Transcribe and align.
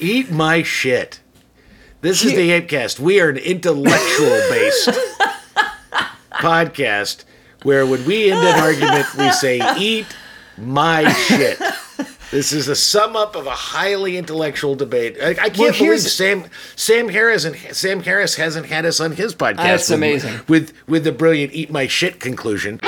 Eat 0.00 0.30
my 0.30 0.62
shit. 0.62 1.20
This 2.00 2.24
is 2.24 2.32
the 2.32 2.48
Apecast. 2.50 2.98
We 2.98 3.20
are 3.20 3.28
an 3.28 3.36
intellectual 3.36 4.28
based 4.50 4.88
podcast 6.32 7.24
where 7.62 7.84
when 7.86 8.04
we 8.06 8.30
end 8.30 8.40
an 8.40 8.58
argument, 8.58 9.06
we 9.18 9.30
say, 9.32 9.60
eat 9.78 10.06
my 10.56 11.12
shit. 11.12 11.58
This 12.30 12.52
is 12.52 12.68
a 12.68 12.76
sum 12.76 13.16
up 13.16 13.36
of 13.36 13.46
a 13.46 13.50
highly 13.50 14.16
intellectual 14.16 14.74
debate. 14.74 15.18
I, 15.20 15.30
I 15.30 15.34
can't 15.34 15.58
Well, 15.58 15.72
believe 15.72 16.00
Sam 16.00 16.44
Sam 16.76 17.08
Harris 17.08 17.44
and 17.44 17.56
Sam 17.76 18.02
Harris 18.02 18.36
hasn't 18.36 18.66
had 18.66 18.86
us 18.86 19.00
on 19.00 19.12
his 19.12 19.34
podcast. 19.34 19.56
That's 19.56 19.88
with- 19.90 19.96
amazing. 19.98 20.40
With 20.48 20.72
with 20.86 21.04
the 21.04 21.12
brilliant 21.12 21.52
"eat 21.52 21.70
my 21.70 21.86
shit" 21.88 22.20
conclusion. 22.20 22.78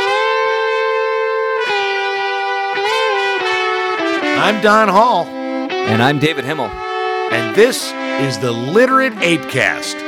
I'm 4.38 4.62
Don 4.62 4.88
Hall, 4.88 5.24
And 5.26 6.02
I'm 6.02 6.18
David 6.18 6.44
Himmel. 6.44 6.70
And 7.32 7.56
this 7.56 7.92
is 8.20 8.38
the 8.38 8.52
Literate 8.52 9.14
Apecast. 9.14 9.98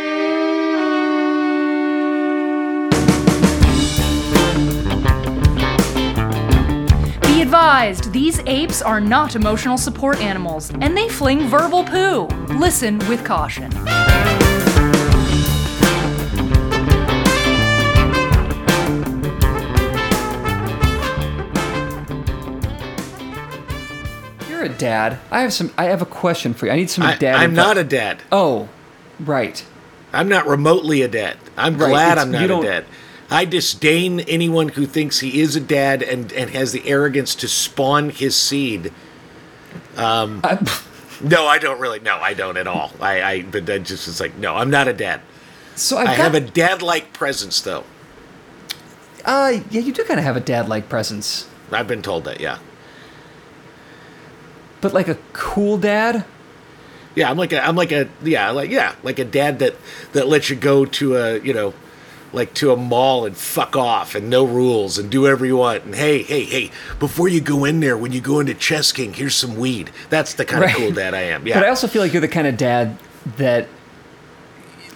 Be 7.23 7.41
advised, 7.41 8.13
these 8.13 8.41
apes 8.41 8.83
are 8.83 9.01
not 9.01 9.37
emotional 9.37 9.79
support 9.79 10.21
animals, 10.21 10.71
and 10.81 10.97
they 10.97 11.09
fling 11.09 11.49
verbal 11.49 11.85
poo. 11.85 12.27
Listen 12.59 12.99
with 13.09 13.25
caution. 13.25 13.73
Dad. 24.75 25.19
I 25.31 25.41
have 25.43 25.53
some. 25.53 25.73
I 25.79 25.85
have 25.85 26.03
a 26.03 26.07
question 26.07 26.53
for 26.55 26.67
you. 26.67 26.73
I 26.73 26.77
need 26.77 26.91
some 26.91 27.05
I, 27.05 27.17
dad. 27.17 27.37
I'm 27.37 27.55
not 27.55 27.79
a 27.79 27.85
dad. 27.85 28.23
Oh, 28.31 28.69
right. 29.21 29.65
I'm 30.13 30.29
not 30.29 30.47
remotely 30.47 31.03
a 31.03 31.09
dad. 31.09 31.39
I'm 31.57 31.77
Right, 31.79 31.89
glad 31.89 32.13
it's- 32.13 32.25
I'm 32.27 32.31
not 32.33 32.45
a 32.61 32.63
dad. 32.63 32.85
I 33.31 33.47
disdain 33.47 34.21
anyone 34.21 34.69
who 34.69 34.85
thinks 34.87 35.21
he 35.21 35.41
is 35.41 35.57
a 35.57 35.61
dad 35.61 36.03
and, 36.03 36.31
and 36.35 36.51
has 36.51 36.73
the 36.73 36.87
arrogance 36.87 37.35
to 37.37 37.49
spawn 37.49 38.11
his 38.11 38.37
seed. 38.37 38.93
I, 39.97 40.59
No, 41.23 41.47
I 41.47 41.59
don't 41.59 41.81
really. 41.81 42.01
No, 42.01 42.17
I 42.19 42.35
don't 42.35 42.57
at 42.57 42.67
all. 42.67 42.93
I, 43.01 43.23
I 43.23 43.43
but 43.43 43.67
that 43.67 43.85
just 43.85 44.09
is 44.09 44.21
like, 44.21 44.37
no, 44.37 44.57
I'm 44.57 44.69
not 44.71 44.89
a 44.89 44.93
dad. 44.93 45.21
so 45.75 45.97
I've 45.97 46.09
I 46.09 46.17
got. 46.17 46.33
have 46.33 46.35
a 46.35 46.41
dad-like 46.41 47.13
presence, 47.13 47.61
though. 47.61 47.85
uh, 49.25 49.59
yeah, 49.71 49.81
you 49.81 49.93
do 49.93 50.05
kind 50.05 50.19
of 50.21 50.25
have 50.25 50.37
a 50.37 50.41
dad-like 50.41 50.89
presence, 50.89 51.49
I've 51.73 51.89
been 51.89 52.03
told 52.03 52.25
that. 52.25 52.41
Yeah, 52.41 52.59
but 54.85 54.93
like 54.93 55.09
a 55.09 55.17
cool 55.33 55.79
dad. 55.79 56.25
yeah. 57.15 57.31
I'm 57.31 57.39
like 57.39 57.53
a, 57.55 57.67
I'm 57.67 57.75
like 57.75 57.91
a, 57.91 58.07
yeah, 58.23 58.51
like 58.51 58.71
yeah, 58.71 58.95
like 59.03 59.19
a 59.19 59.25
dad 59.25 59.59
that 59.61 59.75
that 60.13 60.29
lets 60.29 60.51
you 60.51 60.57
go 60.57 60.85
to 60.85 61.17
a, 61.17 61.39
you 61.41 61.55
know, 61.55 61.73
like 62.35 62.53
to 62.55 62.71
a 62.73 62.77
mall 62.77 63.25
and 63.25 63.35
fuck 63.37 63.77
off 63.77 64.15
and 64.15 64.29
no 64.29 64.45
rules 64.45 64.99
and 64.99 65.11
do 65.11 65.23
whatever 65.23 65.47
you 65.47 65.57
want. 65.57 65.85
And 65.85 65.95
hey, 65.95 66.23
hey, 66.23 66.45
hey, 66.45 66.71
before 66.99 67.29
you 67.29 67.41
go 67.41 67.65
in 67.65 67.81
there, 67.81 67.97
when 67.97 68.13
you 68.13 68.21
go 68.21 68.41
into 68.41 68.53
Chess 68.55 68.93
King, 68.93 69.15
here's 69.15 69.35
some 69.35 69.57
weed. 69.57 69.91
That's 70.11 70.35
the 70.35 70.45
kind 70.45 70.63
Right. 70.63 70.75
of 70.75 70.77
cool 70.81 70.91
dad 70.93 71.15
I 71.15 71.23
am. 71.23 71.47
Yeah. 71.47 71.55
But 71.55 71.65
I 71.65 71.69
also 71.71 71.87
feel 71.87 72.03
like 72.03 72.13
you're 72.13 72.21
the 72.21 72.29
kind 72.29 72.47
of 72.47 72.57
dad 72.57 72.99
that, 73.39 73.69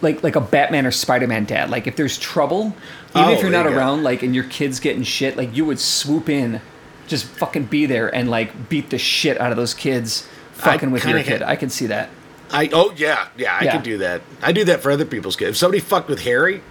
like, 0.02 0.22
like 0.22 0.36
a 0.36 0.40
Batman 0.40 0.84
or 0.86 0.90
Spider-Man 0.90 1.44
dad. 1.44 1.70
Like, 1.70 1.86
if 1.86 1.96
there's 1.96 2.18
trouble, 2.18 2.74
even 3.10 3.28
Oh, 3.28 3.32
if 3.32 3.40
you're 3.40 3.50
not 3.50 3.66
you 3.70 3.76
around, 3.76 4.02
like, 4.02 4.22
and 4.22 4.34
your 4.34 4.44
kid's 4.44 4.80
getting 4.80 5.02
shit, 5.02 5.36
like, 5.36 5.56
you 5.56 5.64
would 5.64 5.78
swoop 5.80 6.28
in, 6.28 6.60
just 7.08 7.24
fucking 7.24 7.64
be 7.64 7.86
there 7.86 8.14
and 8.14 8.30
like 8.30 8.68
beat 8.68 8.90
the 8.90 8.98
shit 8.98 9.40
out 9.40 9.50
of 9.50 9.56
those 9.56 9.74
kids 9.74 10.26
fucking 10.52 10.90
with 10.90 11.04
your 11.04 11.18
kid. 11.18 11.26
hit- 11.26 11.42
I 11.42 11.56
can 11.56 11.70
see 11.70 11.86
that. 11.86 12.10
I 12.50 12.70
oh 12.72 12.92
yeah, 12.96 13.28
yeah, 13.36 13.56
I 13.60 13.64
Yeah. 13.64 13.72
can 13.72 13.82
do 13.82 13.98
that. 13.98 14.22
I 14.42 14.52
do 14.52 14.64
that 14.64 14.82
for 14.82 14.90
other 14.90 15.04
people's 15.04 15.36
kids. 15.36 15.50
If 15.50 15.56
somebody 15.56 15.80
fucked 15.80 16.08
with 16.08 16.22
Harry, 16.22 16.62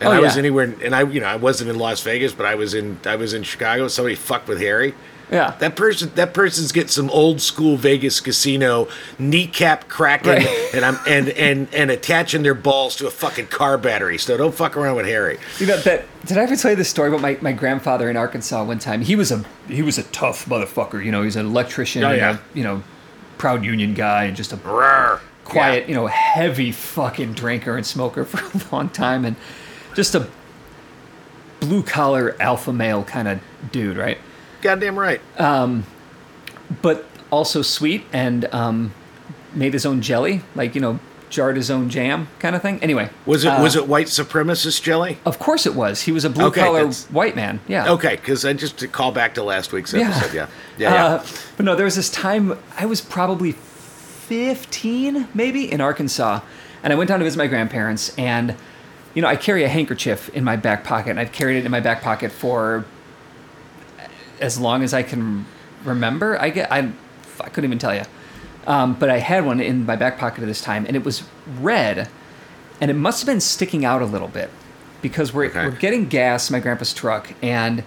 and 0.00 0.08
Oh, 0.08 0.12
I 0.12 0.20
was 0.20 0.36
anywhere, 0.36 0.72
and 0.84 0.94
I 0.94 1.02
you 1.02 1.20
know 1.20 1.26
I 1.26 1.36
wasn't 1.36 1.70
in 1.70 1.78
Las 1.78 2.00
Vegas, 2.02 2.32
but 2.32 2.46
I 2.46 2.54
was 2.54 2.74
in 2.74 2.98
I 3.04 3.16
was 3.16 3.32
in 3.34 3.42
Chicago. 3.42 3.88
Somebody 3.88 4.14
fucked 4.14 4.46
with 4.48 4.60
Harry. 4.60 4.94
Yeah. 5.30 5.56
That 5.58 5.74
person, 5.74 6.12
that 6.14 6.32
person's 6.34 6.70
getting 6.70 6.88
some 6.88 7.10
old 7.10 7.40
school 7.40 7.76
Vegas 7.76 8.20
casino 8.20 8.86
kneecap 9.18 9.88
cracking, 9.88 10.32
Right. 10.34 10.70
and 10.72 10.84
I'm 10.84 10.98
and 11.06 11.30
and 11.30 11.68
and 11.74 11.90
attaching 11.90 12.42
their 12.44 12.54
balls 12.54 12.94
to 12.96 13.08
a 13.08 13.10
fucking 13.10 13.48
car 13.48 13.76
battery. 13.76 14.18
So 14.18 14.36
don't 14.36 14.54
fuck 14.54 14.76
around 14.76 14.94
with 14.96 15.06
Harry. 15.06 15.38
You 15.58 15.66
know 15.66 15.78
that? 15.78 16.04
Did 16.26 16.38
I 16.38 16.42
ever 16.42 16.54
tell 16.54 16.70
you 16.70 16.76
this 16.76 16.88
story 16.88 17.08
about 17.08 17.20
my, 17.22 17.38
my 17.40 17.52
grandfather 17.52 18.08
in 18.08 18.16
Arkansas 18.16 18.62
one 18.64 18.78
time? 18.78 19.00
He 19.02 19.16
was 19.16 19.32
a 19.32 19.44
he 19.68 19.82
was 19.82 19.98
a 19.98 20.04
tough 20.04 20.46
motherfucker. 20.46 21.04
You 21.04 21.10
know, 21.10 21.22
he's 21.24 21.34
an 21.36 21.46
electrician. 21.46 22.04
Oh, 22.04 22.10
and 22.10 22.16
yeah. 22.18 22.38
a, 22.38 22.56
you 22.56 22.62
know, 22.62 22.84
proud 23.36 23.64
union 23.64 23.94
guy 23.94 24.24
and 24.24 24.36
just 24.36 24.52
a 24.52 24.56
Rawr. 24.58 25.18
quiet, 25.44 25.88
you 25.88 25.94
know, 25.96 26.06
heavy 26.06 26.70
fucking 26.70 27.32
drinker 27.32 27.76
and 27.76 27.84
smoker 27.84 28.24
for 28.26 28.38
a 28.38 28.62
long 28.74 28.90
time, 28.90 29.24
and 29.24 29.34
just 29.96 30.14
a 30.14 30.28
blue 31.58 31.82
collar 31.82 32.36
alpha 32.38 32.72
male 32.72 33.02
kind 33.02 33.26
of 33.26 33.40
dude, 33.72 33.96
right? 33.96 34.18
Yeah. 34.66 34.74
Goddamn 34.74 34.98
right. 34.98 35.20
But 36.82 37.06
also 37.30 37.62
sweet 37.62 38.04
and 38.12 38.44
um, 38.52 38.92
made 39.54 39.72
his 39.72 39.86
own 39.86 40.00
jelly, 40.02 40.42
like 40.54 40.74
you 40.74 40.80
know, 40.80 40.98
jarred 41.30 41.56
his 41.56 41.70
own 41.70 41.88
jam, 41.90 42.28
kind 42.38 42.54
of 42.56 42.62
thing. 42.62 42.80
Anyway, 42.82 43.10
was 43.24 43.44
it 43.44 43.48
uh, 43.48 43.62
was 43.62 43.76
it 43.76 43.86
white 43.88 44.06
supremacist 44.08 44.82
jelly? 44.82 45.18
Of 45.24 45.38
course 45.38 45.66
it 45.66 45.74
was. 45.74 46.02
He 46.02 46.12
was 46.12 46.24
a 46.24 46.30
blue 46.30 46.46
Okay, 46.46 46.60
collar 46.62 46.88
white 47.10 47.36
man. 47.36 47.60
Yeah. 47.68 47.90
Okay, 47.92 48.16
because 48.16 48.44
I 48.44 48.52
just 48.52 48.78
to 48.78 48.88
call 48.88 49.12
back 49.12 49.34
to 49.34 49.42
last 49.42 49.72
week's 49.72 49.92
Yeah. 49.92 50.08
episode. 50.10 50.34
Yeah, 50.34 50.46
yeah, 50.78 50.92
yeah. 50.94 51.04
Uh, 51.04 51.26
but 51.56 51.64
no, 51.66 51.74
there 51.76 51.84
was 51.84 51.96
this 51.96 52.10
time 52.10 52.58
I 52.76 52.86
was 52.86 53.00
probably 53.00 53.52
15, 53.52 55.28
maybe, 55.34 55.70
in 55.70 55.80
Arkansas. 55.80 56.40
And 56.82 56.92
I 56.92 56.96
went 56.96 57.08
down 57.08 57.18
to 57.20 57.24
visit 57.24 57.38
my 57.38 57.46
grandparents. 57.46 58.16
And, 58.18 58.54
you 59.14 59.22
know, 59.22 59.28
I 59.28 59.36
carry 59.36 59.64
a 59.64 59.68
handkerchief 59.68 60.28
in 60.30 60.44
my 60.44 60.56
back 60.56 60.84
pocket. 60.84 61.10
And 61.10 61.20
I've 61.20 61.32
carried 61.32 61.56
it 61.58 61.64
in 61.64 61.70
my 61.70 61.80
back 61.80 62.02
pocket 62.02 62.32
for 62.32 62.84
as 64.40 64.58
long 64.58 64.82
as 64.82 64.92
I 64.94 65.02
can 65.02 65.46
remember. 65.84 66.40
I 66.40 66.50
get, 66.50 66.70
I, 66.70 66.92
I 67.40 67.48
couldn't 67.48 67.64
even 67.68 67.78
tell 67.78 67.94
you. 67.94 68.02
Um, 68.66 68.94
but 68.94 69.10
I 69.10 69.18
had 69.18 69.44
one 69.46 69.60
in 69.60 69.86
my 69.86 69.96
back 69.96 70.18
pocket 70.18 70.40
at 70.42 70.46
this 70.46 70.60
time. 70.60 70.86
And 70.86 70.96
it 70.96 71.04
was 71.04 71.22
red. 71.60 72.08
And 72.80 72.90
it 72.90 72.94
must 72.94 73.20
have 73.20 73.26
been 73.26 73.40
sticking 73.40 73.84
out 73.84 74.02
a 74.02 74.06
little 74.06 74.28
bit 74.28 74.50
because 75.02 75.32
we're, 75.32 75.46
Okay. 75.46 75.64
we're 75.64 75.70
getting 75.76 76.08
gas 76.08 76.50
in 76.50 76.54
my 76.54 76.60
grandpa's 76.60 76.92
truck. 76.92 77.32
And 77.42 77.84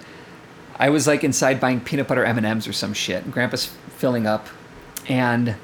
I 0.78 0.90
was 0.90 1.06
like 1.08 1.24
inside 1.24 1.60
buying 1.60 1.82
peanut 1.82 2.08
butter 2.08 2.24
M 2.24 2.38
and 2.38 2.46
M's 2.46 2.68
or 2.68 2.74
some 2.74 2.94
shit. 2.94 3.26
And 3.26 3.34
Grandpa's 3.34 3.66
filling 3.98 4.26
up, 4.26 4.48
and 5.10 5.56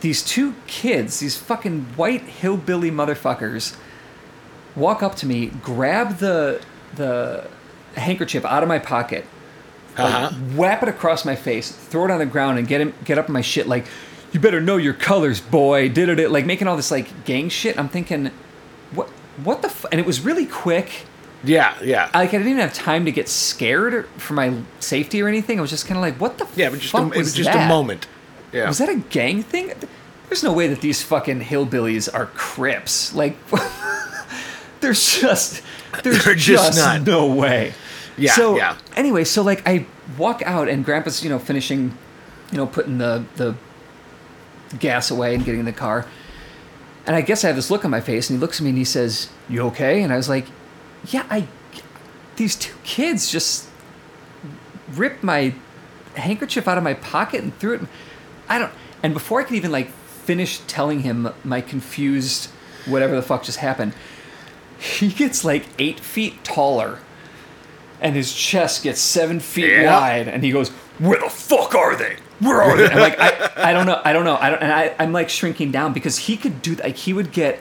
these 0.00 0.24
two 0.24 0.54
kids, 0.66 1.20
these 1.20 1.36
fucking 1.36 1.82
white 1.94 2.22
hillbilly 2.22 2.90
motherfuckers, 2.90 3.76
walk 4.74 5.00
up 5.02 5.14
to 5.16 5.26
me, 5.26 5.46
grab 5.46 6.18
the 6.18 6.60
the 6.96 7.48
handkerchief 7.96 8.44
out 8.44 8.64
of 8.64 8.68
my 8.68 8.80
pocket, 8.80 9.24
like, 9.98 10.12
Uh-huh. 10.14 10.30
whap 10.56 10.82
it 10.82 10.88
across 10.88 11.24
my 11.24 11.36
face, 11.36 11.70
throw 11.70 12.04
it 12.06 12.10
on 12.10 12.18
the 12.18 12.26
ground, 12.26 12.58
and 12.58 12.66
get 12.68 12.80
him 12.80 12.94
get 13.04 13.18
up 13.18 13.28
in 13.28 13.32
my 13.32 13.40
shit 13.42 13.66
like, 13.68 13.86
"You 14.32 14.40
better 14.40 14.60
know 14.60 14.76
your 14.76 14.94
colors, 14.94 15.40
boy!" 15.40 15.88
Did 15.88 16.18
it 16.18 16.30
like 16.30 16.46
making 16.46 16.66
all 16.68 16.76
this 16.76 16.90
like 16.90 17.24
gang 17.24 17.48
shit? 17.48 17.78
I'm 17.78 17.88
thinking, 17.88 18.30
what 18.92 19.08
what 19.42 19.62
the? 19.62 19.68
F-? 19.68 19.86
And 19.92 20.00
it 20.00 20.06
was 20.06 20.20
really 20.20 20.46
quick 20.46 21.06
yeah, 21.46 21.74
yeah. 21.82 22.04
like 22.14 22.30
I 22.30 22.38
didn't 22.38 22.48
even 22.48 22.60
have 22.62 22.72
time 22.72 23.04
to 23.04 23.12
get 23.12 23.28
scared 23.28 24.06
for 24.16 24.32
my 24.34 24.54
safety 24.80 25.20
or 25.22 25.28
anything. 25.28 25.58
I 25.58 25.60
was 25.62 25.70
just 25.70 25.86
kind 25.86 25.98
of 25.98 26.02
like, 26.02 26.18
"What 26.20 26.38
the 26.38 26.46
Yeah, 26.56 26.70
but 26.70 26.80
just 26.80 26.94
a, 26.94 26.98
it 27.12 27.16
was 27.18 27.34
just 27.34 27.52
that? 27.52 27.66
a 27.66 27.68
moment. 27.68 28.06
Yeah. 28.52 28.66
Was 28.68 28.78
that 28.78 28.88
a 28.88 28.96
gang 28.96 29.42
thing? 29.42 29.72
There's 30.28 30.42
no 30.42 30.52
way 30.54 30.68
that 30.68 30.80
these 30.80 31.02
fucking 31.02 31.42
hillbillies 31.42 32.08
are 32.12 32.26
Crips. 32.34 33.12
Like, 33.14 33.36
there's 34.80 35.20
just 35.20 35.62
there's 36.02 36.24
They're 36.24 36.34
just 36.34 36.72
just, 36.74 36.78
not. 36.78 37.02
no 37.06 37.26
way. 37.26 37.74
Yeah, 38.16 38.32
So 38.32 38.56
yeah. 38.56 38.76
anyway, 38.96 39.24
so 39.24 39.42
like 39.42 39.66
I 39.66 39.86
walk 40.18 40.42
out 40.44 40.68
and 40.68 40.84
Grandpa's 40.84 41.22
you 41.24 41.30
know 41.30 41.38
finishing, 41.38 41.96
you 42.50 42.56
know 42.58 42.66
putting 42.66 42.98
the 42.98 43.24
the 43.36 43.56
gas 44.78 45.10
away 45.10 45.34
and 45.34 45.44
getting 45.44 45.60
in 45.60 45.66
the 45.66 45.72
car. 45.72 46.06
And 47.06 47.14
I 47.14 47.20
guess 47.20 47.44
I 47.44 47.48
have 47.48 47.56
this 47.56 47.70
look 47.70 47.84
on 47.84 47.90
my 47.90 48.00
face, 48.00 48.30
and 48.30 48.38
he 48.38 48.40
looks 48.40 48.60
at 48.60 48.64
me 48.64 48.70
and 48.70 48.78
he 48.78 48.84
says, 48.84 49.28
"You 49.48 49.62
okay?" 49.66 50.02
And 50.02 50.12
I 50.12 50.16
was 50.16 50.28
like, 50.28 50.46
"Yeah, 51.06 51.26
I." 51.30 51.48
These 52.36 52.56
two 52.56 52.74
kids 52.82 53.30
just 53.30 53.68
ripped 54.94 55.22
my 55.22 55.54
handkerchief 56.16 56.66
out 56.66 56.78
of 56.78 56.84
my 56.84 56.94
pocket 56.94 57.42
and 57.42 57.56
threw 57.58 57.74
it. 57.74 57.80
I 58.48 58.58
don't. 58.58 58.72
And 59.02 59.12
before 59.14 59.40
I 59.40 59.44
could 59.44 59.54
even 59.56 59.70
like 59.70 59.88
finish 59.90 60.58
telling 60.66 61.00
him 61.00 61.28
my 61.44 61.60
confused 61.60 62.50
whatever 62.86 63.14
the 63.14 63.22
fuck 63.22 63.42
just 63.44 63.58
happened, 63.58 63.92
he 64.78 65.08
gets 65.10 65.44
like 65.44 65.66
eight 65.78 66.00
feet 66.00 66.42
taller, 66.42 66.98
and 68.04 68.14
his 68.14 68.32
chest 68.32 68.84
gets 68.84 69.00
seven 69.00 69.40
feet 69.40 69.68
Yeah. 69.70 69.98
wide, 69.98 70.28
and 70.28 70.44
he 70.44 70.52
goes, 70.52 70.68
"Where 71.00 71.18
the 71.18 71.28
fuck 71.28 71.74
are 71.74 71.96
they? 71.96 72.16
Where 72.38 72.62
are 72.62 72.76
they?" 72.76 72.86
I'm 72.92 72.98
like, 73.00 73.18
I, 73.18 73.70
I 73.70 73.72
don't 73.72 73.86
know, 73.86 74.00
I 74.04 74.12
don't 74.12 74.24
know, 74.24 74.36
I 74.36 74.50
don't, 74.50 74.62
and 74.62 74.72
I, 74.72 74.94
I'm 75.00 75.12
like 75.12 75.28
shrinking 75.30 75.72
down 75.72 75.92
because 75.92 76.18
he 76.18 76.36
could 76.36 76.62
do 76.62 76.76
like 76.76 76.96
he 76.96 77.12
would 77.12 77.32
get, 77.32 77.58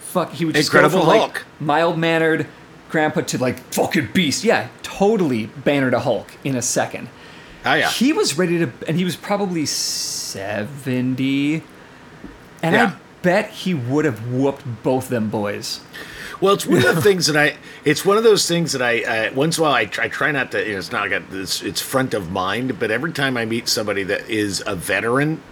fuck, 0.00 0.32
he 0.32 0.44
would 0.44 0.54
just 0.54 0.68
Incredible 0.68 0.98
go 0.98 1.04
from 1.10 1.18
Hulk. 1.20 1.32
like 1.34 1.44
mild 1.60 1.96
mannered 1.98 2.46
grandpa 2.88 3.20
to 3.22 3.38
like 3.38 3.58
fucking 3.72 4.08
beast, 4.12 4.44
yeah, 4.44 4.68
totally 4.82 5.46
Banner 5.46 5.90
to 5.90 6.00
Hulk 6.00 6.32
in 6.44 6.54
a 6.56 6.62
second. 6.62 7.08
Oh 7.64 7.74
yeah. 7.74 7.90
He 7.90 8.12
was 8.12 8.36
ready 8.38 8.58
to, 8.58 8.70
and 8.86 8.96
he 8.96 9.04
was 9.04 9.16
probably 9.16 9.66
70. 9.66 11.62
and 12.62 12.74
Yeah. 12.74 12.84
I 12.86 12.92
bet 13.22 13.50
he 13.50 13.74
would 13.74 14.04
have 14.04 14.28
whooped 14.32 14.64
both 14.84 15.08
them 15.08 15.28
boys. 15.30 15.80
Well, 16.40 16.54
it's 16.54 16.66
one 16.66 16.84
of 16.84 16.94
the 16.94 17.02
things 17.02 17.26
that 17.26 17.36
I. 17.36 17.56
It's 17.84 18.04
one 18.04 18.18
of 18.18 18.22
those 18.24 18.46
things 18.46 18.72
that 18.72 18.82
I. 18.82 19.02
Uh, 19.28 19.32
once 19.34 19.56
in 19.56 19.62
a 19.62 19.66
while, 19.66 19.74
I 19.74 19.86
try, 19.86 20.04
I 20.04 20.08
try 20.08 20.32
not 20.32 20.50
to. 20.52 20.64
You 20.64 20.72
know, 20.72 20.78
it's 20.78 20.92
not 20.92 21.10
like 21.10 21.22
it's, 21.32 21.62
it's 21.62 21.80
front 21.80 22.12
of 22.14 22.30
mind, 22.30 22.78
but 22.78 22.90
every 22.90 23.12
time 23.12 23.36
I 23.36 23.44
meet 23.46 23.68
somebody 23.68 24.02
that 24.04 24.28
is 24.28 24.62
a 24.66 24.74
veteran, 24.76 25.42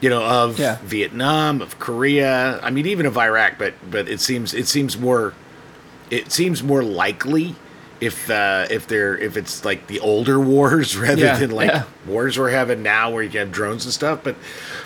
you 0.00 0.08
know, 0.08 0.22
of 0.24 0.58
Yeah. 0.58 0.78
Vietnam, 0.82 1.60
of 1.60 1.78
Korea, 1.78 2.60
I 2.62 2.70
mean, 2.70 2.86
even 2.86 3.06
of 3.06 3.16
Iraq, 3.18 3.58
but 3.58 3.74
but 3.90 4.08
it 4.08 4.20
seems 4.20 4.54
it 4.54 4.68
seems 4.68 4.96
more, 4.98 5.34
it 6.10 6.30
seems 6.30 6.62
more 6.62 6.82
likely 6.84 7.56
if 8.02 8.28
uh, 8.28 8.66
if 8.70 8.86
they're 8.88 9.16
if 9.16 9.36
it's 9.36 9.64
like 9.64 9.86
the 9.86 10.00
older 10.00 10.38
wars 10.52 10.96
rather 10.96 11.22
Yeah, 11.24 11.38
than 11.38 11.52
like 11.52 11.70
yeah. 11.70 11.84
wars 12.06 12.38
we're 12.38 12.50
having 12.50 12.82
now 12.82 13.10
where 13.10 13.22
you 13.22 13.38
have 13.38 13.52
drones 13.52 13.84
and 13.84 13.94
stuff. 13.94 14.20
But 14.24 14.34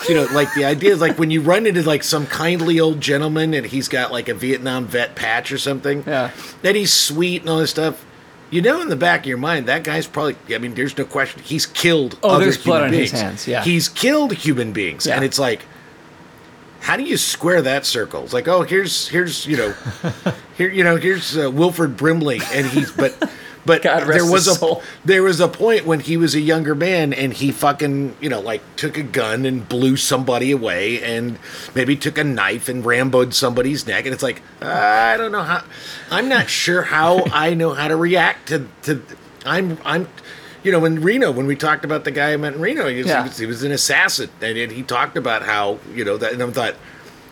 you 0.09 0.15
know, 0.15 0.25
like 0.33 0.53
the 0.55 0.65
idea 0.67 0.93
is 0.93 1.01
like 1.01 1.19
when 1.19 1.31
you 1.31 1.41
run 1.41 1.67
into 1.67 1.83
like 1.83 2.03
some 2.03 2.27
kindly 2.27 2.79
old 2.79 3.01
gentleman 3.01 3.55
and 3.55 3.65
he's 3.67 3.89
got 3.89 4.13
like 4.13 4.29
a 4.29 4.35
Vietnam 4.35 4.87
vet 4.87 5.15
patch 5.17 5.51
or 5.51 5.59
something, 5.59 6.05
Yeah. 6.07 6.31
that 6.63 6.75
he's 6.75 6.93
sweet 6.93 7.41
and 7.41 7.51
all 7.51 7.59
this 7.59 7.71
stuff. 7.71 8.05
You 8.51 8.63
know, 8.63 8.81
in 8.81 8.89
the 8.91 8.97
back 8.97 9.21
of 9.21 9.27
your 9.27 9.39
mind, 9.39 9.67
that 9.67 9.83
guy's 9.83 10.07
probably. 10.07 10.37
I 10.55 10.59
mean, 10.59 10.75
there's 10.75 10.97
no 10.97 11.05
question. 11.05 11.43
He's 11.43 11.67
killed. 11.67 12.17
Oh, 12.23 12.31
other 12.37 12.45
there's 12.45 12.63
blood 12.63 12.83
human 12.83 12.95
on 12.95 13.01
his 13.01 13.11
hands, 13.11 13.49
yeah. 13.49 13.65
he's 13.65 13.89
killed 13.89 14.33
human 14.35 14.73
beings, 14.73 15.05
Yeah. 15.07 15.17
and 15.17 15.25
it's 15.25 15.39
like, 15.39 15.63
how 16.87 16.97
do 16.97 17.03
you 17.03 17.17
square 17.17 17.63
that 17.63 17.85
circle? 17.85 18.23
It's 18.23 18.33
like, 18.33 18.47
oh, 18.47 18.63
here's 18.63 19.09
here's 19.09 19.45
you 19.45 19.57
know, 19.57 19.75
here 20.57 20.71
you 20.71 20.85
know, 20.85 20.95
here's 20.95 21.37
uh, 21.37 21.51
Wilford 21.51 21.97
Brimley, 21.97 22.39
and 22.53 22.65
he's 22.65 22.93
but 22.93 23.29
but 23.65 23.83
there 23.83 24.25
was 24.25 24.47
a 24.47 24.55
soul. 24.55 24.85
there 25.05 25.25
was 25.25 25.41
a 25.41 25.49
point 25.49 25.85
when 25.85 25.99
he 25.99 26.17
was 26.17 26.37
a 26.37 26.41
younger 26.41 26.77
man, 26.77 27.13
and 27.13 27.33
he 27.33 27.51
fucking 27.51 28.17
you 28.21 28.29
know 28.29 28.39
like 28.41 28.63
took 28.77 28.97
a 28.97 29.03
gun 29.03 29.45
and 29.47 29.69
blew 29.69 29.97
somebody 29.97 30.53
away, 30.53 31.03
and 31.03 31.41
maybe 31.75 31.97
took 31.97 32.19
a 32.19 32.25
knife 32.25 32.69
and 32.69 32.85
ramboed 32.85 33.35
somebody's 33.35 33.85
neck, 33.89 34.05
and 34.05 34.15
it's 34.15 34.23
like 34.23 34.41
I 34.63 35.17
don't 35.17 35.33
know 35.33 35.43
how, 35.43 35.65
I'm 36.13 36.29
not 36.29 36.49
sure 36.49 36.83
how 36.83 37.25
I 37.33 37.55
know 37.55 37.75
how 37.75 37.89
to 37.89 37.97
react 37.97 38.47
to 38.51 38.69
to 38.83 39.03
I'm 39.45 39.79
I'm. 39.85 40.07
You 40.67 40.73
know, 40.73 40.85
in 40.85 41.01
Reno, 41.01 41.31
when 41.31 41.47
we 41.47 41.55
talked 41.55 41.85
about 41.85 42.03
the 42.03 42.11
guy 42.11 42.33
I 42.33 42.37
met 42.37 42.55
in 42.55 42.61
Reno, 42.61 42.89
he 42.89 42.99
was, 42.99 43.07
Yeah. 43.07 43.23
he 43.23 43.29
was, 43.29 43.39
he 43.39 43.47
was 43.47 43.63
an 43.63 43.71
assassin, 43.71 44.29
and, 44.43 44.59
and 44.59 44.73
he 44.73 44.83
talked 44.83 45.17
about 45.17 45.45
how 45.45 45.79
you 45.95 46.05
know 46.05 46.17
that, 46.17 46.33
and 46.33 46.43
I 46.43 46.51
thought, 46.51 46.75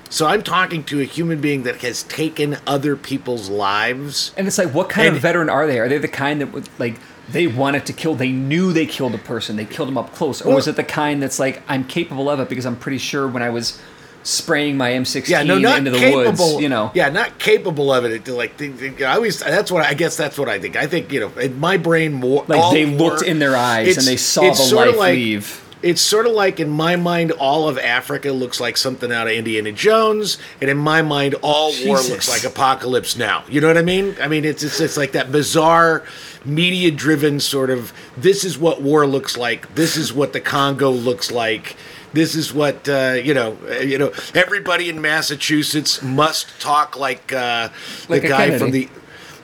so 0.09 0.27
I'm 0.27 0.41
talking 0.45 0.85
to 0.85 1.01
a 1.01 1.05
human 1.05 1.41
being 1.41 1.65
that 1.65 1.79
has 1.83 2.05
taken 2.05 2.59
other 2.65 2.95
people's 2.95 3.49
lives. 3.51 4.31
And 4.37 4.47
it's 4.47 4.57
like, 4.57 4.73
what 4.73 4.89
kind 4.89 5.09
And- 5.09 5.17
of 5.17 5.23
veteran 5.23 5.51
are 5.51 5.67
they? 5.67 5.81
Are 5.81 5.89
they 5.89 5.99
the 5.99 6.07
kind 6.07 6.41
that 6.43 6.53
would 6.53 6.69
like 6.79 6.95
they 7.29 7.49
wanted 7.49 7.87
to 7.87 7.93
kill? 7.93 8.15
They 8.15 8.31
knew 8.31 8.73
they 8.73 8.87
killed 8.87 9.17
a 9.17 9.19
person. 9.19 9.57
They 9.57 9.65
killed 9.65 9.89
him 9.89 9.99
up 9.99 10.15
close, 10.15 10.41
or 10.41 10.49
Well- 10.51 10.55
was 10.55 10.69
it 10.69 10.77
the 10.77 10.85
kind 10.85 11.21
that's 11.21 11.41
like, 11.41 11.61
I'm 11.69 11.83
capable 11.83 12.31
of 12.31 12.39
it 12.39 12.49
because 12.49 12.67
I'm 12.67 12.77
pretty 12.77 12.99
sure 12.99 13.27
when 13.27 13.43
I 13.43 13.51
was 13.51 13.81
spraying 14.25 14.77
my 14.77 14.91
M16 14.91 15.29
Yeah, 15.29 15.43
no, 15.45 15.59
not 15.59 15.79
into 15.79 15.91
the 15.93 15.99
capable. 15.99 16.55
woods, 16.55 16.63
you 16.63 16.69
know. 16.69 16.91
yeah, 16.95 17.09
not 17.11 17.39
capable 17.39 17.93
of 17.93 18.05
it. 18.05 18.27
Like 18.27 18.61
I 19.01 19.15
always. 19.15 19.39
That's 19.39 19.71
what 19.71 19.85
I 19.87 19.95
guess. 19.95 20.17
That's 20.17 20.37
what 20.39 20.49
I 20.49 20.59
think. 20.59 20.75
I 20.77 20.87
think 20.89 21.13
you 21.13 21.21
know, 21.21 21.29
in 21.39 21.61
my 21.61 21.77
brain, 21.77 22.13
more 22.15 22.45
Like 22.49 22.73
they 22.73 22.87
war- 22.87 23.11
looked 23.11 23.23
in 23.23 23.39
their 23.39 23.55
eyes 23.57 23.97
and 23.97 24.07
they 24.07 24.17
saw 24.17 24.43
the 24.53 24.75
life 24.75 24.97
like- 24.97 25.15
leave. 25.15 25.61
It's 25.83 26.01
sort 26.01 26.25
of 26.25 26.33
like 26.33 26.61
in 26.61 26.71
my 26.71 26.97
mind, 26.97 27.31
all 27.33 27.69
of 27.69 27.77
Africa 27.79 28.33
looks 28.33 28.59
like 28.59 28.79
something 28.79 29.13
out 29.13 29.27
of 29.27 29.35
Indiana 29.35 29.71
Jones, 29.71 30.39
and 30.63 30.71
in 30.71 30.79
my 30.79 31.03
mind, 31.03 31.35
all 31.43 31.75
war 31.85 32.01
looks 32.01 32.27
like 32.27 32.43
Apocalypse 32.43 33.19
Now. 33.19 33.45
You 33.51 33.61
know 33.61 33.67
what 33.67 33.77
I 33.77 33.83
mean? 33.83 34.17
I 34.19 34.27
mean, 34.27 34.47
it's 34.47 34.63
it's, 34.63 34.81
it's 34.81 34.97
like 34.97 35.13
that 35.13 35.31
bizarre, 35.31 36.03
media-driven 36.47 37.39
sort 37.41 37.69
of. 37.69 37.93
This 38.17 38.45
is 38.45 38.57
what 38.59 38.81
war 38.81 39.07
looks 39.07 39.37
like. 39.37 39.75
This 39.75 39.99
is 39.99 40.11
what 40.11 40.33
the 40.33 40.41
Congo 40.41 40.91
looks 40.91 41.31
like. 41.31 41.77
This 42.15 42.35
is 42.35 42.55
what 42.55 42.89
uh, 42.89 43.19
you 43.23 43.35
know. 43.35 43.59
uh, 43.69 43.75
You 43.81 43.99
know, 43.99 44.13
everybody 44.35 44.89
in 44.89 45.01
Massachusetts 45.03 46.01
must 46.03 46.59
talk 46.61 46.97
like 46.97 47.33
uh, 47.33 47.69
Like 48.09 48.23
the 48.23 48.29
guy 48.29 48.47
Kennedy. 48.47 48.59
from 48.59 48.71
the 48.71 48.89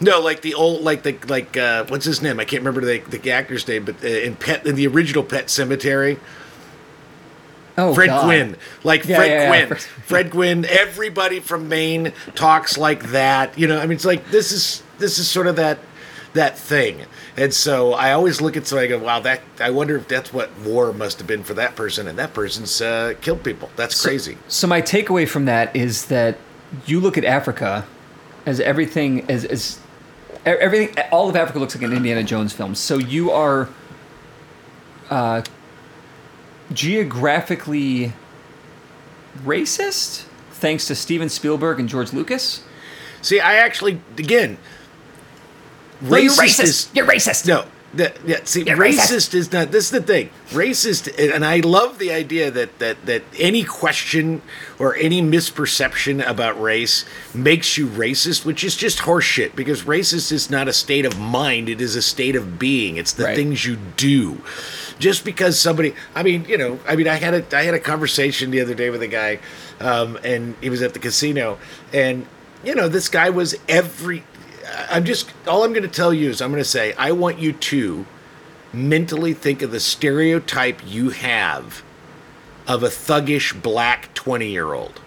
no, 0.03 0.21
like 0.21 0.41
the 0.41 0.55
old, 0.55 0.81
like 0.83 1.03
the 1.03 1.19
like 1.29 1.57
uh, 1.59 1.85
what's 1.89 2.07
his 2.07 2.23
name? 2.23 2.41
I 2.41 2.45
can't 2.47 2.63
remember 2.65 2.81
the 2.81 3.01
the 3.19 3.31
actor's 3.33 3.69
name, 3.69 3.85
but 3.85 4.03
uh, 4.03 4.07
in 4.09 4.35
Pet 4.37 4.65
in 4.67 4.75
the 4.77 4.87
original 4.87 5.23
Pet 5.23 5.47
Sematary, 5.49 6.19
Oh, 7.77 7.95
Fred 7.95 8.07
God. 8.09 8.25
Gwynne, 8.25 8.57
like 8.85 9.05
Yeah, 9.05 9.17
Fred 9.17 9.31
yeah, 9.31 9.53
yeah. 9.53 9.67
Gwynne, 9.67 9.79
Fred 9.79 10.31
Gwynne. 10.31 10.65
Everybody 10.67 11.41
from 11.41 11.69
Maine 11.69 12.13
talks 12.35 12.79
like 12.79 13.11
that. 13.11 13.59
You 13.59 13.67
know, 13.67 13.79
I 13.79 13.83
mean, 13.83 13.93
it's 13.97 14.05
like 14.05 14.31
this 14.31 14.53
is 14.53 14.83
this 14.99 15.19
is 15.19 15.29
sort 15.29 15.47
of 15.47 15.57
that 15.57 15.79
that 16.35 16.59
thing. 16.59 17.05
And 17.41 17.55
so 17.55 17.95
I 17.95 18.13
always 18.13 18.43
look 18.43 18.55
at 18.59 18.67
somebody 18.67 18.93
and 18.93 19.01
go, 19.01 19.07
wow, 19.07 19.21
that 19.21 19.41
I 19.61 19.71
wonder 19.71 19.97
if 19.97 20.07
that's 20.07 20.31
what 20.31 20.51
war 20.59 20.93
must 20.93 21.17
have 21.19 21.27
been 21.27 21.43
for 21.43 21.55
that 21.55 21.75
person, 21.75 22.07
and 22.07 22.19
that 22.19 22.35
person's 22.35 22.83
uh, 22.83 23.15
killed 23.23 23.43
people. 23.43 23.71
That's 23.77 23.99
crazy. 24.05 24.37
So 24.49 24.67
my 24.67 24.83
takeaway 24.83 25.27
from 25.27 25.47
that 25.47 25.75
is 25.75 26.05
that 26.07 26.37
you 26.85 27.01
look 27.01 27.17
at 27.17 27.25
Africa 27.25 27.87
as 28.45 28.61
everything 28.61 29.29
as 29.31 29.47
as 29.47 29.81
everything 30.45 30.95
all 31.11 31.31
of 31.31 31.37
Africa 31.37 31.59
looks 31.59 31.75
like 31.75 31.83
an 31.83 31.95
Indiana 31.95 32.23
Jones 32.23 32.53
film. 32.53 32.75
So 32.75 32.99
you 32.99 33.31
are 33.31 33.71
uh, 35.09 35.41
geographically 36.75 38.13
racist 39.45 40.27
thanks 40.51 40.87
to 40.89 40.95
Steven 40.95 41.31
Spielberg 41.31 41.81
and 41.81 41.89
George 41.89 42.13
Lucas. 42.13 42.65
See, 43.23 43.41
I 43.41 43.55
actually 43.55 44.03
again, 44.19 44.59
No, 46.01 46.17
you're 46.17 46.33
racist 46.33 46.63
is- 46.63 46.89
You're 46.95 47.07
racist. 47.07 47.47
No, 47.47 47.65
that 47.95 48.17
yeah. 48.25 48.39
See, 48.45 48.63
You're 48.63 48.77
racist 48.77 49.11
racist. 49.31 49.35
is 49.35 49.53
not. 49.53 49.71
This 49.73 49.85
is 49.87 49.91
the 49.91 50.01
thing. 50.03 50.31
Racist, 50.51 51.35
and 51.35 51.45
I 51.45 51.59
love 51.61 51.99
the 51.99 52.13
idea 52.13 52.51
that 52.51 52.79
that 52.79 53.05
that 53.07 53.23
any 53.39 53.65
question 53.65 54.43
or 54.79 54.95
any 54.97 55.21
misperception 55.21 56.27
about 56.27 56.61
race 56.61 57.05
makes 57.35 57.77
you 57.77 57.87
racist, 57.87 58.45
which 58.45 58.63
is 58.65 58.77
just 58.77 59.01
horseshit. 59.01 59.55
Because 59.57 59.83
racist 59.83 60.33
is 60.33 60.51
not 60.51 60.69
a 60.69 60.73
state 60.73 61.05
of 61.05 61.19
mind; 61.19 61.69
it 61.69 61.81
is 61.81 61.97
a 61.97 62.03
state 62.03 62.37
of 62.37 62.59
being. 62.59 62.97
It's 62.97 63.13
the 63.13 63.25
Right. 63.25 63.37
things 63.37 63.67
you 63.67 63.77
do. 63.97 64.39
Just 64.99 65.25
because 65.25 65.59
somebody, 65.59 65.95
I 66.15 66.23
mean, 66.23 66.45
you 66.49 66.59
know, 66.59 66.79
I 66.87 66.95
mean, 66.95 67.09
I 67.09 67.15
had 67.15 67.35
a 67.35 67.57
I 67.57 67.63
had 67.63 67.75
a 67.75 67.79
conversation 67.81 68.51
the 68.51 68.61
other 68.61 68.75
day 68.75 68.91
with 68.91 69.03
a 69.03 69.09
guy, 69.09 69.39
um, 69.81 70.19
and 70.23 70.55
he 70.61 70.71
was 70.71 70.81
at 70.83 70.93
the 70.93 70.99
casino, 71.01 71.59
and 71.93 72.27
you 72.63 72.75
know, 72.75 72.89
this 72.89 73.09
guy 73.09 73.31
was 73.31 73.57
every. 73.69 74.23
I'm 74.91 75.05
just 75.05 75.31
all 75.47 75.65
I'm 75.65 75.73
going 75.73 75.83
to 75.83 75.89
tell 75.89 76.13
you 76.13 76.31
is 76.31 76.41
I'm 76.41 76.51
going 76.51 76.63
to 76.63 76.69
say 76.69 76.93
I 76.95 77.13
want 77.13 77.39
you 77.39 77.53
to 77.53 78.07
mentally 78.73 79.35
think 79.35 79.63
of 79.63 79.71
the 79.71 79.81
stereotype 79.81 80.81
you 80.87 81.11
have 81.11 81.83
of 82.69 82.83
a 82.83 82.89
thuggish 82.89 83.61
black 83.61 84.13
20 84.15 84.49
year 84.49 84.73
old. 84.75 85.01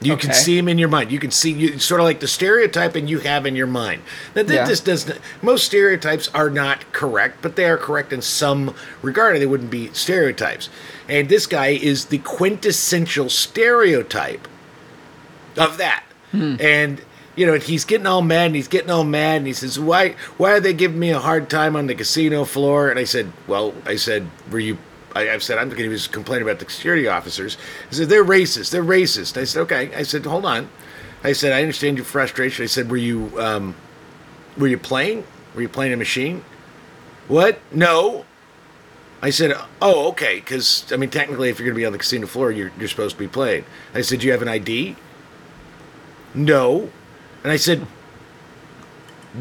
You 0.00 0.16
can 0.16 0.32
see 0.32 0.58
him 0.58 0.66
in 0.68 0.78
your 0.78 0.88
mind. 0.88 1.12
You 1.12 1.20
can 1.20 1.30
see 1.30 1.52
you 1.52 1.78
sort 1.78 2.00
of 2.00 2.04
like 2.04 2.18
the 2.18 2.26
stereotype 2.26 2.96
and 2.96 3.08
you 3.08 3.20
have 3.20 3.46
in 3.46 3.54
your 3.54 3.68
mind. 3.68 4.02
Now, 4.34 4.42
that 4.42 4.52
Yeah. 4.52 4.64
this 4.66 4.80
doesn't. 4.80 5.20
Most 5.40 5.64
stereotypes 5.64 6.28
are 6.34 6.50
not 6.50 6.92
correct, 6.92 7.38
but 7.40 7.54
they 7.54 7.66
are 7.66 7.76
correct 7.76 8.12
in 8.12 8.20
some 8.20 8.74
regard. 9.00 9.40
They 9.40 9.46
wouldn't 9.46 9.70
be 9.70 9.90
stereotypes. 9.92 10.68
And 11.08 11.28
this 11.28 11.46
guy 11.46 11.68
is 11.68 12.06
the 12.06 12.18
quintessential 12.18 13.28
stereotype 13.30 14.48
of 15.56 15.76
that. 15.78 16.02
Hmm. 16.32 16.56
And 16.58 17.02
you 17.36 17.46
know, 17.46 17.54
he's 17.54 17.84
getting 17.84 18.06
all 18.06 18.22
mad 18.22 18.46
and 18.46 18.54
he's 18.54 18.68
getting 18.68 18.90
all 18.90 19.04
mad 19.04 19.38
and 19.38 19.46
he 19.46 19.52
says, 19.52 19.78
"Why 19.78 20.16
why 20.36 20.52
are 20.52 20.60
they 20.60 20.74
giving 20.74 20.98
me 20.98 21.10
a 21.10 21.18
hard 21.18 21.48
time 21.48 21.76
on 21.76 21.86
the 21.86 21.94
casino 21.94 22.44
floor?" 22.44 22.90
And 22.90 22.98
I 22.98 23.04
said, 23.04 23.32
"Well, 23.46 23.74
I 23.86 23.96
said, 23.96 24.28
were 24.50 24.58
you 24.58 24.78
I, 25.14 25.30
I've 25.30 25.42
said 25.42 25.58
I'm 25.58 25.68
going 25.68 25.96
to 25.96 26.08
complaining 26.10 26.48
about 26.48 26.58
the 26.58 26.70
security 26.70 27.08
officers. 27.08 27.56
I 27.90 27.94
said 27.94 28.08
they're 28.08 28.24
racist. 28.24 28.70
They're 28.70 28.84
racist. 28.84 29.40
I 29.40 29.44
said 29.44 29.62
okay. 29.62 29.94
I 29.94 30.02
said 30.02 30.24
hold 30.24 30.44
on. 30.44 30.68
I 31.24 31.32
said 31.32 31.52
I 31.52 31.60
understand 31.60 31.96
your 31.96 32.04
frustration. 32.04 32.62
I 32.62 32.66
said 32.66 32.90
were 32.90 32.96
you 32.96 33.32
um, 33.40 33.74
were 34.56 34.68
you 34.68 34.78
playing? 34.78 35.24
Were 35.54 35.62
you 35.62 35.68
playing 35.68 35.92
a 35.92 35.96
machine? 35.96 36.44
What? 37.28 37.58
No. 37.70 38.24
I 39.24 39.30
said, 39.30 39.54
oh, 39.80 40.08
okay, 40.08 40.40
because, 40.40 40.92
I 40.92 40.96
mean, 40.96 41.08
technically, 41.08 41.48
if 41.48 41.58
you're 41.58 41.66
going 41.66 41.76
to 41.76 41.80
be 41.80 41.86
on 41.86 41.92
the 41.92 41.98
casino 41.98 42.26
floor, 42.26 42.50
you're, 42.50 42.72
you're 42.76 42.88
supposed 42.88 43.14
to 43.14 43.18
be 43.20 43.28
playing. 43.28 43.64
I 43.94 44.00
said, 44.00 44.18
do 44.18 44.26
you 44.26 44.32
have 44.32 44.42
an 44.42 44.48
ID? 44.48 44.96
No. 46.34 46.90
And 47.42 47.52
I 47.52 47.56
said, 47.56 47.86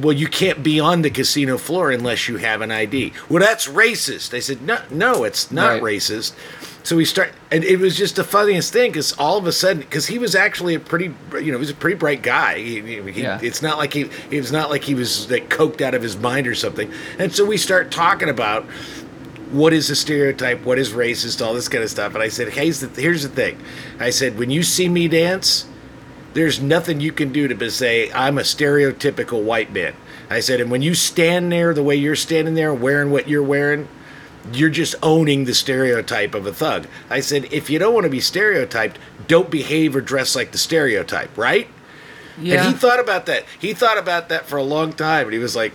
well, 0.01 0.13
you 0.13 0.27
can't 0.27 0.63
be 0.63 0.79
on 0.79 1.01
the 1.01 1.09
casino 1.09 1.57
floor 1.57 1.91
unless 1.91 2.29
you 2.29 2.37
have 2.37 2.61
an 2.61 2.71
ID. 2.71 3.11
Well, 3.29 3.41
that's 3.41 3.67
racist. 3.67 4.33
I 4.33 4.39
said, 4.39 4.61
no, 4.61 4.81
no, 4.89 5.23
it's 5.25 5.51
not 5.51 5.81
Right. 5.81 5.97
racist. 5.97 6.33
So 6.83 6.95
we 6.95 7.05
start, 7.05 7.31
and 7.51 7.63
it 7.63 7.77
was 7.77 7.95
just 7.95 8.15
the 8.15 8.23
funniest 8.23 8.73
thing 8.73 8.91
because 8.91 9.11
all 9.19 9.37
of 9.37 9.45
a 9.45 9.51
sudden, 9.51 9.81
because 9.81 10.07
he 10.07 10.17
was 10.17 10.33
actually 10.33 10.73
a 10.75 10.79
pretty, 10.79 11.13
you 11.33 11.51
know, 11.51 11.57
he 11.57 11.59
was 11.59 11.69
a 11.69 11.75
pretty 11.75 11.97
bright 11.97 12.23
guy. 12.23 12.57
He, 12.57 12.81
he, 13.11 13.21
Yeah. 13.21 13.39
It's 13.43 13.61
not 13.61 13.77
like 13.77 13.93
he, 13.93 14.09
it 14.31 14.39
was 14.39 14.51
not 14.51 14.69
like 14.71 14.83
he 14.83 14.95
was 14.95 15.29
like 15.29 15.49
coked 15.49 15.81
out 15.81 15.93
of 15.93 16.01
his 16.01 16.17
mind 16.17 16.47
or 16.47 16.55
something. 16.55 16.91
And 17.19 17.31
so 17.35 17.45
we 17.45 17.57
start 17.57 17.91
talking 17.91 18.29
about 18.29 18.63
what 19.51 19.73
is 19.73 19.89
a 19.89 19.95
stereotype, 19.95 20.63
what 20.63 20.79
is 20.79 20.91
racist, 20.91 21.45
all 21.45 21.53
this 21.53 21.67
kind 21.67 21.83
of 21.83 21.89
stuff. 21.91 22.13
And 22.15 22.23
I 22.23 22.29
said, 22.29 22.49
hey, 22.49 22.63
here's 22.63 22.79
the, 22.79 22.87
here's 23.01 23.23
the 23.23 23.29
thing. 23.29 23.59
I 23.99 24.09
said, 24.09 24.39
when 24.39 24.49
you 24.49 24.63
see 24.63 24.87
me 24.89 25.07
dance, 25.09 25.65
there's 26.33 26.61
nothing 26.61 26.99
you 27.01 27.11
can 27.11 27.31
do 27.31 27.47
to 27.47 27.71
say 27.71 28.11
I'm 28.11 28.37
a 28.37 28.41
stereotypical 28.41 29.43
white 29.43 29.71
man. 29.71 29.93
I 30.29 30.39
said, 30.39 30.61
and 30.61 30.71
when 30.71 30.81
you 30.81 30.95
stand 30.95 31.51
there 31.51 31.73
the 31.73 31.83
way 31.83 31.95
you're 31.95 32.15
standing 32.15 32.53
there, 32.53 32.73
wearing 32.73 33.11
what 33.11 33.27
you're 33.27 33.43
wearing, 33.43 33.87
you're 34.53 34.69
just 34.69 34.95
owning 35.03 35.45
the 35.45 35.53
stereotype 35.53 36.33
of 36.33 36.47
a 36.47 36.53
thug. 36.53 36.87
I 37.09 37.19
said, 37.19 37.51
if 37.51 37.69
you 37.69 37.79
don't 37.79 37.93
want 37.93 38.05
to 38.05 38.09
be 38.09 38.21
stereotyped, 38.21 38.97
don't 39.27 39.51
behave 39.51 39.95
or 39.95 40.01
dress 40.01 40.35
like 40.35 40.51
the 40.51 40.57
stereotype, 40.57 41.37
right? 41.37 41.67
Yeah. 42.39 42.63
And 42.63 42.73
he 42.73 42.79
thought 42.79 42.99
about 42.99 43.25
that. 43.27 43.45
He 43.59 43.73
thought 43.73 43.97
about 43.97 44.29
that 44.29 44.45
for 44.45 44.57
a 44.57 44.63
long 44.63 44.93
time, 44.93 45.25
and 45.25 45.33
he 45.33 45.39
was 45.39 45.55
like, 45.55 45.73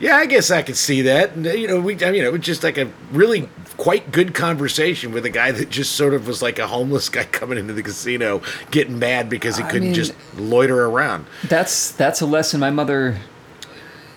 "Yeah, 0.00 0.16
I 0.16 0.26
guess 0.26 0.50
I 0.50 0.62
could 0.62 0.76
see 0.76 1.02
that." 1.02 1.32
And, 1.32 1.44
you 1.46 1.68
know, 1.68 1.80
we, 1.80 1.94
I 2.04 2.10
mean, 2.10 2.24
it 2.24 2.32
was 2.32 2.40
just 2.40 2.64
like 2.64 2.78
a 2.78 2.90
really 3.12 3.48
quite 3.76 4.10
good 4.12 4.34
conversation 4.34 5.12
with 5.12 5.24
a 5.24 5.30
guy 5.30 5.52
that 5.52 5.70
just 5.70 5.92
sort 5.92 6.12
of 6.12 6.26
was 6.26 6.42
like 6.42 6.58
a 6.58 6.66
homeless 6.66 7.08
guy 7.08 7.24
coming 7.32 7.58
into 7.58 7.72
the 7.72 7.82
casino, 7.82 8.42
getting 8.70 8.98
mad 8.98 9.28
because 9.30 9.56
he 9.56 9.62
couldn't 9.64 9.82
mean- 9.88 9.94
just 9.94 10.12
loiter 10.36 10.84
around. 10.86 11.26
That's 11.48 11.92
that's 11.92 12.20
a 12.20 12.26
lesson 12.26 12.60
my 12.60 12.70
mother 12.70 13.18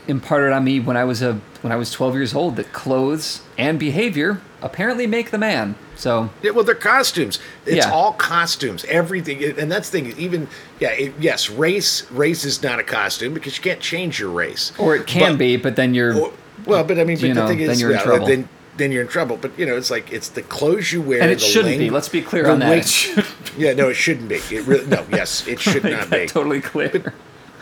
imparted 0.07 0.51
on 0.51 0.63
me 0.63 0.79
when 0.79 0.97
I 0.97 1.03
was 1.03 1.21
a 1.21 1.39
when 1.61 1.71
I 1.71 1.75
was 1.77 1.91
12 1.91 2.15
years 2.15 2.33
old 2.35 2.55
that 2.57 2.73
clothes 2.73 3.41
and 3.57 3.79
behavior 3.79 4.41
apparently 4.61 5.07
make 5.07 5.31
the 5.31 5.37
man. 5.37 5.75
So 5.95 6.29
Yeah, 6.41 6.51
well, 6.51 6.63
they're 6.65 6.75
costumes. 6.75 7.39
It's 7.65 7.85
Yeah. 7.85 7.91
all 7.91 8.13
costumes. 8.13 8.83
Everything, 8.89 9.43
and 9.57 9.71
that's 9.71 9.89
the 9.89 10.01
thing. 10.01 10.13
Even 10.17 10.47
yeah, 10.79 10.89
it, 10.89 11.13
yes, 11.19 11.49
race 11.49 12.09
race 12.11 12.43
is 12.43 12.61
not 12.63 12.79
a 12.79 12.83
costume 12.83 13.33
because 13.33 13.55
you 13.57 13.63
can't 13.63 13.79
change 13.79 14.19
your 14.19 14.29
race. 14.29 14.71
or 14.77 14.95
it 14.95 15.07
can 15.07 15.33
But- 15.33 15.39
be, 15.39 15.55
but 15.57 15.75
then 15.75 15.93
you're 15.93 16.15
Or- 16.19 16.31
well, 16.65 16.83
but 16.83 16.99
I 16.99 17.03
mean, 17.03 17.17
but 17.17 17.27
the 17.27 17.33
know, 17.33 17.47
thing 17.47 17.59
is, 17.59 17.67
then 17.69 17.79
you're 17.79 17.91
in 17.91 17.97
yeah, 17.97 18.03
trouble. 18.03 18.27
Then, 18.27 18.47
then 18.77 18.91
you're 18.91 19.01
in 19.03 19.07
trouble. 19.07 19.37
But 19.39 19.51
you 19.57 19.65
know, 19.65 19.77
it's 19.77 19.91
like 19.91 20.11
it's 20.11 20.29
the 20.29 20.41
clothes 20.41 20.91
you 20.91 21.01
wear. 21.01 21.21
and 21.21 21.29
it 21.31 21.39
the 21.39 21.45
shouldn't 21.45 21.77
be. 21.77 21.89
Let's 21.89 22.09
be 22.09 22.21
clear 22.21 22.47
on 22.49 22.59
that. 22.59 22.69
way- 22.69 23.23
yeah, 23.57 23.73
no, 23.73 23.89
it 23.89 23.93
shouldn't 23.95 24.27
be. 24.29 24.41
It 24.51 24.65
really, 24.65 24.85
no, 24.87 25.05
yes, 25.11 25.47
it 25.47 25.59
should 25.67 25.83
not 25.83 26.09
be. 26.09 26.25
totally 26.27 26.59
clear. 26.61 26.89
But 26.91 27.13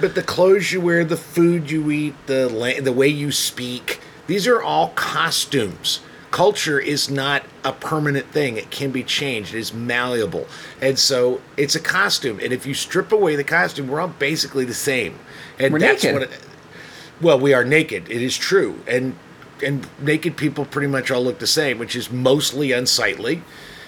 the 0.08 0.24
clothes 0.24 0.72
you 0.72 0.82
wear, 0.82 1.04
the 1.06 1.18
food 1.18 1.70
you 1.72 1.90
eat, 1.92 2.16
the 2.28 2.50
la- 2.50 2.82
the 2.82 2.92
way 2.92 3.08
you 3.08 3.32
speak, 3.32 4.00
these 4.28 4.48
are 4.48 4.62
all 4.62 4.90
costumes. 4.90 6.00
Culture 6.32 6.80
is 6.80 7.10
not 7.10 7.44
a 7.66 7.74
permanent 7.74 8.26
thing. 8.28 8.56
It 8.56 8.72
can 8.72 8.92
be 8.92 9.04
changed. 9.04 9.54
It 9.54 9.60
is 9.60 9.74
malleable. 9.74 10.48
And 10.82 10.98
so 10.98 11.42
it's 11.58 11.76
a 11.76 11.80
costume. 11.80 12.40
And 12.42 12.54
if 12.54 12.66
you 12.66 12.74
strip 12.74 13.12
away 13.12 13.36
the 13.36 13.44
costume, 13.44 13.90
we're 13.90 14.00
all 14.00 14.08
basically 14.08 14.64
the 14.64 14.74
same. 14.74 15.20
And 15.60 15.74
We're 15.74 15.80
that's 15.80 16.04
naked. 16.04 16.20
what 16.22 16.30
it, 16.32 16.40
well, 17.20 17.38
we 17.40 17.54
are 17.54 17.66
naked. 17.66 18.10
It 18.10 18.22
is 18.22 18.38
true. 18.38 18.82
And 18.88 19.16
and 19.64 19.88
naked 20.00 20.38
people 20.38 20.66
pretty 20.66 20.88
much 20.88 21.12
all 21.12 21.22
look 21.22 21.40
the 21.40 21.46
same, 21.48 21.78
which 21.78 21.96
is 21.96 22.10
mostly 22.12 22.72
unsightly, 22.72 23.44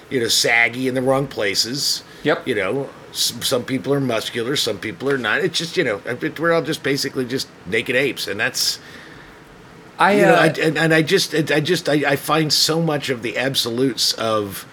you 0.09 0.19
know, 0.19 0.27
saggy 0.27 0.87
in 0.87 0.93
the 0.93 1.01
wrong 1.01 1.27
places. 1.27 2.03
Yep. 2.23 2.47
You 2.47 2.55
know, 2.55 2.89
some 3.13 3.63
people 3.63 3.93
are 3.93 4.01
muscular, 4.01 4.55
some 4.55 4.79
people 4.79 5.09
are 5.09 5.17
not. 5.17 5.41
It's 5.41 5.57
just, 5.57 5.77
you 5.77 5.83
know, 5.83 6.01
we're 6.39 6.51
all 6.51 6.61
just 6.61 6.83
basically 6.83 7.25
just 7.25 7.47
naked 7.65 7.95
apes, 7.95 8.27
and 8.27 8.39
that's 8.39 8.79
I, 9.99 10.13
you 10.13 10.21
know, 10.23 10.33
uh, 10.33 10.37
I, 10.37 10.47
and, 10.47 10.77
and 10.77 10.93
I 10.93 11.01
just, 11.01 11.33
I 11.33 11.59
just, 11.59 11.87
I, 11.87 11.93
I 12.11 12.15
find 12.15 12.51
so 12.51 12.81
much 12.81 13.09
of 13.09 13.21
the 13.21 13.37
absolutes 13.37 14.13
of 14.13 14.65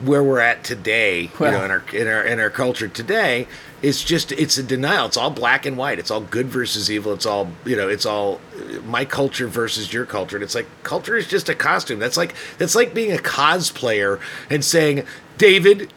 where 0.00 0.24
we're 0.24 0.40
at 0.40 0.64
today, 0.64 1.30
you 1.52 1.58
know, 1.58 1.64
in 1.64 1.70
our 1.70 1.84
in 1.92 2.08
our 2.08 2.22
in 2.24 2.40
our 2.40 2.50
culture 2.50 2.88
today, 2.88 3.46
it's 3.82 4.02
just 4.02 4.32
it's 4.32 4.56
a 4.56 4.62
denial. 4.62 5.06
It's 5.06 5.16
all 5.16 5.30
black 5.30 5.66
and 5.66 5.76
white. 5.76 5.98
It's 5.98 6.10
all 6.10 6.22
good 6.22 6.46
versus 6.46 6.90
evil. 6.90 7.12
It's 7.12 7.26
all 7.26 7.50
you 7.66 7.76
know. 7.76 7.88
It's 7.88 8.06
all 8.06 8.40
uh, 8.56 8.80
my 8.82 9.04
culture 9.04 9.46
versus 9.46 9.92
your 9.92 10.06
culture. 10.06 10.36
And 10.36 10.42
it's 10.42 10.54
like 10.54 10.66
culture 10.82 11.16
is 11.16 11.28
just 11.28 11.50
a 11.50 11.54
costume. 11.54 11.98
That's 11.98 12.16
like 12.16 12.34
that's 12.56 12.74
like 12.74 12.94
being 12.94 13.12
a 13.12 13.20
cosplayer 13.20 14.20
and 14.48 14.64
saying, 14.64 15.04
David. 15.38 15.92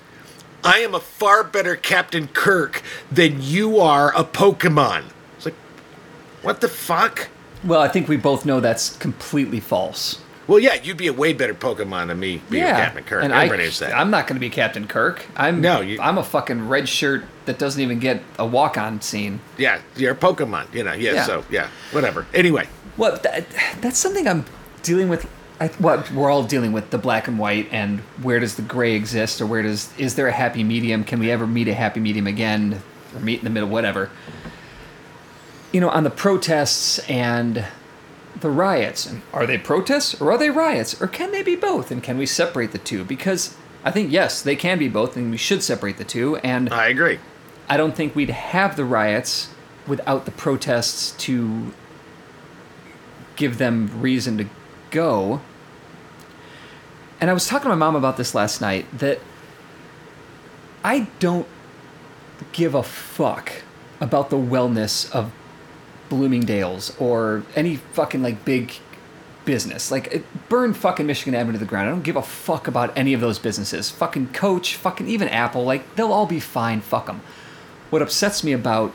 I 0.64 0.80
am 0.80 0.96
a 0.96 1.00
far 1.00 1.44
better 1.44 1.76
Captain 1.76 2.28
Kirk 2.28 2.82
than 3.12 3.42
you 3.42 3.80
are 3.80 4.16
a 4.18 4.24
Pokemon. 4.24 5.06
It's 5.38 5.46
like, 5.46 5.56
what 6.42 6.62
the 6.62 6.70
fuck? 6.70 7.30
well, 7.64 7.82
I 7.82 7.88
think 7.88 8.08
we 8.08 8.18
both 8.18 8.46
know 8.46 8.60
that's 8.60 8.96
completely 8.98 9.60
false. 9.60 10.20
Well, 10.48 10.60
yeah, 10.60 10.74
you'd 10.74 10.98
be 10.98 11.08
a 11.08 11.14
way 11.14 11.32
better 11.32 11.54
Pokemon 11.54 12.08
than 12.08 12.20
me 12.20 12.42
being 12.50 12.64
yeah, 12.64 12.84
Captain 12.86 13.04
Kirk. 13.06 13.24
and 13.24 13.32
Everybody 13.32 13.64
I, 13.64 13.66
knows 13.66 13.80
that. 13.80 13.94
I'm 13.96 14.10
not 14.12 14.28
going 14.28 14.36
to 14.36 14.42
be 14.42 14.50
Captain 14.50 14.88
Kirk. 14.88 15.26
I'm 15.38 15.62
No, 15.62 15.80
you- 15.80 16.02
I'm 16.02 16.18
a 16.18 16.24
fucking 16.24 16.68
red 16.68 16.90
shirt 16.90 17.24
that 17.46 17.58
doesn't 17.58 17.82
even 17.82 18.00
get 18.00 18.22
a 18.38 18.46
walk 18.46 18.78
on 18.78 19.02
scene. 19.02 19.40
yeah, 19.58 19.80
you're 19.96 20.12
a 20.12 20.16
Pokemon. 20.18 20.74
You 20.74 20.84
know, 20.84 20.94
yeah, 20.94 21.14
Yeah. 21.14 21.26
So 21.26 21.46
yeah, 21.50 21.70
whatever. 21.92 22.26
Anyway, 22.34 22.68
Well, 22.98 23.18
that, 23.24 23.46
that's 23.80 23.98
something 23.98 24.28
I'm 24.28 24.44
dealing 24.82 25.08
with. 25.10 25.30
I, 25.60 25.68
what 25.68 26.12
we're 26.12 26.32
all 26.32 26.44
dealing 26.44 26.72
with 26.72 26.90
the 26.90 26.98
black 26.98 27.28
and 27.28 27.38
white, 27.38 27.70
and 27.72 28.00
where 28.22 28.40
does 28.40 28.56
the 28.56 28.62
gray 28.62 28.96
exist, 28.96 29.40
or 29.40 29.46
where 29.46 29.62
does 29.62 29.96
is 29.98 30.16
there 30.16 30.28
a 30.28 30.32
happy 30.32 30.64
medium? 30.64 31.04
Can 31.04 31.20
we 31.20 31.32
ever 31.32 31.46
meet 31.46 31.68
a 31.68 31.74
happy 31.74 32.00
medium 32.00 32.28
again, 32.28 32.82
or 33.14 33.20
meet 33.20 33.40
in 33.40 33.44
the 33.44 33.50
middle, 33.50 33.70
whatever? 33.70 34.10
You 35.72 35.82
know, 35.82 35.90
on 35.90 36.04
the 36.04 36.10
protests 36.10 37.00
and 37.10 37.66
the 38.40 38.50
riots, 38.50 39.06
and 39.06 39.22
are 39.32 39.46
they 39.46 39.58
protests 39.58 40.20
or 40.20 40.32
are 40.32 40.38
they 40.38 40.50
riots, 40.50 41.00
or 41.02 41.08
can 41.08 41.32
they 41.32 41.44
be 41.44 41.56
both? 41.56 41.92
And 41.92 42.02
can 42.02 42.18
we 42.18 42.26
separate 42.26 42.72
the 42.72 42.78
two? 42.80 43.04
Because 43.04 43.56
I 43.84 43.92
think 43.92 44.12
yes, 44.12 44.42
they 44.42 44.56
can 44.56 44.80
be 44.80 44.90
both, 44.90 45.16
and 45.16 45.32
we 45.32 45.38
should 45.38 45.64
separate 45.64 45.98
the 45.98 46.04
two. 46.04 46.38
And 46.38 46.74
I 46.74 46.88
agree. 46.88 47.20
I 47.70 47.78
don't 47.78 47.96
think 47.96 48.16
we'd 48.16 48.30
have 48.30 48.76
the 48.76 48.86
riots 48.86 49.50
without 49.88 50.26
the 50.26 50.32
protests 50.32 51.12
to 51.26 51.74
give 53.36 53.58
them 53.58 54.02
reason 54.02 54.38
to 54.38 54.46
go. 54.94 55.42
And 57.20 57.30
I 57.30 57.34
was 57.34 57.48
talking 57.48 57.64
to 57.64 57.70
my 57.70 57.76
mom 57.76 57.96
about 57.96 58.16
this 58.16 58.34
last 58.34 58.62
night 58.62 58.86
that 58.98 59.20
I 60.84 61.08
don't 61.20 61.48
give 62.52 62.76
a 62.76 62.84
fuck 62.84 63.52
about 64.00 64.30
the 64.30 64.38
wellness 64.38 65.12
of 65.12 65.32
Bloomingdale's 66.10 66.96
or 67.00 67.44
any 67.56 67.78
fucking 67.78 68.22
like 68.22 68.46
big 68.46 68.74
business. 69.46 69.92
Like 69.92 70.08
it, 70.08 70.50
burn 70.50 70.74
fucking 70.74 71.06
Michigan 71.06 71.36
Avenue 71.36 71.54
to 71.54 71.60
the 71.60 71.66
ground. 71.66 71.88
I 71.88 71.92
don't 71.92 72.04
give 72.04 72.16
a 72.16 72.22
fuck 72.22 72.68
about 72.68 72.96
any 72.98 73.14
of 73.14 73.22
those 73.22 73.40
businesses. 73.40 73.90
Fucking 73.90 74.34
Coach, 74.34 74.76
fucking 74.76 75.08
even 75.08 75.28
Apple, 75.30 75.64
like 75.64 75.96
they'll 75.96 76.14
all 76.14 76.26
be 76.26 76.40
fine. 76.40 76.82
Fuck 76.82 77.08
them. 77.08 77.22
What 77.90 78.02
upsets 78.02 78.44
me 78.44 78.52
about 78.52 78.94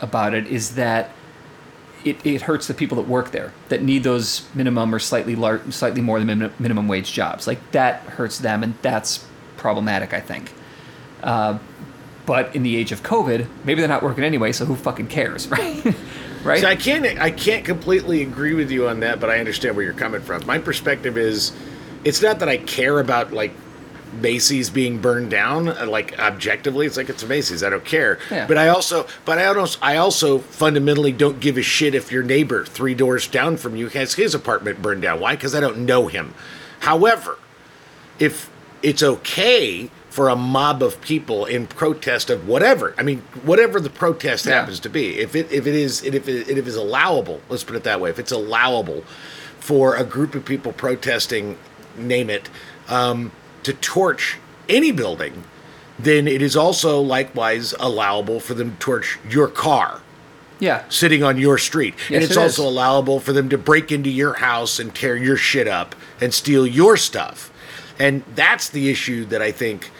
about 0.00 0.34
it 0.34 0.46
is 0.46 0.74
that 0.74 1.10
it, 2.04 2.24
it 2.24 2.42
hurts 2.42 2.66
the 2.66 2.74
people 2.74 2.96
that 2.96 3.08
work 3.08 3.30
there 3.30 3.52
that 3.68 3.82
need 3.82 4.02
those 4.02 4.46
minimum 4.54 4.94
or 4.94 4.98
slightly 4.98 5.36
lar- 5.36 5.60
slightly 5.70 6.00
more 6.00 6.18
than 6.18 6.38
min- 6.38 6.52
minimum 6.58 6.88
wage 6.88 7.12
jobs. 7.12 7.46
Like 7.46 7.72
that 7.72 8.00
hurts 8.02 8.38
them, 8.38 8.62
and 8.62 8.74
that's 8.82 9.26
problematic. 9.56 10.14
I 10.14 10.20
think. 10.20 10.52
Uh, 11.22 11.58
but 12.26 12.54
in 12.54 12.62
the 12.62 12.76
age 12.76 12.92
of 12.92 13.02
COVID, 13.02 13.48
maybe 13.64 13.80
they're 13.80 13.88
not 13.88 14.02
working 14.02 14.24
anyway, 14.24 14.52
so 14.52 14.64
who 14.64 14.76
fucking 14.76 15.08
cares, 15.08 15.48
right? 15.50 15.84
right? 16.44 16.60
See, 16.60 16.66
I 16.66 16.76
can't 16.76 17.04
I 17.20 17.30
can't 17.30 17.64
completely 17.64 18.22
agree 18.22 18.54
with 18.54 18.70
you 18.70 18.88
on 18.88 19.00
that, 19.00 19.20
but 19.20 19.30
I 19.30 19.38
understand 19.38 19.76
where 19.76 19.84
you're 19.84 19.94
coming 19.94 20.20
from. 20.20 20.46
My 20.46 20.58
perspective 20.58 21.16
is, 21.18 21.52
it's 22.04 22.22
not 22.22 22.38
that 22.38 22.48
I 22.48 22.58
care 22.58 23.00
about 23.00 23.32
like 23.32 23.52
Macy's 24.12 24.70
being 24.70 24.98
burned 24.98 25.30
down. 25.30 25.68
uh, 25.68 25.86
Like 25.86 26.18
objectively, 26.18 26.86
it's 26.86 26.96
like 26.96 27.08
it's 27.08 27.24
Macy's. 27.24 27.62
I 27.62 27.70
don't 27.70 27.84
care. 27.84 28.18
Yeah. 28.30 28.46
But 28.46 28.58
I 28.58 28.68
also, 28.68 29.06
but 29.24 29.38
I 29.38 29.46
also, 29.46 29.78
I 29.82 29.96
also 29.96 30.38
fundamentally 30.38 31.12
don't 31.12 31.40
give 31.40 31.56
a 31.56 31.62
shit 31.62 31.94
if 31.94 32.10
your 32.10 32.22
neighbor 32.22 32.64
three 32.64 32.94
doors 32.94 33.26
down 33.28 33.56
from 33.56 33.76
you 33.76 33.88
has 33.88 34.14
his 34.14 34.34
apartment 34.34 34.82
burned 34.82 35.02
down. 35.02 35.20
Why? 35.20 35.36
Because 35.36 35.54
I 35.54 35.60
don't 35.60 35.78
know 35.86 36.08
him. 36.08 36.34
However, 36.80 37.38
if 38.18 38.50
it's 38.82 39.02
okay 39.02 39.90
for 40.08 40.28
a 40.28 40.34
mob 40.36 40.82
of 40.82 41.00
people 41.02 41.44
in 41.44 41.66
protest 41.68 42.30
of 42.30 42.48
whatever, 42.48 42.94
I 42.98 43.02
mean, 43.02 43.18
whatever 43.44 43.80
the 43.80 43.90
protest 43.90 44.44
Yeah. 44.44 44.54
happens 44.60 44.80
to 44.80 44.88
be, 44.88 45.18
if 45.18 45.36
it 45.36 45.52
if 45.52 45.66
it 45.66 45.74
is 45.74 46.02
if 46.02 46.14
it, 46.14 46.26
if 46.28 46.48
it 46.48 46.66
is 46.66 46.74
allowable, 46.76 47.40
let's 47.48 47.62
put 47.64 47.76
it 47.76 47.84
that 47.84 48.00
way, 48.00 48.10
if 48.10 48.18
it's 48.18 48.32
allowable 48.32 49.04
for 49.60 49.94
a 49.94 50.02
group 50.04 50.34
of 50.34 50.44
people 50.44 50.72
protesting, 50.72 51.56
name 51.96 52.28
it, 52.30 52.48
um, 52.88 53.30
to 53.62 53.72
torch 53.72 54.38
any 54.68 54.92
building, 54.92 55.44
then 55.98 56.26
it 56.26 56.42
is 56.42 56.56
also 56.56 57.00
likewise 57.00 57.74
allowable 57.78 58.40
for 58.40 58.54
them 58.54 58.72
to 58.72 58.76
torch 58.78 59.18
your 59.28 59.48
car 59.48 60.00
yeah. 60.60 60.84
sitting 60.88 61.22
on 61.22 61.38
your 61.38 61.58
street. 61.58 61.94
and 62.10 62.22
it's 62.22 62.32
it 62.32 62.38
also 62.38 62.68
allowable 62.68 63.18
for 63.18 63.32
them 63.32 63.48
to 63.48 63.58
break 63.58 63.90
into 63.90 64.10
your 64.10 64.34
house 64.34 64.78
and 64.78 64.94
tear 64.94 65.16
your 65.16 65.36
shit 65.36 65.66
up 65.66 65.96
and 66.20 66.32
steal 66.32 66.66
your 66.66 66.96
stuff. 66.96 67.50
And 67.98 68.22
that's 68.34 68.68
the 68.68 68.88
issue 68.90 69.24
that 69.26 69.42
I 69.42 69.50
think 69.50 69.90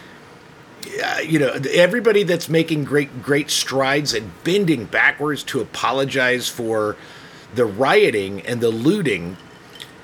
uh, 1.03 1.19
you 1.23 1.37
know 1.37 1.59
everybody 1.73 2.23
that's 2.23 2.49
making 2.49 2.83
great 2.83 3.21
great 3.21 3.51
strides 3.51 4.15
and 4.15 4.31
bending 4.43 4.85
backwards 4.85 5.43
to 5.43 5.61
apologize 5.61 6.49
for 6.49 6.97
the 7.53 7.65
rioting 7.65 8.41
and 8.41 8.61
the 8.61 8.71
looting 8.71 9.37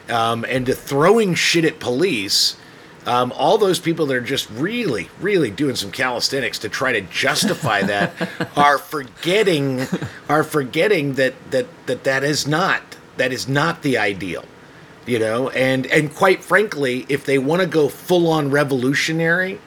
um, 0.07 0.45
and 0.47 0.67
to 0.67 0.75
throwing 0.75 1.33
shit 1.33 1.65
at 1.65 1.79
police 1.79 2.57
um, 3.07 3.31
all 3.37 3.57
those 3.57 3.79
people 3.79 4.05
that 4.07 4.17
are 4.17 4.21
just 4.21 4.49
really, 4.51 5.09
really 5.21 5.49
doing 5.49 5.77
some 5.77 5.91
calisthenics 5.91 6.59
to 6.59 6.69
try 6.69 6.91
to 6.91 7.01
justify 7.01 7.81
that 7.83 8.13
are 8.57 8.77
forgetting 8.77 9.87
are 10.27 10.43
forgetting 10.43 11.13
that 11.13 11.33
that 11.51 11.67
that 11.87 12.03
that 12.03 12.23
is 12.23 12.45
not 12.45 12.81
that 13.15 13.31
is 13.31 13.47
not 13.47 13.81
the 13.81 13.97
ideal, 13.97 14.43
you 15.05 15.19
know. 15.19 15.49
And 15.49 15.87
and 15.87 16.13
quite 16.13 16.43
frankly, 16.43 17.05
if 17.07 17.25
they 17.25 17.39
want 17.39 17.61
to 17.61 17.67
go 17.67 17.87
full 17.87 18.27
on 18.27 18.51
revolutionary, 18.51 19.59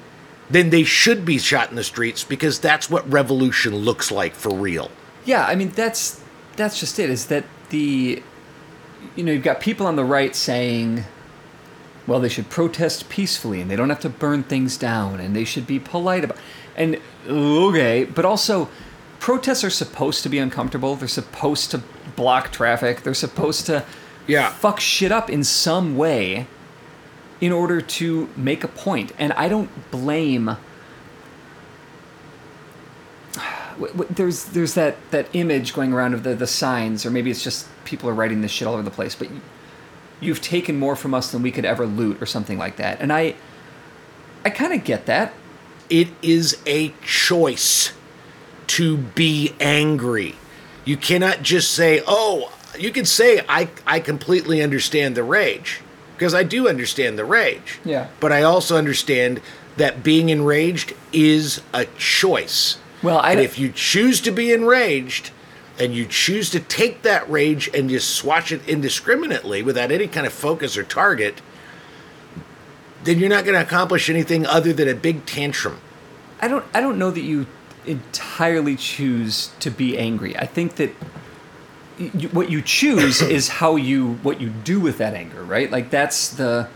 then 0.51 0.69
they 0.69 0.85
should 0.85 1.25
be 1.25 1.39
shot 1.39 1.71
in 1.71 1.77
the 1.77 1.85
streets 1.85 2.23
because 2.23 2.61
that's 2.61 2.91
what 2.91 3.11
revolution 3.11 3.75
looks 3.75 4.13
like 4.13 4.35
for 4.35 4.55
real. 4.55 4.91
Yeah, 5.25 5.47
I 5.47 5.55
mean 5.55 5.71
that's 5.71 6.23
that's 6.57 6.79
just 6.79 6.99
it. 6.99 7.09
Is 7.09 7.27
that 7.27 7.47
the 7.71 8.23
you 9.17 9.25
know 9.25 9.33
you've 9.33 9.43
got 9.43 9.63
people 9.63 9.87
on 9.87 9.97
the 9.97 10.05
right 10.05 10.37
saying 10.37 11.05
well, 12.07 12.21
they 12.21 12.29
should 12.29 12.49
protest 12.51 13.09
peacefully 13.09 13.61
and 13.61 13.71
they 13.71 13.77
don't 13.77 13.91
have 13.91 14.01
to 14.01 14.09
burn 14.09 14.43
things 14.43 14.77
down 14.77 15.21
and 15.21 15.35
they 15.37 15.45
should 15.45 15.67
be 15.67 15.79
polite 15.79 16.25
about 16.25 16.37
and 16.77 16.99
okay, 17.29 18.05
but 18.05 18.25
also 18.25 18.69
protests 19.19 19.63
are 19.65 19.71
supposed 19.71 20.23
to 20.23 20.29
be 20.29 20.39
uncomfortable. 20.39 20.97
They're 20.97 21.09
supposed 21.09 21.71
to 21.73 21.83
block 22.17 22.53
traffic. 22.53 23.03
They're 23.03 23.13
supposed 23.15 23.67
to 23.67 23.85
Yeah. 24.27 24.49
fuck 24.51 24.81
shit 24.81 25.13
up 25.13 25.29
in 25.29 25.45
some 25.45 25.97
way 25.97 26.47
in 27.41 27.53
order 27.53 27.81
to 27.81 28.29
make 28.37 28.65
a 28.65 28.69
point. 28.69 29.13
And 29.19 29.33
I 29.35 29.49
don't 29.49 29.71
blame 29.91 30.57
there's 34.11 34.45
there's 34.47 34.75
that 34.75 34.97
that 35.11 35.27
image 35.33 35.73
going 35.75 35.93
around 35.93 36.15
of 36.15 36.23
the 36.23 36.35
the 36.35 36.47
signs 36.47 37.05
or 37.07 37.11
maybe 37.11 37.31
it's 37.31 37.43
just 37.43 37.67
people 37.85 38.09
are 38.09 38.15
writing 38.15 38.41
this 38.41 38.51
shit 38.51 38.67
all 38.69 38.75
over 38.75 38.83
the 38.83 38.91
place, 38.91 39.15
but 39.15 39.29
you've 40.21 40.43
taken 40.43 40.79
more 40.79 40.95
from 40.95 41.15
us 41.15 41.33
than 41.33 41.43
we 41.43 41.51
could 41.51 41.65
ever 41.65 41.87
loot 41.87 42.21
or 42.23 42.27
something 42.27 42.59
like 42.59 42.77
that. 42.77 43.01
And 43.01 43.13
I 43.13 43.35
I 44.45 44.51
kind 44.51 44.73
of 44.73 44.85
get 44.85 45.07
that. 45.07 45.33
It 45.89 46.09
is 46.23 46.59
a 46.67 46.95
choice 47.05 47.93
to 48.69 48.97
be 48.97 49.55
angry. 49.59 50.37
You 50.85 50.97
cannot 50.97 51.43
just 51.43 51.73
say, 51.73 52.03
"Oh, 52.07 52.53
you 52.79 52.91
can 52.91 53.05
say 53.05 53.43
I 53.49 53.69
I 53.87 54.01
completely 54.01 54.63
understand 54.63 55.17
the 55.17 55.25
rage." 55.25 55.81
Because 56.17 56.35
I 56.35 56.43
do 56.43 56.69
understand 56.69 57.19
the 57.19 57.25
rage. 57.25 57.79
Yeah. 57.83 58.09
But 58.21 58.31
I 58.31 58.43
also 58.43 58.77
understand 58.77 59.41
that 59.79 60.03
being 60.03 60.29
enraged 60.29 60.93
is 61.15 61.63
a 61.73 61.87
choice. 61.97 62.77
Well, 63.03 63.19
I 63.19 63.33
and 63.33 63.41
if 63.41 63.59
you 63.59 63.73
choose 63.75 64.21
to 64.23 64.31
be 64.31 64.53
enraged 64.53 65.31
and 65.81 65.95
you 65.95 66.07
choose 66.07 66.51
to 66.51 66.61
take 66.61 67.03
that 67.03 67.29
rage 67.31 67.71
and 67.75 67.89
just 67.89 68.11
swatch 68.11 68.53
it 68.53 68.69
indiscriminately 68.69 69.63
without 69.63 69.91
any 69.91 70.07
kind 70.07 70.27
of 70.27 70.33
focus 70.33 70.77
or 70.77 70.85
target, 70.85 71.41
then 73.03 73.19
you're 73.19 73.31
not 73.31 73.45
going 73.45 73.55
to 73.55 73.63
accomplish 73.63 74.11
anything 74.11 74.45
other 74.47 74.73
than 74.73 74.89
a 74.89 74.95
big 74.95 75.25
tantrum. 75.25 75.81
I 76.41 76.49
don't 76.49 76.65
I 76.75 76.81
don't 76.81 76.99
know 76.99 77.11
that 77.11 77.23
you 77.23 77.47
entirely 77.87 78.77
choose 78.77 79.53
to 79.61 79.71
be 79.71 79.99
angry. 79.99 80.37
I 80.37 80.47
think 80.47 80.77
that 80.77 80.95
you, 81.99 82.29
what 82.29 82.51
you 82.51 82.63
choose 82.63 83.23
is 83.39 83.49
how 83.49 83.77
you 83.77 84.15
what 84.23 84.41
you 84.41 84.51
do 84.51 84.81
with 84.81 84.99
that 84.99 85.15
anger, 85.15 85.43
right? 85.43 85.71
Like 85.71 85.91
that's 85.91 86.29
the 86.29 86.69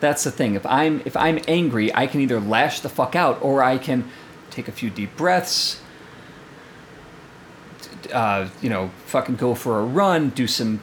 that's 0.00 0.24
the 0.24 0.30
thing. 0.30 0.54
If 0.54 0.66
I'm 0.66 1.00
if 1.04 1.16
I'm 1.16 1.38
angry, 1.48 1.94
I 1.94 2.06
can 2.06 2.20
either 2.20 2.40
lash 2.40 2.80
the 2.80 2.88
fuck 2.88 3.14
out 3.14 3.42
or 3.42 3.62
I 3.62 3.78
can 3.78 4.10
take 4.50 4.68
a 4.68 4.72
few 4.72 4.90
deep 4.90 5.16
breaths. 5.16 5.81
Uh, 8.12 8.48
you 8.60 8.70
know, 8.70 8.90
fucking 9.06 9.36
go 9.36 9.54
for 9.54 9.78
a 9.80 9.84
run, 9.84 10.30
do 10.30 10.46
some 10.46 10.80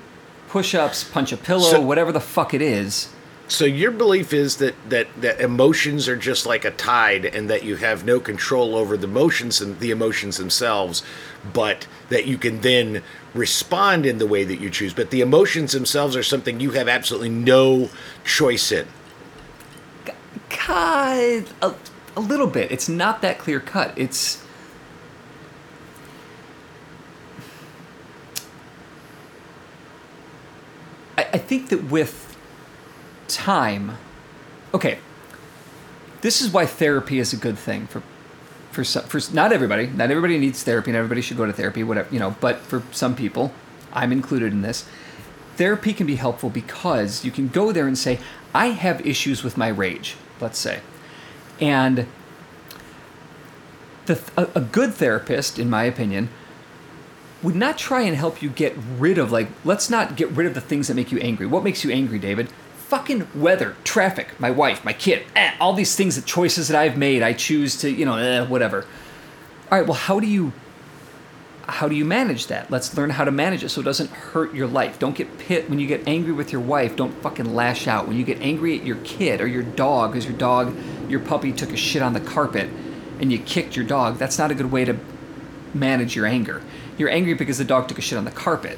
push-ups, 0.49 1.03
punch 1.03 1.31
a 1.31 1.37
pillow, 1.37 1.71
So- 1.71 1.81
whatever 1.81 2.11
the 2.11 2.19
fuck 2.21 2.53
it 2.53 2.61
is. 2.61 3.09
So 3.47 3.65
your 3.65 3.89
belief 3.89 4.31
is 4.31 4.57
that, 4.57 4.75
that 4.89 5.07
that 5.21 5.41
emotions 5.41 6.07
are 6.07 6.15
just 6.15 6.45
like 6.45 6.65
a 6.65 6.69
tide, 6.69 7.25
and 7.25 7.49
that 7.49 7.63
you 7.63 7.77
have 7.77 8.05
no 8.05 8.19
control 8.19 8.75
over 8.75 8.95
the 8.95 9.07
emotions 9.07 9.59
and 9.59 9.79
the 9.79 9.89
emotions 9.89 10.37
themselves, 10.37 11.01
but 11.51 11.87
that 12.09 12.27
you 12.27 12.37
can 12.37 12.61
then 12.61 13.01
respond 13.33 14.05
in 14.05 14.19
the 14.19 14.27
way 14.27 14.43
that 14.43 14.59
you 14.61 14.69
choose. 14.69 14.93
But 14.93 15.09
the 15.09 15.21
emotions 15.21 15.71
themselves 15.71 16.15
are 16.15 16.21
something 16.21 16.59
you 16.59 16.71
have 16.71 16.87
absolutely 16.87 17.29
no 17.29 17.89
choice 18.23 18.71
in. 18.71 18.85
Kind 20.49 21.47
a, 21.61 21.73
a 22.15 22.19
little 22.19 22.47
bit. 22.47 22.71
It's 22.71 22.89
not 22.89 23.21
that 23.23 23.39
clear 23.39 23.59
cut. 23.59 23.93
It's 23.95 24.43
I, 31.33 31.37
think 31.37 31.69
that 31.69 31.85
with 31.85 32.37
time, 33.27 33.97
okay. 34.73 34.99
This 36.21 36.41
is 36.41 36.51
why 36.51 36.65
therapy 36.65 37.19
is 37.19 37.31
a 37.31 37.37
good 37.37 37.57
thing 37.57 37.87
for 37.87 38.03
for 38.71 38.83
some, 38.83 39.03
for 39.03 39.19
not 39.33 39.51
everybody. 39.51 39.87
Not 39.87 40.11
everybody 40.11 40.37
needs 40.37 40.63
therapy, 40.63 40.91
and 40.91 40.97
everybody 40.97 41.21
should 41.21 41.37
go 41.37 41.45
to 41.45 41.53
therapy. 41.53 41.83
Whatever 41.83 42.13
you 42.13 42.19
know, 42.19 42.35
but 42.39 42.57
for 42.57 42.83
some 42.91 43.15
people, 43.15 43.53
I'm 43.93 44.11
included 44.11 44.51
in 44.51 44.61
this. 44.61 44.85
Therapy 45.55 45.93
can 45.93 46.05
be 46.05 46.15
helpful 46.15 46.49
because 46.49 47.25
you 47.25 47.31
can 47.31 47.47
go 47.47 47.71
there 47.71 47.87
and 47.87 47.97
say, 47.97 48.19
"I 48.53 48.67
have 48.67 49.05
issues 49.05 49.43
with 49.43 49.57
my 49.57 49.69
rage." 49.69 50.15
Let's 50.39 50.59
say, 50.59 50.81
and 51.59 52.05
the, 54.05 54.21
a, 54.37 54.47
a 54.55 54.61
good 54.61 54.93
therapist, 54.93 55.57
in 55.57 55.69
my 55.69 55.83
opinion, 55.83 56.29
would 57.41 57.55
not 57.55 57.77
try 57.77 58.01
and 58.01 58.15
help 58.15 58.41
you 58.41 58.49
get 58.49 58.75
rid 58.97 59.17
of 59.17 59.31
like 59.31 59.47
let's 59.63 59.89
not 59.89 60.15
get 60.15 60.29
rid 60.31 60.47
of 60.47 60.53
the 60.53 60.61
things 60.61 60.87
that 60.87 60.95
make 60.95 61.11
you 61.11 61.19
angry. 61.19 61.45
What 61.45 61.63
makes 61.63 61.83
you 61.83 61.91
angry, 61.91 62.19
David? 62.19 62.49
Fucking 62.87 63.27
weather, 63.35 63.75
traffic, 63.83 64.39
my 64.39 64.49
wife, 64.49 64.83
my 64.83 64.93
kid, 64.93 65.23
eh, 65.35 65.53
all 65.59 65.73
these 65.73 65.95
things, 65.95 66.15
that 66.15 66.25
choices 66.25 66.67
that 66.69 66.77
I've 66.77 66.97
made. 66.97 67.21
I 67.21 67.33
choose 67.33 67.77
to, 67.81 67.89
you 67.89 68.03
know, 68.03 68.15
eh, 68.15 68.45
whatever. 68.45 68.85
All 69.71 69.77
right, 69.77 69.85
well, 69.85 69.95
how 69.95 70.19
do 70.19 70.27
you 70.27 70.53
how 71.67 71.87
do 71.87 71.95
you 71.95 72.05
manage 72.05 72.47
that? 72.47 72.71
Let's 72.71 72.97
learn 72.97 73.11
how 73.11 73.23
to 73.23 73.31
manage 73.31 73.63
it 73.63 73.69
so 73.69 73.81
it 73.81 73.83
doesn't 73.83 74.09
hurt 74.09 74.53
your 74.55 74.67
life. 74.67 74.97
Don't 74.97 75.15
get 75.15 75.37
pit 75.37 75.69
when 75.69 75.79
you 75.79 75.87
get 75.87 76.07
angry 76.07 76.31
with 76.31 76.51
your 76.51 76.61
wife. 76.61 76.95
Don't 76.95 77.13
fucking 77.21 77.53
lash 77.53 77.87
out. 77.87 78.07
When 78.07 78.17
you 78.17 78.23
get 78.23 78.41
angry 78.41 78.77
at 78.79 78.85
your 78.85 78.97
kid 79.03 79.39
or 79.39 79.47
your 79.47 79.63
dog, 79.63 80.11
because 80.11 80.25
your 80.25 80.37
dog, 80.37 80.75
your 81.07 81.19
puppy 81.19 81.53
took 81.53 81.71
a 81.71 81.77
shit 81.77 82.01
on 82.01 82.13
the 82.13 82.19
carpet, 82.19 82.69
and 83.19 83.31
you 83.31 83.39
kicked 83.39 83.75
your 83.75 83.85
dog. 83.85 84.17
That's 84.17 84.37
not 84.37 84.51
a 84.51 84.55
good 84.55 84.71
way 84.71 84.85
to 84.85 84.97
manage 85.73 86.15
your 86.15 86.25
anger. 86.25 86.63
You're 86.99 87.09
angry 87.09 87.33
because 87.33 87.57
the 87.57 87.63
dog 87.63 87.87
took 87.87 87.97
a 87.97 88.01
shit 88.01 88.17
on 88.17 88.25
the 88.25 88.31
carpet, 88.31 88.77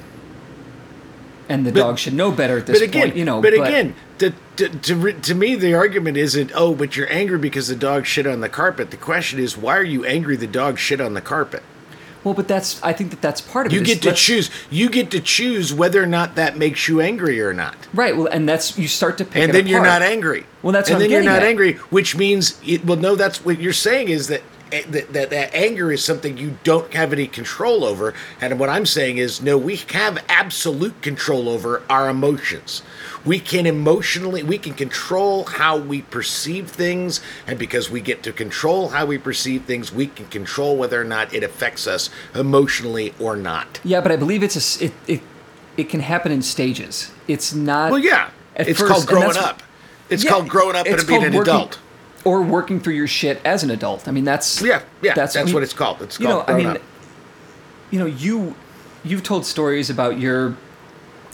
and 1.50 1.66
the 1.66 1.72
But- 1.72 1.80
dog 1.80 2.00
should 2.00 2.14
know 2.14 2.32
better 2.32 2.60
at 2.60 2.66
this 2.68 2.80
but 2.80 2.88
again, 2.88 3.02
point. 3.08 3.16
You 3.18 3.26
know, 3.26 3.42
but, 3.42 3.54
again, 3.54 3.96
to, 4.20 4.32
to, 4.56 4.70
to, 4.70 5.14
to 5.14 5.36
me, 5.36 5.56
the 5.56 5.74
argument 5.74 6.16
isn't, 6.18 6.52
oh, 6.56 6.74
but 6.76 6.96
you're 6.96 7.12
angry 7.12 7.40
because 7.40 7.68
the 7.68 7.76
dog 7.76 8.06
shit 8.06 8.26
on 8.28 8.40
the 8.42 8.50
carpet. 8.50 8.92
The 8.92 8.98
question 8.98 9.40
is, 9.40 9.58
why 9.58 9.76
are 9.76 9.84
you 9.84 10.06
angry 10.06 10.38
the 10.38 10.48
dog 10.48 10.78
shit 10.80 11.02
on 11.02 11.14
the 11.16 11.22
carpet? 11.22 11.64
well, 12.24 12.36
but 12.36 12.48
that's 12.48 12.80
I 12.84 12.94
think 12.94 13.10
that 13.10 13.20
that's 13.20 13.42
part 13.42 13.66
of 13.66 13.74
You 13.74 13.82
it. 13.82 13.88
You 13.88 13.96
get 13.96 14.04
to 14.04 14.14
choose. 14.14 14.52
You 14.70 14.92
get 14.92 15.10
to 15.10 15.20
choose 15.20 15.74
whether 15.74 16.04
or 16.04 16.06
not 16.06 16.36
that 16.36 16.56
makes 16.56 16.88
you 16.88 17.02
angry 17.02 17.42
or 17.42 17.52
not. 17.52 17.76
right. 17.96 18.16
Well, 18.16 18.28
and 18.28 18.48
that's 18.48 18.78
you 18.78 18.88
start 18.88 19.18
to 19.18 19.26
pick 19.26 19.42
and 19.42 19.52
then 19.52 19.66
you're 19.66 19.82
not 19.84 20.04
angry. 20.04 20.46
Well, 20.62 20.72
that's 20.72 20.88
and 20.90 21.00
what 21.00 21.06
I'm 21.06 21.10
then 21.10 21.24
you're 21.24 21.32
not 21.34 21.42
at. 21.42 21.48
angry, 21.50 21.74
which 21.90 22.16
means 22.16 22.62
it. 22.64 22.86
Well, 22.86 22.98
no, 23.00 23.16
that's 23.16 23.44
what 23.44 23.60
you're 23.60 23.74
saying 23.74 24.10
is 24.10 24.28
that. 24.28 24.44
Eh, 24.72 24.84
That, 24.90 25.14
that 25.14 25.30
that 25.30 25.54
anger 25.54 25.92
is 25.92 26.04
something 26.04 26.38
you 26.38 26.58
don't 26.64 26.94
have 26.94 27.14
any 27.14 27.28
control 27.28 27.84
over, 27.84 28.14
and 28.40 28.60
what 28.60 28.70
I'm 28.70 28.86
saying 28.86 29.18
is 29.18 29.42
no, 29.42 29.58
we 29.58 29.78
have 29.92 30.24
absolute 30.30 31.02
control 31.02 31.50
over 31.50 31.82
our 31.90 32.10
emotions. 32.10 32.82
We 33.24 33.40
can 33.40 33.68
emotionally, 33.68 34.42
we 34.42 34.58
can 34.58 34.74
control 34.74 35.44
how 35.46 35.78
we 35.78 36.02
perceive 36.02 36.70
things, 36.70 37.22
and 37.46 37.60
because 37.60 37.90
we 37.92 38.02
get 38.02 38.24
to 38.24 38.32
control 38.34 38.90
how 38.90 39.06
we 39.06 39.18
perceive 39.20 39.66
things, 39.66 39.92
we 39.94 40.08
can 40.08 40.26
control 40.28 40.76
whether 40.76 41.00
or 41.00 41.04
not 41.06 41.34
it 41.34 41.44
affects 41.44 41.86
us 41.86 42.10
emotionally 42.34 43.14
or 43.20 43.36
not. 43.36 43.80
Yeah, 43.84 44.02
but 44.02 44.12
I 44.12 44.16
believe 44.16 44.42
it's 44.44 44.82
a 44.82 44.86
it 44.86 44.94
it, 45.08 45.22
it 45.78 45.90
can 45.90 46.00
happen 46.00 46.32
in 46.32 46.42
stages. 46.42 47.12
It's 47.28 47.54
not. 47.54 47.92
Well, 47.92 48.00
yeah, 48.00 48.30
it's 48.56 48.80
first- 48.80 48.92
called 48.92 49.08
growing 49.08 49.38
up. 49.38 49.62
It's 50.10 50.24
Yeah, 50.26 50.32
called 50.32 50.50
growing 50.50 50.76
up 50.76 50.86
and 50.88 51.08
being 51.08 51.24
an 51.24 51.34
working- 51.34 51.54
adult. 51.54 51.80
Or 52.24 52.42
working 52.42 52.80
through 52.80 52.94
your 52.94 53.08
shit 53.08 53.42
as 53.46 53.64
an 53.64 53.72
adult. 53.72 54.08
I 54.08 54.12
mean, 54.12 54.24
that's 54.26 54.62
Yeah, 54.62 54.82
yeah, 55.02 55.14
that's, 55.16 55.36
I 55.36 55.44
mean, 55.44 55.54
what 55.54 55.64
it's 55.64 55.74
called. 55.74 56.02
It's 56.02 56.20
you 56.20 56.28
called 56.28 56.48
know, 56.48 56.54
I 56.54 56.58
mean, 56.58 56.68
up. 56.68 56.78
you 57.90 58.00
know, 58.00 58.06
you 58.06 58.56
you've 59.04 59.24
told 59.24 59.46
stories 59.46 59.90
about 59.90 60.20
your 60.20 60.56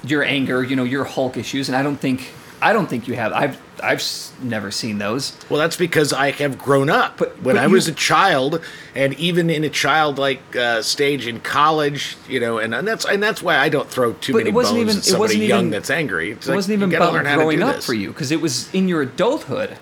your 0.03 0.23
anger, 0.23 0.63
you 0.63 0.75
know, 0.75 0.83
your 0.85 1.03
Hulk 1.03 1.35
issues, 1.37 1.67
and 1.67 1.75
I 1.75 1.83
don't 1.83 1.97
think 1.97 2.29
I 2.61 2.71
don't 2.73 2.87
think 2.87 3.07
you 3.07 3.15
have. 3.15 3.33
I've 3.33 3.59
I've 3.83 4.01
never 4.41 4.71
seen 4.71 4.97
those. 4.97 5.37
Well, 5.49 5.59
that's 5.59 5.75
because 5.75 6.13
I 6.13 6.31
have 6.31 6.57
grown 6.57 6.89
up. 6.89 7.17
But- 7.17 7.35
when 7.43 7.55
but 7.55 7.63
I 7.63 7.67
you- 7.67 7.73
was 7.73 7.87
a 7.87 7.91
child, 7.93 8.61
and 8.95 9.13
even 9.19 9.49
in 9.49 9.63
a 9.63 9.69
childlike 9.69 10.55
uh, 10.55 10.81
stage 10.81 11.27
in 11.27 11.39
college, 11.41 12.15
you 12.29 12.39
know, 12.39 12.57
and, 12.59 12.73
and 12.73 12.87
that's 12.87 13.05
and 13.05 13.21
that's 13.21 13.43
why 13.43 13.57
I 13.57 13.69
don't 13.69 13.89
throw 13.89 14.13
too 14.13 14.31
But 14.33 14.39
many 14.39 14.49
it 14.51 14.53
wasn't 14.53 14.77
bones 14.77 14.89
even- 14.89 14.97
at 14.99 15.07
it 15.07 15.09
somebody 15.11 15.37
young 15.39 15.59
even- 15.59 15.69
that's 15.71 15.89
angry. 15.89 16.31
It's 16.31 16.47
It 16.47 16.51
like, 16.51 16.55
wasn't 16.55 16.73
even 16.81 16.93
about 16.95 17.13
learn 17.13 17.25
how 17.25 17.35
to 17.35 17.41
growing 17.41 17.61
up 17.61 17.75
this. 17.75 17.85
for 17.85 17.93
you 17.93 18.07
because 18.09 18.31
it 18.31 18.39
was 18.41 18.73
in 18.73 18.87
your 18.87 19.01
adulthood. 19.01 19.77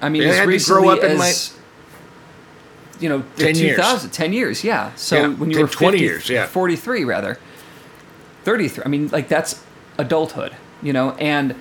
I 0.00 0.08
mean, 0.08 0.22
I 0.22 0.26
as 0.26 0.36
had 0.36 0.40
to 0.40 0.46
grow 0.46 0.52
recently 0.52 0.88
up 0.90 1.04
in 1.04 1.20
as 1.20 1.56
you 3.00 3.08
know, 3.08 3.24
the 3.36 3.44
10 3.44 3.56
years. 3.56 3.76
2000, 3.76 4.10
10 4.10 4.32
years, 4.32 4.62
yeah. 4.64 4.94
So 4.94 5.16
Yeah, 5.16 5.28
when 5.28 5.50
you 5.50 5.56
10, 5.56 5.62
were 5.64 5.68
20 5.72 5.98
years, 5.98 6.28
yeah. 6.28 6.46
43 6.46 7.04
rather. 7.04 7.38
33. 8.44 8.84
I 8.84 8.88
mean, 8.88 9.08
like 9.08 9.28
that's 9.28 9.62
adulthood, 9.98 10.54
you 10.82 10.92
know, 10.92 11.12
and 11.12 11.54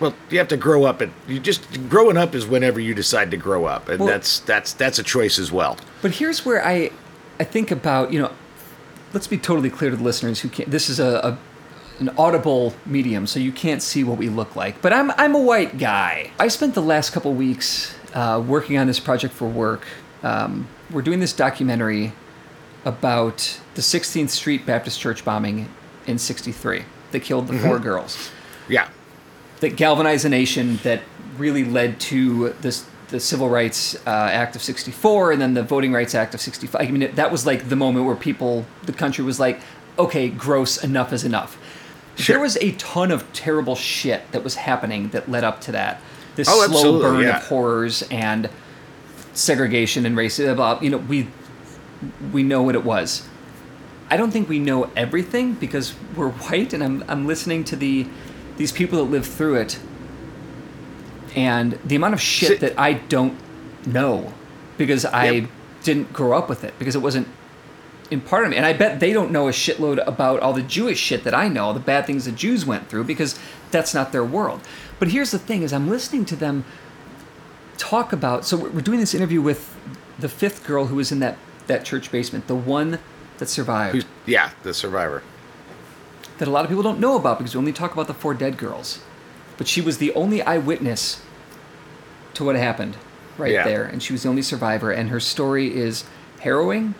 Well, 0.00 0.14
you 0.30 0.38
have 0.38 0.48
to 0.48 0.56
grow 0.56 0.84
up, 0.84 1.00
and 1.00 1.12
you 1.26 1.38
just 1.40 1.88
growing 1.88 2.16
up 2.16 2.34
is 2.34 2.46
whenever 2.46 2.80
you 2.80 2.94
decide 2.94 3.30
to 3.30 3.36
grow 3.36 3.64
up, 3.64 3.88
and 3.88 4.00
Well- 4.00 4.08
that's 4.08 4.40
that's 4.40 4.72
that's 4.72 4.98
a 4.98 5.02
choice 5.02 5.38
as 5.38 5.50
well. 5.52 5.78
But 6.02 6.12
here's 6.12 6.44
where 6.44 6.64
I, 6.64 6.90
I 7.40 7.44
think 7.44 7.70
about 7.70 8.12
you 8.12 8.20
know, 8.20 8.30
let's 9.12 9.26
be 9.26 9.38
totally 9.38 9.70
clear 9.70 9.90
to 9.90 9.96
the 9.96 10.02
listeners 10.02 10.40
who 10.40 10.48
can't. 10.48 10.70
This 10.70 10.90
is 10.90 10.98
a, 11.00 11.20
a 11.22 11.38
an 12.00 12.10
audible 12.18 12.74
medium, 12.86 13.26
so 13.26 13.38
you 13.38 13.52
can't 13.52 13.82
see 13.82 14.04
what 14.04 14.18
we 14.18 14.28
look 14.28 14.56
like. 14.56 14.80
But 14.82 14.92
I'm 14.92 15.10
I'm 15.12 15.34
a 15.34 15.40
white 15.40 15.78
guy. 15.78 16.30
I 16.38 16.48
spent 16.48 16.74
the 16.74 16.82
last 16.82 17.10
couple 17.10 17.32
weeks 17.34 17.94
uh, 18.14 18.42
working 18.46 18.78
on 18.78 18.86
this 18.86 19.00
project 19.00 19.34
for 19.34 19.48
work. 19.48 19.86
Um, 20.22 20.68
we're 20.90 21.02
doing 21.02 21.20
this 21.20 21.32
documentary 21.32 22.12
about 22.84 23.60
the 23.74 23.82
16th 23.82 24.30
Street 24.30 24.66
Baptist 24.66 25.00
Church 25.00 25.24
bombing 25.24 25.68
in 26.06 26.18
'63 26.18 26.84
that 27.12 27.20
killed 27.20 27.46
the 27.46 27.58
four 27.58 27.78
girls 27.78 28.30
Yeah, 28.68 28.88
that 29.60 29.76
galvanized 29.76 30.24
the 30.24 30.28
nation 30.28 30.78
that 30.82 31.02
really 31.38 31.64
led 31.64 32.00
to 32.00 32.50
this 32.60 32.86
the 33.08 33.20
Civil 33.20 33.48
Rights 33.48 33.94
uh, 34.06 34.10
Act 34.10 34.56
of 34.56 34.62
'64 34.62 35.32
and 35.32 35.40
then 35.40 35.54
the 35.54 35.62
Voting 35.62 35.92
Rights 35.92 36.14
Act 36.14 36.34
of 36.34 36.40
'65. 36.40 36.80
I 36.80 36.90
mean, 36.90 37.02
it, 37.02 37.16
that 37.16 37.30
was 37.30 37.46
like 37.46 37.68
the 37.68 37.76
moment 37.76 38.06
where 38.06 38.16
people, 38.16 38.66
the 38.84 38.92
country 38.92 39.24
was 39.24 39.38
like, 39.38 39.60
okay, 39.98 40.28
gross, 40.28 40.82
enough 40.82 41.12
is 41.12 41.24
enough. 41.24 41.58
Sure. 42.16 42.34
There 42.34 42.42
was 42.42 42.56
a 42.58 42.72
ton 42.72 43.10
of 43.10 43.30
terrible 43.32 43.74
shit 43.76 44.30
that 44.32 44.44
was 44.44 44.54
happening 44.54 45.08
that 45.10 45.28
led 45.30 45.42
up 45.44 45.60
to 45.62 45.72
that. 45.72 46.00
This 46.36 46.48
Oh, 46.50 46.66
slow 46.68 47.00
burn 47.00 47.20
yeah. 47.22 47.38
of 47.38 47.44
horrors 47.44 48.02
and 48.10 48.48
segregation 49.32 50.06
and 50.06 50.16
racism. 50.16 50.56
Blah, 50.56 50.80
you 50.80 50.90
know, 50.90 50.98
we 50.98 51.28
we 52.32 52.42
know 52.42 52.62
what 52.62 52.74
it 52.74 52.84
was. 52.84 53.26
I 54.10 54.16
don't 54.16 54.30
think 54.30 54.48
we 54.48 54.58
know 54.58 54.90
everything 54.96 55.54
because 55.54 55.94
we're 56.16 56.28
white, 56.48 56.72
and 56.72 56.82
I'm 56.84 57.04
I'm 57.08 57.26
listening 57.26 57.64
to 57.64 57.76
the 57.76 58.06
these 58.56 58.70
people 58.72 58.98
that 59.04 59.10
lived 59.10 59.26
through 59.26 59.56
it, 59.56 59.78
and 61.34 61.78
the 61.84 61.96
amount 61.96 62.14
of 62.14 62.20
shit 62.20 62.60
that 62.60 62.78
I 62.78 62.94
don't 62.94 63.36
know 63.86 64.32
because 64.78 65.04
I 65.04 65.30
Yep. 65.30 65.50
didn't 65.82 66.12
grow 66.12 66.36
up 66.36 66.48
with 66.48 66.64
it 66.64 66.74
because 66.78 66.94
it 66.94 67.00
wasn't 67.00 67.28
in 68.14 68.20
part 68.22 68.44
of 68.44 68.50
me, 68.50 68.56
and 68.56 68.64
I 68.64 68.72
bet 68.72 69.00
they 69.00 69.12
don't 69.12 69.30
know 69.30 69.48
a 69.48 69.52
shitload 69.52 70.02
about 70.06 70.40
all 70.40 70.52
the 70.54 70.62
Jewish 70.62 70.98
shit 70.98 71.24
that 71.24 71.34
I 71.34 71.48
know, 71.48 71.72
the 71.72 71.80
bad 71.80 72.06
things 72.06 72.24
the 72.24 72.32
Jews 72.32 72.64
went 72.64 72.88
through 72.88 73.04
because 73.04 73.38
that's 73.70 73.92
not 73.92 74.12
their 74.12 74.24
world. 74.24 74.60
But 74.98 75.08
here's 75.08 75.30
the 75.32 75.38
thing: 75.38 75.62
is 75.62 75.72
I'm 75.72 75.88
listening 75.90 76.24
to 76.26 76.36
them 76.36 76.64
talk 77.76 78.12
about. 78.12 78.44
So 78.46 78.56
we're 78.56 78.70
we're 78.70 78.80
doing 78.80 79.00
this 79.00 79.14
interview 79.14 79.42
with 79.42 79.76
the 80.18 80.28
fifth 80.28 80.64
girl 80.66 80.86
who 80.86 80.96
was 80.96 81.12
in 81.12 81.18
that 81.18 81.36
that 81.66 81.84
church 81.84 82.10
basement, 82.10 82.46
the 82.46 82.54
one 82.54 82.98
that 83.38 83.48
survived 83.48 83.94
Who's, 83.96 84.04
yeah, 84.26 84.50
the 84.62 84.72
survivor. 84.72 85.22
that 86.38 86.46
a 86.46 86.50
lot 86.50 86.64
of 86.64 86.68
people 86.70 86.82
don't 86.84 87.00
know 87.00 87.16
about 87.16 87.38
because 87.38 87.54
we 87.54 87.58
only 87.58 87.72
talk 87.72 87.92
about 87.92 88.06
the 88.06 88.14
four 88.14 88.32
dead 88.34 88.56
girls. 88.56 89.00
But 89.58 89.66
she 89.68 89.80
was 89.80 89.98
the 89.98 90.12
only 90.14 90.40
eyewitness 90.42 91.20
to 92.34 92.44
what 92.44 92.54
happened 92.56 92.96
right 93.38 93.52
Yeah. 93.52 93.64
there, 93.64 93.84
and 93.84 94.02
she 94.02 94.12
was 94.12 94.22
the 94.22 94.28
only 94.28 94.42
survivor. 94.42 94.90
And 94.92 95.10
her 95.10 95.20
story 95.20 95.74
is 95.74 96.04
harrowing, 96.40 96.94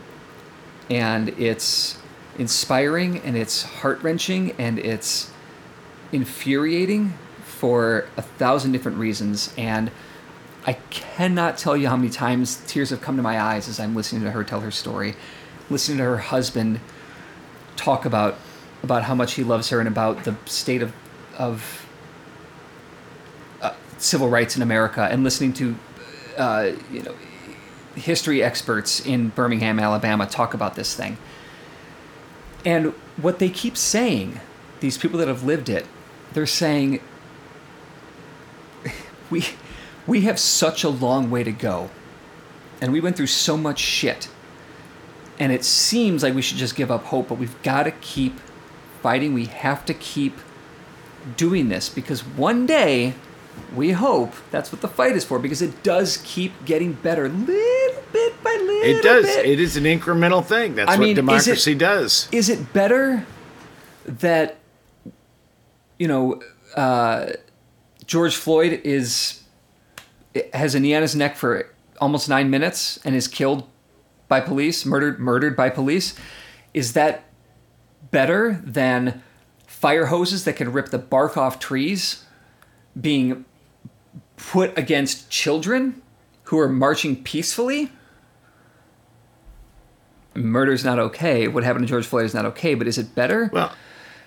and 0.91 1.29
it's 1.31 1.99
inspiring, 2.39 3.19
and 3.19 3.37
it's 3.37 3.63
heart 3.63 4.03
wrenching, 4.03 4.53
and 4.59 4.79
it's 4.79 5.31
infuriating 6.13 7.15
for 7.45 8.07
a 8.17 8.23
thousand 8.23 8.73
different 8.73 8.99
reasons. 8.99 9.53
And 9.57 9.91
I 10.67 10.75
cannot 10.91 11.59
tell 11.59 11.77
you 11.77 11.89
how 11.89 11.97
many 11.97 12.11
times 12.11 12.63
tears 12.67 12.91
have 12.91 13.01
come 13.01 13.17
to 13.17 13.23
my 13.23 13.41
eyes 13.41 13.69
as 13.69 13.79
I'm 13.79 13.95
listening 13.95 14.23
to 14.23 14.31
her 14.31 14.45
tell 14.45 14.61
her 14.61 14.71
story, 14.71 15.15
listening 15.71 15.99
to 15.99 16.05
her 16.05 16.19
husband 16.19 16.81
talk 17.77 18.05
about 18.05 18.37
about 18.83 19.05
how 19.05 19.15
much 19.15 19.35
he 19.35 19.43
loves 19.43 19.71
her 19.71 19.79
and 19.79 19.89
about 19.89 20.25
the 20.25 20.37
state 20.45 20.83
of 20.83 20.93
of 21.39 21.87
uh, 23.63 23.75
civil 23.99 24.29
rights 24.29 24.57
in 24.57 24.63
America, 24.63 25.09
and 25.11 25.25
listening 25.25 25.53
to 25.55 25.77
uh, 26.37 26.73
you 26.91 27.03
know 27.03 27.15
history 27.95 28.43
experts 28.43 29.05
in 29.05 29.29
Birmingham, 29.29 29.79
Alabama, 29.79 30.27
talk 30.27 30.55
about 30.55 30.75
this 30.75 30.95
thing. 30.95 31.17
And 32.65 32.95
what 33.17 33.39
they 33.39 33.51
keep 33.51 33.77
saying, 33.77 34.41
these 34.81 34.99
people 34.99 35.19
that 35.19 35.29
have 35.29 35.43
lived 35.43 35.69
it, 35.69 35.87
they're 36.33 36.47
saying 36.47 37.01
we 39.31 39.45
we 40.07 40.23
have 40.23 40.39
such 40.39 40.85
a 40.85 40.89
long 40.89 41.31
way 41.31 41.45
to 41.45 41.53
go, 41.53 41.91
and 42.81 42.93
we 42.93 43.01
went 43.01 43.17
through 43.17 43.29
so 43.29 43.57
much 43.57 43.79
shit. 43.79 44.29
And 45.39 45.51
it 45.51 45.65
seems 45.65 46.23
like 46.23 46.35
we 46.35 46.43
should 46.43 46.59
just 46.59 46.77
give 46.77 46.91
up 46.91 47.05
hope 47.05 47.29
but 47.29 47.39
we've 47.39 47.61
got 47.63 47.85
to 47.85 47.91
keep 47.91 48.39
fighting. 49.03 49.35
We 49.35 49.47
have 49.47 49.85
to 49.87 49.95
keep 49.95 50.39
doing 51.37 51.69
this 51.69 51.89
because 51.89 52.21
one 52.25 52.67
day 52.67 53.15
we 53.75 53.93
hope 53.93 54.35
that's 54.51 54.73
what 54.73 54.81
the 54.81 54.89
fight 54.89 55.17
is 55.17 55.25
for 55.25 55.39
because 55.39 55.63
it 55.63 55.83
does 55.83 56.19
keep 56.25 56.65
getting 56.65 56.93
better. 56.93 57.29
Little 57.29 57.84
bit 58.15 58.43
by 58.43 58.51
little 58.53 58.83
It 58.83 59.03
does. 59.03 59.27
bit. 59.27 59.45
It 59.47 59.61
is 59.61 59.77
an 59.77 59.85
incremental 59.85 60.43
thing. 60.45 60.75
That's 60.77 60.89
I 60.91 60.95
what 60.95 61.01
mean, 61.01 61.11
is 61.11 61.19
it- 61.19 61.21
democracy 61.21 61.75
does. 61.75 62.29
is 62.33 62.49
it 62.49 62.73
better 62.73 63.27
that 64.07 64.57
you 65.99 66.09
know 66.09 66.41
uh, 66.77 67.33
George 68.07 68.35
Floyd 68.37 68.81
is 68.85 69.43
has 70.53 70.75
a 70.75 70.81
knee 70.81 70.95
on 70.95 71.03
his 71.03 71.15
neck 71.15 71.37
for 71.37 71.71
almost 72.01 72.29
nine 72.29 72.51
minutes 72.51 72.99
and 73.05 73.15
is 73.15 73.29
killed 73.29 73.69
by 74.29 74.41
police, 74.41 74.85
murdered 74.85 75.19
murdered 75.21 75.57
by 75.57 75.69
police? 75.71 76.15
Is 76.73 76.93
that 76.95 77.25
better 78.11 78.61
than 78.65 79.23
fire 79.67 80.07
hoses 80.07 80.45
that 80.45 80.55
can 80.57 80.73
rip 80.73 80.89
the 80.89 80.99
bark 80.99 81.37
off 81.37 81.59
trees 81.59 82.25
being 83.01 83.45
put 84.37 84.77
against 84.79 85.31
children 85.31 86.01
who 86.45 86.59
are 86.59 86.69
marching 86.69 87.23
peacefully? 87.23 87.91
Murder's 90.35 90.85
not 90.85 90.99
okay. 90.99 91.49
What 91.49 91.65
happened 91.65 91.87
to 91.87 91.91
George 91.91 92.07
Floyd 92.07 92.25
is 92.25 92.35
not 92.35 92.45
okay, 92.47 92.75
but 92.75 92.87
is 92.87 92.99
it 92.99 93.15
better? 93.15 93.51
Well, 93.53 93.73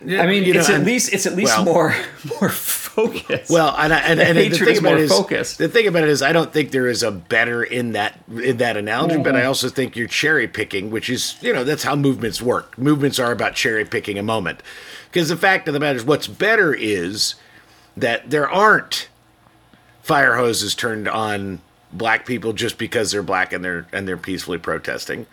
yeah, 0.05 0.21
I 0.21 0.27
mean, 0.27 0.43
you 0.43 0.53
know, 0.53 0.59
it's 0.59 0.69
at 0.69 0.75
and- 0.75 0.85
least 0.85 1.11
it's 1.13 1.25
at 1.25 1.35
least 1.35 1.55
well- 1.57 1.65
more 1.65 1.95
more 2.41 2.49
focused. 2.49 3.49
Well, 3.49 3.75
and, 3.77 3.91
I- 3.93 3.99
and, 3.99 4.19
The 4.19 4.25
and 4.27 4.37
the 4.37 4.49
thing 4.57 4.67
is 4.69 4.79
about 4.79 4.89
more 4.89 4.97
it 4.97 5.01
is, 5.03 5.11
focused. 5.11 5.57
the 5.57 5.67
thing 5.67 5.87
about 5.87 6.03
it 6.03 6.09
is, 6.09 6.21
I 6.21 6.31
don't 6.33 6.53
think 6.53 6.71
there 6.71 6.87
is 6.87 7.01
a 7.03 7.11
better 7.11 7.63
in 7.63 7.93
that 7.93 8.19
in 8.41 8.57
that 8.57 8.77
analogy, 8.77 9.17
but 9.17 9.35
I 9.35 9.39
Mm-hmm. 9.39 9.47
also 9.47 9.69
think 9.69 9.95
you're 9.95 10.07
cherry 10.07 10.47
picking, 10.47 10.91
which 10.91 11.09
is 11.09 11.35
you 11.41 11.51
know 11.51 11.63
that's 11.63 11.83
how 11.83 11.95
movements 11.95 12.41
work. 12.41 12.77
Movements 12.77 13.17
are 13.19 13.31
about 13.31 13.55
cherry 13.55 13.85
picking 13.85 14.17
a 14.19 14.23
moment, 14.23 14.61
because 15.11 15.29
the 15.29 15.37
fact 15.37 15.67
of 15.67 15.73
the 15.73 15.79
matter 15.79 15.97
is, 15.97 16.05
what's 16.05 16.27
better 16.27 16.73
is 16.73 17.33
that 17.95 18.29
there 18.29 18.47
aren't 18.49 19.09
fire 20.03 20.35
hoses 20.35 20.75
turned 20.75 21.07
on 21.07 21.59
black 21.91 22.25
people 22.25 22.53
just 22.53 22.77
because 22.77 23.11
they're 23.11 23.23
black 23.23 23.51
and 23.51 23.63
they're 23.65 23.87
and 23.91 24.07
they're 24.07 24.15
peacefully 24.17 24.57
protesting. 24.59 25.25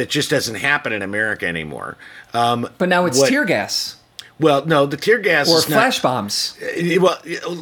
That 0.00 0.08
just 0.08 0.30
doesn't 0.30 0.54
happen 0.54 0.94
in 0.94 1.02
America 1.02 1.46
anymore. 1.46 1.98
Um, 2.32 2.66
but 2.78 2.88
now 2.88 3.04
it's 3.04 3.18
what- 3.18 3.28
tear 3.28 3.44
gas 3.44 3.96
well, 4.40 4.64
no, 4.64 4.86
the 4.86 4.96
tear 4.96 5.18
gas 5.18 5.50
or 5.50 5.58
is 5.58 5.68
not, 5.68 5.76
flash 5.76 6.00
bombs. 6.00 6.56
Eh, 6.62 6.96
Well, 6.96 7.18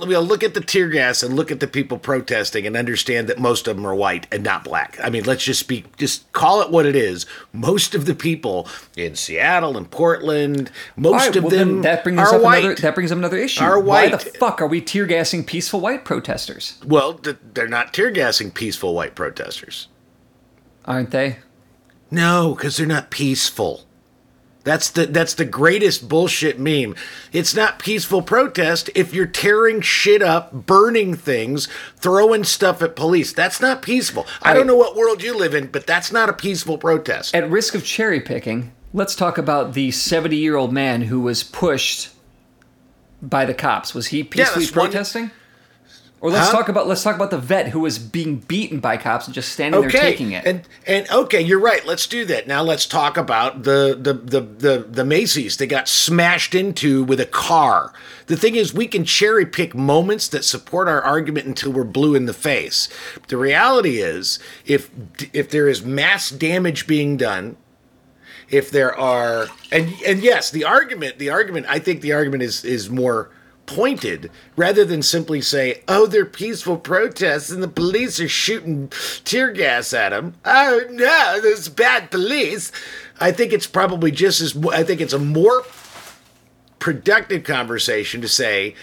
well, 0.07 0.23
look 0.23 0.45
at 0.45 0.55
the 0.55 0.61
tear 0.61 0.89
gas 0.89 1.25
and 1.25 1.35
look 1.35 1.51
at 1.51 1.59
the 1.59 1.67
people 1.67 1.99
protesting 1.99 2.69
and 2.69 2.77
understand 2.77 3.27
that 3.29 3.41
most 3.41 3.67
of 3.67 3.75
them 3.77 3.85
are 3.85 3.97
white 3.97 4.29
and 4.31 4.45
not 4.45 4.63
black. 4.63 4.97
I 5.03 5.11
mean, 5.11 5.25
let's 5.25 5.43
just 5.43 5.59
speak, 5.59 5.97
just 5.97 6.31
call 6.33 6.63
it 6.63 6.71
what 6.71 6.87
it 6.87 6.95
is. 6.95 7.27
Most 7.53 7.97
of 7.97 8.07
the 8.07 8.15
people 8.15 8.69
in 8.97 9.17
Seattle 9.17 9.77
and 9.77 9.91
Portland, 9.91 10.71
most 10.97 11.27
right, 11.27 11.37
of 11.37 11.45
well, 11.45 11.51
them 11.51 11.83
that 11.83 12.05
brings 12.05 12.21
are 12.21 12.37
up 12.37 12.43
white. 12.43 12.63
another 12.65 12.81
that 12.81 12.95
brings 12.95 13.11
up 13.11 13.19
another 13.19 13.39
issue. 13.39 13.65
Are 13.65 13.81
Why 13.81 14.09
the 14.09 14.19
fuck 14.19 14.63
are 14.63 14.69
we 14.69 14.81
tear 14.81 15.07
gassing 15.07 15.43
peaceful 15.43 15.81
white 15.81 16.05
protesters? 16.05 16.79
well, 16.87 17.21
they're 17.55 17.67
not 17.67 17.93
tear 17.93 18.13
gassing 18.13 18.53
peaceful 18.53 18.95
white 18.95 19.17
protesters. 19.17 19.89
Aren't 20.85 21.11
they? 21.11 21.39
No, 22.11 22.55
because 22.55 22.77
they're 22.77 22.87
not 22.87 23.11
peaceful. 23.11 23.85
That's 24.65 24.91
the 24.91 25.07
that's 25.07 25.33
the 25.33 25.47
greatest 25.47 26.11
bullshit 26.11 26.59
meme. 26.59 26.95
It's 27.33 27.55
not 27.55 27.79
peaceful 27.79 28.21
protest 28.21 28.91
if 28.95 29.15
you're 29.15 29.25
tearing 29.25 29.81
shit 29.81 30.21
up, 30.21 30.53
burning 30.67 31.15
things, 31.15 31.69
throwing 31.97 32.45
stuff 32.45 32.83
at 32.83 32.95
police. 32.95 33.33
That's 33.33 33.63
not 33.63 33.81
peaceful. 33.81 34.27
I 34.43 34.53
don't 34.53 34.67
know 34.67 34.77
what 34.77 34.95
world 34.95 35.23
you 35.23 35.35
live 35.35 35.55
in, 35.55 35.69
but 35.69 35.87
that's 35.87 36.13
not 36.13 36.29
a 36.29 36.35
peaceful 36.35 36.77
protest. 36.77 37.35
At 37.35 37.49
risk 37.49 37.75
of 37.75 37.83
cherry 37.85 38.21
picking, 38.21 38.73
let's 38.93 39.15
talk 39.15 39.39
about 39.39 39.73
the 39.73 39.91
70 39.91 40.37
year 40.37 40.57
old 40.57 40.73
man 40.73 41.03
who 41.03 41.21
was 41.21 41.43
pushed 41.43 42.11
by 43.23 43.47
the 43.47 43.55
cops. 43.55 43.95
Was 43.95 44.09
he 44.09 44.23
peacefully 44.23 44.67
one- 44.67 44.73
protesting? 44.91 45.31
Or 46.21 46.31
let's 46.31 46.49
Huh? 46.49 46.57
talk 46.57 46.69
about 46.69 46.89
let's 46.89 47.03
talk 47.05 47.15
about 47.15 47.31
the 47.31 47.39
vet 47.39 47.69
who 47.69 47.79
was 47.81 47.99
being 47.99 48.39
beaten 48.39 48.81
by 48.81 48.97
cops 48.97 49.27
and 49.27 49.35
just 49.35 49.53
standing 49.53 49.81
there 49.81 49.91
taking 49.91 50.33
it. 50.33 50.45
and 50.45 50.63
and 50.87 51.09
okay, 51.11 51.41
you're 51.41 51.61
right. 51.61 51.87
Let's 51.87 52.09
do 52.09 52.25
that. 52.25 52.49
Now 52.49 52.63
let's 52.63 52.87
talk 52.87 53.17
about 53.17 53.63
the 53.63 53.97
the 54.01 54.15
the 54.15 54.41
the, 54.41 54.87
the 54.91 55.05
Macy's. 55.05 55.57
They 55.59 55.69
got 55.69 55.87
smashed 55.89 56.57
into 56.57 57.05
with 57.05 57.21
a 57.21 57.27
car. 57.27 57.93
The 58.27 58.37
thing 58.37 58.57
is, 58.57 58.75
we 58.75 58.89
can 58.89 59.05
cherry 59.05 59.47
pick 59.47 59.75
moments 59.77 60.27
that 60.29 60.45
support 60.45 60.89
our 60.89 61.01
argument 61.01 61.47
until 61.47 61.73
we're 61.73 61.85
blue 61.85 62.15
in 62.17 62.27
the 62.27 62.35
face. 62.35 62.89
The 63.29 63.37
reality 63.37 63.99
is, 64.01 64.41
if 64.67 64.91
if 65.33 65.51
there 65.51 65.69
is 65.69 65.85
mass 65.85 66.31
damage 66.31 66.89
being 66.89 67.17
done, 67.17 67.57
if 68.51 68.73
there 68.73 68.93
are 68.99 69.47
and 69.71 69.95
and 70.05 70.21
yes, 70.21 70.51
the 70.51 70.65
argument 70.65 71.19
the 71.19 71.31
argument 71.31 71.67
I 71.69 71.79
think 71.79 72.01
the 72.01 72.13
argument 72.13 72.43
is 72.43 72.65
is 72.65 72.91
more 72.91 73.31
pointed 73.69 74.31
rather 74.57 74.85
than 74.85 75.03
simply 75.03 75.41
say, 75.41 75.83
"Oh, 75.87 76.07
they're 76.07 76.25
peaceful 76.25 76.79
protests 76.79 77.51
and 77.51 77.63
the 77.63 77.69
police 77.69 78.19
are 78.19 78.29
shooting 78.29 78.91
tear 79.25 79.53
gas 79.53 79.93
at 79.93 80.09
them." 80.09 80.35
Oh 80.45 80.85
no, 80.91 81.41
there's 81.41 81.69
bad 81.69 82.11
police. 82.11 82.73
I 83.21 83.31
think 83.31 83.53
it's 83.53 83.67
probably 83.67 84.11
just 84.11 84.41
as 84.41 84.57
I 84.73 84.83
think 84.83 85.01
it's 85.01 85.13
a 85.13 85.19
more 85.19 85.65
productive 86.79 87.45
conversation 87.45 88.21
to 88.23 88.29
say 88.29 88.75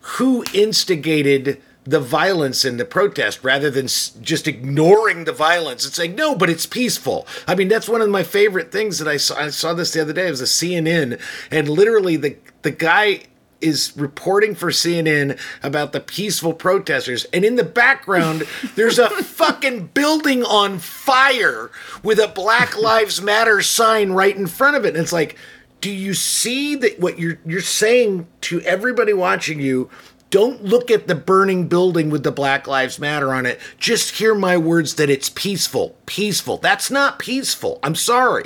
who 0.00 0.44
instigated 0.52 1.60
the 1.84 2.00
violence 2.00 2.64
in 2.66 2.76
the 2.76 2.84
protest 2.84 3.42
rather 3.42 3.70
than 3.70 3.86
just 3.86 4.46
ignoring 4.46 5.24
the 5.24 5.32
violence 5.32 5.84
and 5.86 5.94
saying 5.94 6.14
no 6.14 6.34
but 6.34 6.50
it's 6.50 6.66
peaceful 6.66 7.26
i 7.46 7.54
mean 7.54 7.68
that's 7.68 7.88
one 7.88 8.02
of 8.02 8.10
my 8.10 8.22
favorite 8.22 8.70
things 8.70 8.98
that 8.98 9.08
i 9.08 9.16
saw 9.16 9.34
i 9.36 9.48
saw 9.48 9.72
this 9.72 9.92
the 9.92 10.00
other 10.02 10.12
day 10.12 10.26
it 10.26 10.30
was 10.30 10.42
a 10.42 10.44
cnn 10.44 11.18
and 11.50 11.68
literally 11.68 12.16
the 12.16 12.36
the 12.60 12.70
guy 12.70 13.20
is 13.60 13.92
reporting 13.96 14.54
for 14.54 14.70
CNN 14.70 15.38
about 15.62 15.92
the 15.92 16.00
peaceful 16.00 16.52
protesters, 16.52 17.24
and 17.32 17.44
in 17.44 17.56
the 17.56 17.64
background, 17.64 18.46
there's 18.74 18.98
a 18.98 19.08
fucking 19.10 19.86
building 19.88 20.44
on 20.44 20.78
fire 20.78 21.70
with 22.02 22.18
a 22.18 22.28
Black 22.28 22.80
Lives 22.80 23.20
Matter 23.20 23.62
sign 23.62 24.12
right 24.12 24.36
in 24.36 24.46
front 24.46 24.76
of 24.76 24.84
it. 24.84 24.94
And 24.94 24.98
it's 24.98 25.12
like, 25.12 25.36
do 25.80 25.90
you 25.90 26.14
see 26.14 26.74
that 26.76 26.98
what 26.98 27.18
you're 27.18 27.38
you're 27.46 27.60
saying 27.60 28.26
to 28.42 28.60
everybody 28.62 29.12
watching 29.12 29.60
you? 29.60 29.88
Don't 30.30 30.62
look 30.62 30.90
at 30.90 31.06
the 31.06 31.14
burning 31.14 31.68
building 31.68 32.10
with 32.10 32.22
the 32.22 32.32
Black 32.32 32.66
Lives 32.66 32.98
Matter 32.98 33.32
on 33.32 33.46
it. 33.46 33.58
Just 33.78 34.16
hear 34.16 34.34
my 34.34 34.58
words 34.58 34.96
that 34.96 35.08
it's 35.08 35.30
peaceful. 35.30 35.96
Peaceful. 36.04 36.58
That's 36.58 36.90
not 36.90 37.18
peaceful. 37.18 37.78
I'm 37.82 37.94
sorry. 37.94 38.44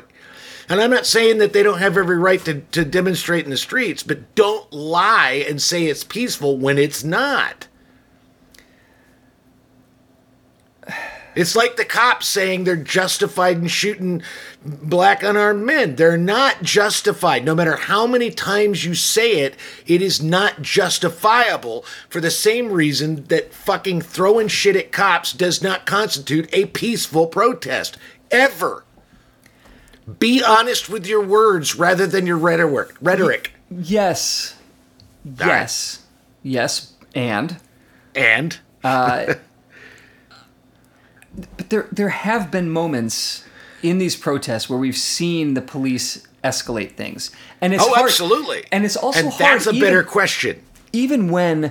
And 0.68 0.80
I'm 0.80 0.90
not 0.90 1.06
saying 1.06 1.38
that 1.38 1.52
they 1.52 1.62
don't 1.62 1.78
have 1.78 1.96
every 1.96 2.18
right 2.18 2.42
to, 2.44 2.60
to 2.60 2.84
demonstrate 2.84 3.44
in 3.44 3.50
the 3.50 3.56
streets, 3.56 4.02
but 4.02 4.34
don't 4.34 4.72
lie 4.72 5.44
and 5.48 5.60
say 5.60 5.86
it's 5.86 6.04
peaceful 6.04 6.56
when 6.58 6.78
it's 6.78 7.02
not. 7.02 7.66
It's 11.34 11.56
like 11.56 11.76
the 11.76 11.84
cops 11.84 12.26
saying 12.26 12.64
they're 12.64 12.76
justified 12.76 13.56
in 13.56 13.68
shooting 13.68 14.22
black 14.64 15.22
unarmed 15.22 15.64
men. 15.64 15.96
They're 15.96 16.18
not 16.18 16.62
justified. 16.62 17.44
No 17.44 17.54
matter 17.54 17.76
how 17.76 18.06
many 18.06 18.30
times 18.30 18.84
you 18.84 18.94
say 18.94 19.40
it, 19.40 19.56
it 19.86 20.02
is 20.02 20.22
not 20.22 20.60
justifiable 20.60 21.86
for 22.10 22.20
the 22.20 22.30
same 22.30 22.70
reason 22.70 23.24
that 23.24 23.54
fucking 23.54 24.02
throwing 24.02 24.48
shit 24.48 24.76
at 24.76 24.92
cops 24.92 25.32
does 25.32 25.62
not 25.62 25.86
constitute 25.86 26.50
a 26.52 26.66
peaceful 26.66 27.26
protest. 27.26 27.96
Ever. 28.30 28.84
Be 30.18 30.42
honest 30.42 30.88
with 30.88 31.06
your 31.06 31.22
words 31.24 31.76
rather 31.76 32.06
than 32.06 32.26
your 32.26 32.36
rhetoric. 32.38 32.94
Rhetoric. 33.00 33.52
Yes. 33.70 34.56
Yes. 35.24 36.04
Yes. 36.42 36.92
And 37.14 37.58
And 38.14 38.58
uh, 38.82 39.34
but 41.56 41.70
there 41.70 41.88
there 41.92 42.08
have 42.10 42.50
been 42.50 42.68
moments 42.70 43.44
in 43.82 43.98
these 43.98 44.16
protests 44.16 44.68
where 44.68 44.78
we've 44.78 44.96
seen 44.96 45.54
the 45.54 45.62
police 45.62 46.26
escalate 46.44 46.92
things, 46.96 47.30
and 47.60 47.72
it's 47.72 47.82
oh, 47.84 47.92
hard, 47.94 48.06
absolutely. 48.10 48.64
and 48.72 48.84
it's 48.84 48.96
also 48.96 49.20
and 49.20 49.28
hard 49.28 49.38
that's 49.40 49.66
a 49.66 49.70
even- 49.70 49.80
better 49.80 50.02
question. 50.02 50.62
even 50.92 51.30
when 51.30 51.70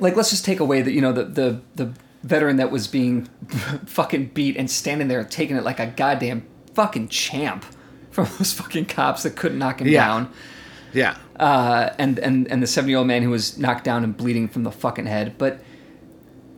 like 0.00 0.14
let's 0.16 0.30
just 0.30 0.44
take 0.44 0.60
away 0.60 0.80
that 0.82 0.92
you 0.92 1.00
know 1.00 1.12
the 1.12 1.24
the 1.24 1.60
the 1.74 1.92
veteran 2.22 2.56
that 2.56 2.70
was 2.70 2.86
being 2.86 3.24
fucking 3.86 4.26
beat 4.28 4.56
and 4.56 4.70
standing 4.70 5.08
there 5.08 5.22
taking 5.24 5.56
it 5.56 5.64
like 5.64 5.78
a 5.80 5.86
goddamn 5.86 6.46
fucking 6.78 7.08
champ 7.08 7.64
from 8.10 8.26
those 8.38 8.52
fucking 8.52 8.86
cops 8.86 9.24
that 9.24 9.34
couldn't 9.36 9.58
knock 9.58 9.80
him 9.80 9.88
Yeah. 9.88 10.06
down 10.06 10.30
Yeah. 10.92 11.16
uh, 11.38 11.90
and 11.98 12.18
and 12.20 12.46
and 12.50 12.62
the 12.62 12.66
70 12.68 12.90
year 12.90 12.98
old 12.98 13.06
man 13.08 13.22
who 13.22 13.30
was 13.30 13.58
knocked 13.58 13.84
down 13.84 14.04
and 14.04 14.16
bleeding 14.16 14.46
from 14.48 14.62
the 14.62 14.70
fucking 14.72 15.06
head 15.06 15.34
but 15.38 15.60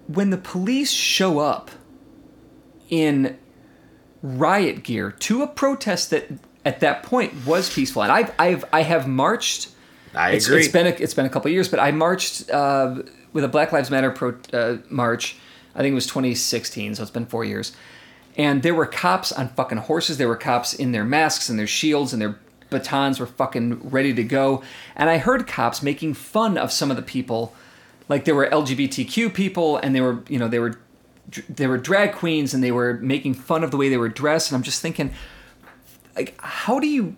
when 0.06 0.30
the 0.30 0.37
police 0.37 0.90
show 0.90 1.38
up 1.38 1.70
in 2.90 3.38
riot 4.22 4.83
gear 4.83 5.11
to 5.12 5.42
a 5.42 5.46
protest 5.46 6.11
that 6.11 6.26
at 6.64 6.80
that 6.80 7.02
point 7.02 7.33
was 7.46 7.72
peaceful 7.72 8.02
and 8.02 8.12
I've 8.12 8.33
I've 8.38 8.64
I 8.72 8.83
have 8.83 9.06
marched 9.09 9.70
I 10.14 10.33
it's, 10.33 10.46
agree. 10.46 10.61
It's 10.61 10.68
been 10.72 10.87
a, 10.88 10.90
it's 10.90 11.14
been 11.14 11.24
a 11.26 11.28
couple 11.30 11.52
years, 11.52 11.68
but 11.68 11.78
I 11.78 11.92
marched 11.92 12.50
uh, 12.50 13.02
with 13.33 13.44
a 13.44 13.48
Black 13.48 13.70
Lives 13.70 13.92
Matter 13.92 14.11
pro, 14.11 14.35
uh, 14.52 14.78
march. 14.90 15.37
I 15.72 15.78
think 15.83 15.92
it 15.92 15.94
was 15.94 16.09
2016, 16.09 16.96
so 16.96 17.02
it's 17.02 17.12
been 17.12 17.26
four 17.26 17.44
years. 17.44 17.70
And 18.37 18.62
there 18.62 18.75
were 18.75 18.87
cops 18.87 19.33
on 19.33 19.49
fucking 19.49 19.79
horses. 19.79 20.19
There 20.19 20.29
were 20.29 20.37
cops 20.37 20.73
in 20.73 20.93
their 20.93 21.05
masks 21.05 21.49
and 21.49 21.59
their 21.59 21.66
shields 21.66 22.12
and 22.12 22.23
their 22.23 22.38
batons 22.71 23.19
were 23.19 23.27
fucking 23.27 23.90
ready 23.90 24.14
to 24.14 24.23
go. 24.23 24.62
And 24.97 25.11
I 25.11 25.19
heard 25.19 25.47
cops 25.47 25.83
making 25.83 26.14
fun 26.14 26.57
of 26.57 26.73
some 26.73 26.90
of 26.90 26.97
the 26.97 27.03
people, 27.03 27.55
like 28.09 28.25
there 28.25 28.35
were 28.35 28.47
LGBTQ 28.47 29.35
people 29.35 29.77
and 29.77 29.95
they 29.95 30.01
were 30.01 30.23
you 30.29 30.38
know 30.38 30.49
they 30.49 30.59
were 30.59 30.79
they 31.49 31.66
were 31.66 31.79
drag 31.79 32.12
queens 32.12 32.55
and 32.55 32.62
they 32.62 32.73
were 32.73 32.95
making 32.95 33.35
fun 33.35 33.62
of 33.62 33.71
the 33.71 33.77
way 33.77 33.88
they 33.88 33.97
were 33.97 34.09
dressed. 34.09 34.51
And 34.51 34.57
I'm 34.57 34.62
just 34.62 34.81
thinking, 34.81 35.12
like, 36.16 36.35
how 36.40 36.81
do 36.81 36.87
you 36.87 37.16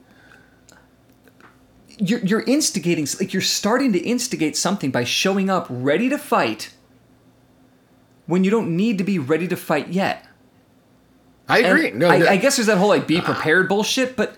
you're, 1.99 2.21
you're 2.21 2.43
instigating 2.43 3.07
like 3.21 3.33
you're 3.33 3.43
starting 3.43 3.93
to 3.93 3.99
instigate 3.99 4.57
something 4.57 4.91
by 4.91 5.05
showing 5.05 5.51
up 5.51 5.67
ready 5.69 6.09
to 6.09 6.19
fight 6.19 6.73
when 8.27 8.45
you 8.45 8.51
don't 8.51 8.75
need 8.75 8.99
to 8.99 9.05
be 9.05 9.19
ready 9.19 9.47
to 9.47 9.57
fight 9.57 9.89
yet 9.89 10.27
I 11.49 11.59
And 11.59 11.67
agree. 11.67 11.91
No, 11.91 12.09
I, 12.09 12.33
I 12.33 12.37
guess 12.37 12.57
there's 12.57 12.67
that 12.67 12.79
whole 12.79 12.89
like 12.89 13.07
be 13.07 13.19
uh, 13.19 13.23
prepared 13.23 13.69
bullshit 13.69 14.17
but 14.17 14.37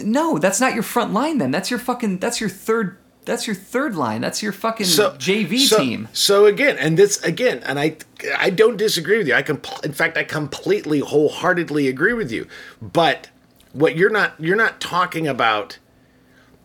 no 0.00 0.38
that's 0.38 0.60
not 0.60 0.74
your 0.74 0.82
front 0.82 1.12
line 1.12 1.38
then 1.38 1.50
that's 1.50 1.70
your 1.70 1.78
fucking 1.78 2.18
that's 2.18 2.40
your 2.40 2.50
third 2.50 2.96
that's 3.24 3.46
your 3.46 3.56
third 3.56 3.94
line 3.96 4.20
that's 4.20 4.42
your 4.42 4.52
fucking 4.52 4.84
so, 4.86 5.12
jv 5.12 5.58
so- 5.60 5.78
team 5.78 6.08
So 6.12 6.46
again, 6.46 6.76
and 6.78 6.96
this 6.98 7.22
again, 7.22 7.62
and 7.64 7.78
I 7.78 7.96
I 8.38 8.50
don't 8.50 8.76
disagree 8.76 9.18
with 9.18 9.28
you. 9.28 9.34
I 9.34 9.42
can, 9.42 9.60
in 9.82 9.92
fact, 9.92 10.16
I 10.16 10.24
completely, 10.24 11.00
wholeheartedly 11.00 11.88
agree 11.88 12.12
with 12.14 12.30
you. 12.32 12.46
But 12.82 13.28
what 13.72 13.96
you're 13.96 14.10
not 14.10 14.34
you're 14.38 14.56
not 14.56 14.80
talking 14.80 15.26
about 15.28 15.78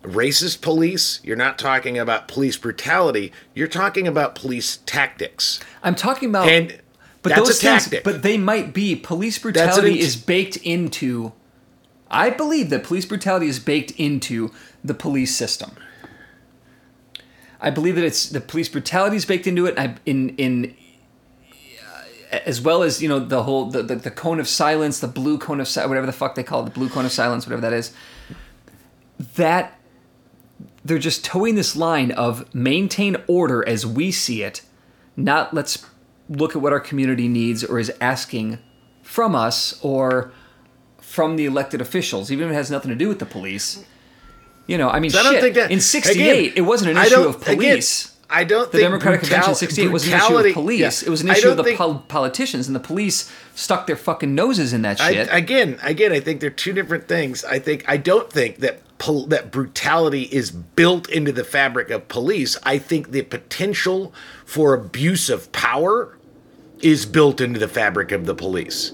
racist 0.04 0.62
police. 0.62 1.19
You're 1.24 1.36
not 1.38 1.58
talking 1.58 1.98
about 1.98 2.28
police 2.28 2.58
brutality. 2.58 3.32
You're 3.54 3.67
talking 3.67 4.08
about 4.08 4.36
police 4.36 4.80
tactics. 4.86 5.60
i'm 5.84 5.95
talking 5.95 6.30
about 6.30 6.48
And 6.48 6.80
but 7.21 7.29
that's 7.29 7.41
those 7.47 7.62
things 7.62 7.84
tactic. 7.84 8.03
but 8.03 8.21
they 8.21 8.38
might 8.38 8.73
be 8.73 8.95
police 8.95 9.38
brutality 9.38 9.91
int- 9.91 9.99
is 9.99 10.15
baked 10.15 10.58
into 10.58 11.32
i 12.10 12.29
believe 12.29 12.69
that 12.69 12.84
police 12.84 13.05
brutality 13.05 13.47
is 13.47 13.60
baked 13.60 13.91
into 13.91 14.51
the 14.84 14.93
police 14.93 15.36
system 15.36 15.71
I 17.62 17.69
believe 17.71 17.95
that 17.95 18.03
it's 18.05 18.29
the 18.29 18.39
police 18.39 18.69
brutality 18.69 19.17
is 19.17 19.25
baked 19.25 19.45
into 19.45 19.65
it. 19.65 19.77
I, 19.77 19.95
in 20.05 20.29
in 20.38 20.75
uh, 22.32 22.39
as 22.45 22.62
well 22.62 22.84
as 22.84 23.01
you 23.01 23.10
know 23.10 23.19
the 23.19 23.43
whole 23.43 23.65
the, 23.65 23.84
the, 23.84 23.95
the 23.95 24.12
cone 24.12 24.39
of 24.39 24.47
silence, 24.47 24.99
the 24.99 25.08
blue 25.10 25.38
cone 25.38 25.60
of 25.60 25.67
si- 25.67 25.82
whatever 25.82 26.05
the 26.05 26.13
fuck 26.13 26.36
they 26.36 26.43
call 26.43 26.62
it, 26.62 26.65
the 26.65 26.71
blue 26.71 26.88
cone 26.89 27.05
of 27.05 27.12
silence, 27.12 27.45
whatever 27.45 27.62
that 27.62 27.73
is. 27.73 27.91
That 29.36 29.77
they're 30.86 30.99
just 30.99 31.25
toeing 31.25 31.55
this 31.55 31.75
line 31.75 32.12
of 32.12 32.53
maintain 32.55 33.17
order 33.27 33.67
as 33.67 33.86
we 33.86 34.12
see 34.12 34.41
it, 34.41 34.62
not 35.17 35.53
let's 35.53 35.86
look 36.30 36.56
at 36.56 36.62
what 36.62 36.72
our 36.72 36.80
community 36.80 37.28
needs 37.28 37.63
or 37.63 37.80
is 37.80 37.92
asking 38.00 38.60
from 39.02 39.36
us 39.36 39.80
or 39.82 40.32
from 41.02 41.36
the 41.36 41.46
elected 41.46 41.82
officials, 41.82 42.32
even 42.32 42.46
if 42.46 42.52
it 42.52 42.56
has 42.56 42.70
nothing 42.70 42.89
to 42.89 42.96
do 42.96 43.08
with 43.08 43.20
the 43.20 43.26
police. 43.26 43.84
You 44.68 44.78
know, 44.78 44.89
I 44.89 45.00
mean, 45.00 45.10
So 45.10 45.20
I 45.20 45.24
don't 45.24 45.34
shit, 45.34 45.42
think 45.42 45.56
that 45.56 45.72
in 45.72 45.80
'68 45.82 46.13
again, 46.50 46.54
it 46.56 46.62
wasn't 46.62 46.92
an 46.92 46.98
I 46.98 47.06
issue 47.06 47.22
of 47.22 47.42
police. 47.42 48.06
Again, 48.06 48.15
I 48.32 48.44
don't 48.44 48.62
think 48.65 48.72
the 48.74 48.78
think 48.78 48.86
Democratic 48.92 49.22
Convention 49.22 49.39
brutal- 49.39 49.50
in 49.52 49.56
'68 49.56 49.88
was 49.92 50.08
an 50.08 50.13
issue 50.13 50.38
of 50.38 50.54
police. 50.54 51.02
yeah. 51.02 51.08
It 51.08 51.10
was 51.10 51.22
an 51.22 51.30
issue 51.32 51.50
of 51.50 51.58
the 51.58 51.63
think- 51.63 51.78
pol- 51.80 52.06
politicians, 52.08 52.68
and 52.68 52.76
the 52.76 52.80
police 52.80 53.32
stuck 53.56 53.88
their 53.88 53.96
fucking 53.96 54.36
noses 54.36 54.72
in 54.72 54.84
that 54.84 55.02
I, 55.02 55.12
shit. 55.13 55.30
again, 55.32 55.80
again, 55.82 56.12
I 56.12 56.20
think 56.20 56.39
they're 56.39 56.52
two 56.52 56.72
different 56.74 57.08
things. 57.08 57.44
I 57.44 57.58
think 57.58 57.84
I 57.88 57.98
don't 57.98 58.32
think 58.32 58.58
that 58.60 58.82
pol- 59.00 59.26
that 59.26 59.50
brutality 59.52 60.30
is 60.32 60.52
built 60.52 61.10
into 61.10 61.32
the 61.32 61.44
fabric 61.44 61.89
of 61.89 62.08
police. 62.08 62.56
I 62.62 62.78
think 62.78 63.10
the 63.10 63.24
potential 63.24 64.13
for 64.46 64.76
abuse 64.76 65.32
of 65.32 65.52
power 65.52 66.15
is 66.82 67.06
built 67.06 67.42
into 67.42 67.60
the 67.60 67.68
fabric 67.68 68.12
of 68.12 68.26
the 68.26 68.36
police. 68.36 68.94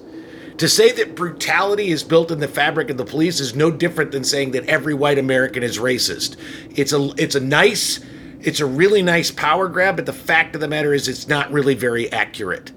To 0.58 0.70
say 0.70 0.92
that 0.94 1.16
brutality 1.16 1.90
is 1.90 2.04
built 2.04 2.32
in 2.32 2.40
the 2.40 2.48
fabric 2.48 2.90
of 2.90 2.98
the 2.98 3.06
police 3.06 3.42
is 3.42 3.56
no 3.56 3.70
different 3.72 4.12
than 4.12 4.24
saying 4.24 4.52
that 4.52 4.66
every 4.68 4.94
white 4.94 5.18
American 5.18 5.64
is 5.64 5.80
racist. 5.80 6.38
It's 6.76 6.94
a 6.94 7.12
it's 7.18 7.36
a 7.36 7.42
nice 7.42 8.00
it's 8.40 8.62
a 8.62 8.66
really 8.66 9.02
nice 9.02 9.32
power 9.32 9.68
grab, 9.68 9.98
but 9.98 10.06
the 10.06 10.14
fact 10.14 10.56
of 10.56 10.62
the 10.62 10.68
matter 10.68 10.94
is 10.94 11.08
it's 11.08 11.28
not 11.28 11.52
really 11.52 11.74
very 11.74 12.10
accurate. 12.12 12.72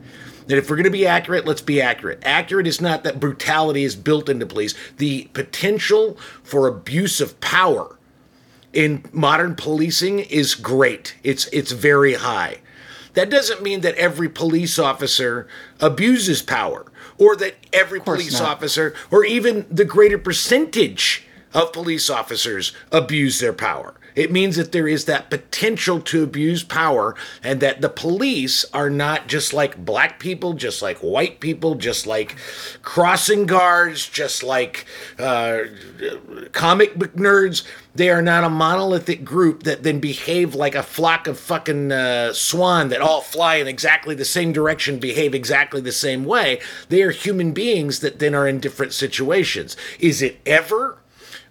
And 0.48 0.56
if 0.56 0.68
we're 0.70 0.76
going 0.76 0.84
to 0.84 0.90
be 0.90 1.06
accurate, 1.06 1.44
let's 1.44 1.60
be 1.60 1.80
accurate. 1.80 2.22
Accurate 2.24 2.66
is 2.66 2.80
not 2.80 3.04
that 3.04 3.20
brutality 3.20 3.84
is 3.84 3.94
built 3.94 4.30
into 4.30 4.46
police. 4.46 4.74
The 4.96 5.28
potential 5.34 6.16
for 6.42 6.66
abuse 6.66 7.20
of 7.20 7.38
power 7.40 7.98
in 8.72 9.04
modern 9.12 9.54
policing 9.54 10.20
is 10.20 10.54
great. 10.54 11.16
It's 11.22 11.46
it's 11.48 11.72
very 11.72 12.14
high. 12.14 12.58
That 13.14 13.30
doesn't 13.30 13.62
mean 13.62 13.80
that 13.80 13.94
every 13.96 14.28
police 14.28 14.78
officer 14.78 15.46
abuses 15.80 16.42
power 16.42 16.86
or 17.16 17.36
that 17.36 17.56
every 17.72 18.00
police 18.00 18.40
not. 18.40 18.48
officer 18.48 18.94
or 19.10 19.24
even 19.24 19.66
the 19.70 19.84
greater 19.84 20.18
percentage 20.18 21.26
of 21.54 21.72
police 21.72 22.10
officers 22.10 22.72
abuse 22.92 23.40
their 23.40 23.52
power. 23.52 23.94
It 24.18 24.32
means 24.32 24.56
that 24.56 24.72
there 24.72 24.88
is 24.88 25.04
that 25.04 25.30
potential 25.30 26.00
to 26.00 26.24
abuse 26.24 26.64
power 26.64 27.14
and 27.42 27.60
that 27.60 27.80
the 27.80 27.88
police 27.88 28.64
are 28.72 28.90
not 28.90 29.28
just 29.28 29.52
like 29.52 29.84
black 29.84 30.18
people, 30.18 30.54
just 30.54 30.82
like 30.82 30.98
white 30.98 31.38
people, 31.38 31.76
just 31.76 32.04
like 32.04 32.34
crossing 32.82 33.46
guards, 33.46 34.08
just 34.08 34.42
like 34.42 34.86
uh, 35.20 35.60
comic 36.50 36.96
book 36.96 37.14
nerds. 37.14 37.62
They 37.94 38.10
are 38.10 38.22
not 38.22 38.42
a 38.42 38.50
monolithic 38.50 39.24
group 39.24 39.62
that 39.62 39.84
then 39.84 40.00
behave 40.00 40.52
like 40.52 40.74
a 40.74 40.82
flock 40.82 41.28
of 41.28 41.38
fucking 41.38 41.92
uh, 41.92 42.32
swan 42.32 42.88
that 42.88 43.00
all 43.00 43.20
fly 43.20 43.56
in 43.56 43.68
exactly 43.68 44.16
the 44.16 44.24
same 44.24 44.52
direction, 44.52 44.98
behave 44.98 45.32
exactly 45.32 45.80
the 45.80 45.92
same 45.92 46.24
way. 46.24 46.60
They 46.88 47.02
are 47.02 47.12
human 47.12 47.52
beings 47.52 48.00
that 48.00 48.18
then 48.18 48.34
are 48.34 48.48
in 48.48 48.58
different 48.58 48.94
situations. 48.94 49.76
Is 50.00 50.22
it 50.22 50.40
ever 50.44 50.98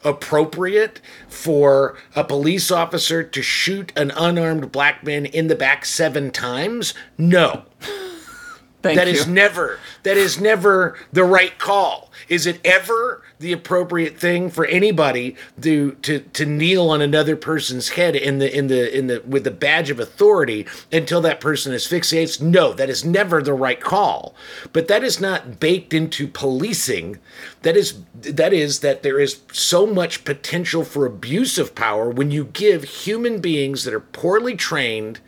appropriate 0.07 1.01
for 1.27 1.97
a 2.15 2.23
police 2.23 2.71
officer 2.71 3.23
to 3.23 3.41
shoot 3.41 3.91
an 3.95 4.11
unarmed 4.11 4.71
black 4.71 5.03
man 5.03 5.25
in 5.25 5.47
the 5.47 5.55
back 5.55 5.85
seven 5.85 6.31
times? 6.31 6.93
No. 7.17 7.63
Thank 8.81 8.97
That 8.97 9.07
you. 9.07 9.13
is 9.13 9.27
never 9.27 9.79
that 10.03 10.17
is 10.17 10.39
never 10.39 10.97
the 11.11 11.23
right 11.23 11.57
call. 11.57 12.11
Is 12.29 12.45
it 12.45 12.61
ever 12.63 13.23
the 13.39 13.53
appropriate 13.53 14.17
thing 14.17 14.49
for 14.49 14.65
anybody 14.65 15.35
to 15.61 15.91
to 16.01 16.19
to 16.19 16.45
kneel 16.45 16.89
on 16.89 17.01
another 17.01 17.35
person's 17.35 17.89
head 17.89 18.15
in 18.15 18.39
the 18.39 18.55
in 18.55 18.67
the 18.67 18.95
in 18.97 19.07
the 19.07 19.21
with 19.25 19.43
the 19.43 19.51
badge 19.51 19.89
of 19.89 19.99
authority 19.99 20.65
until 20.91 21.21
that 21.21 21.39
person 21.39 21.73
fixated? 21.73 22.41
No, 22.41 22.73
that 22.73 22.89
is 22.89 23.05
never 23.05 23.41
the 23.41 23.53
right 23.53 23.79
call. 23.79 24.35
But 24.73 24.87
that 24.87 25.03
is 25.03 25.19
not 25.19 25.59
baked 25.59 25.93
into 25.93 26.27
policing. 26.27 27.19
That 27.61 27.77
is 27.77 27.99
that 28.21 28.53
is 28.53 28.79
that 28.79 29.03
there 29.03 29.19
is 29.19 29.41
so 29.51 29.85
much 29.85 30.25
potential 30.25 30.83
for 30.83 31.05
abuse 31.05 31.57
of 31.57 31.75
power 31.75 32.09
when 32.09 32.31
you 32.31 32.45
give 32.45 32.83
human 32.83 33.39
beings 33.39 33.83
that 33.83 33.93
are 33.93 33.99
poorly 33.99 34.55
trained 34.55 35.19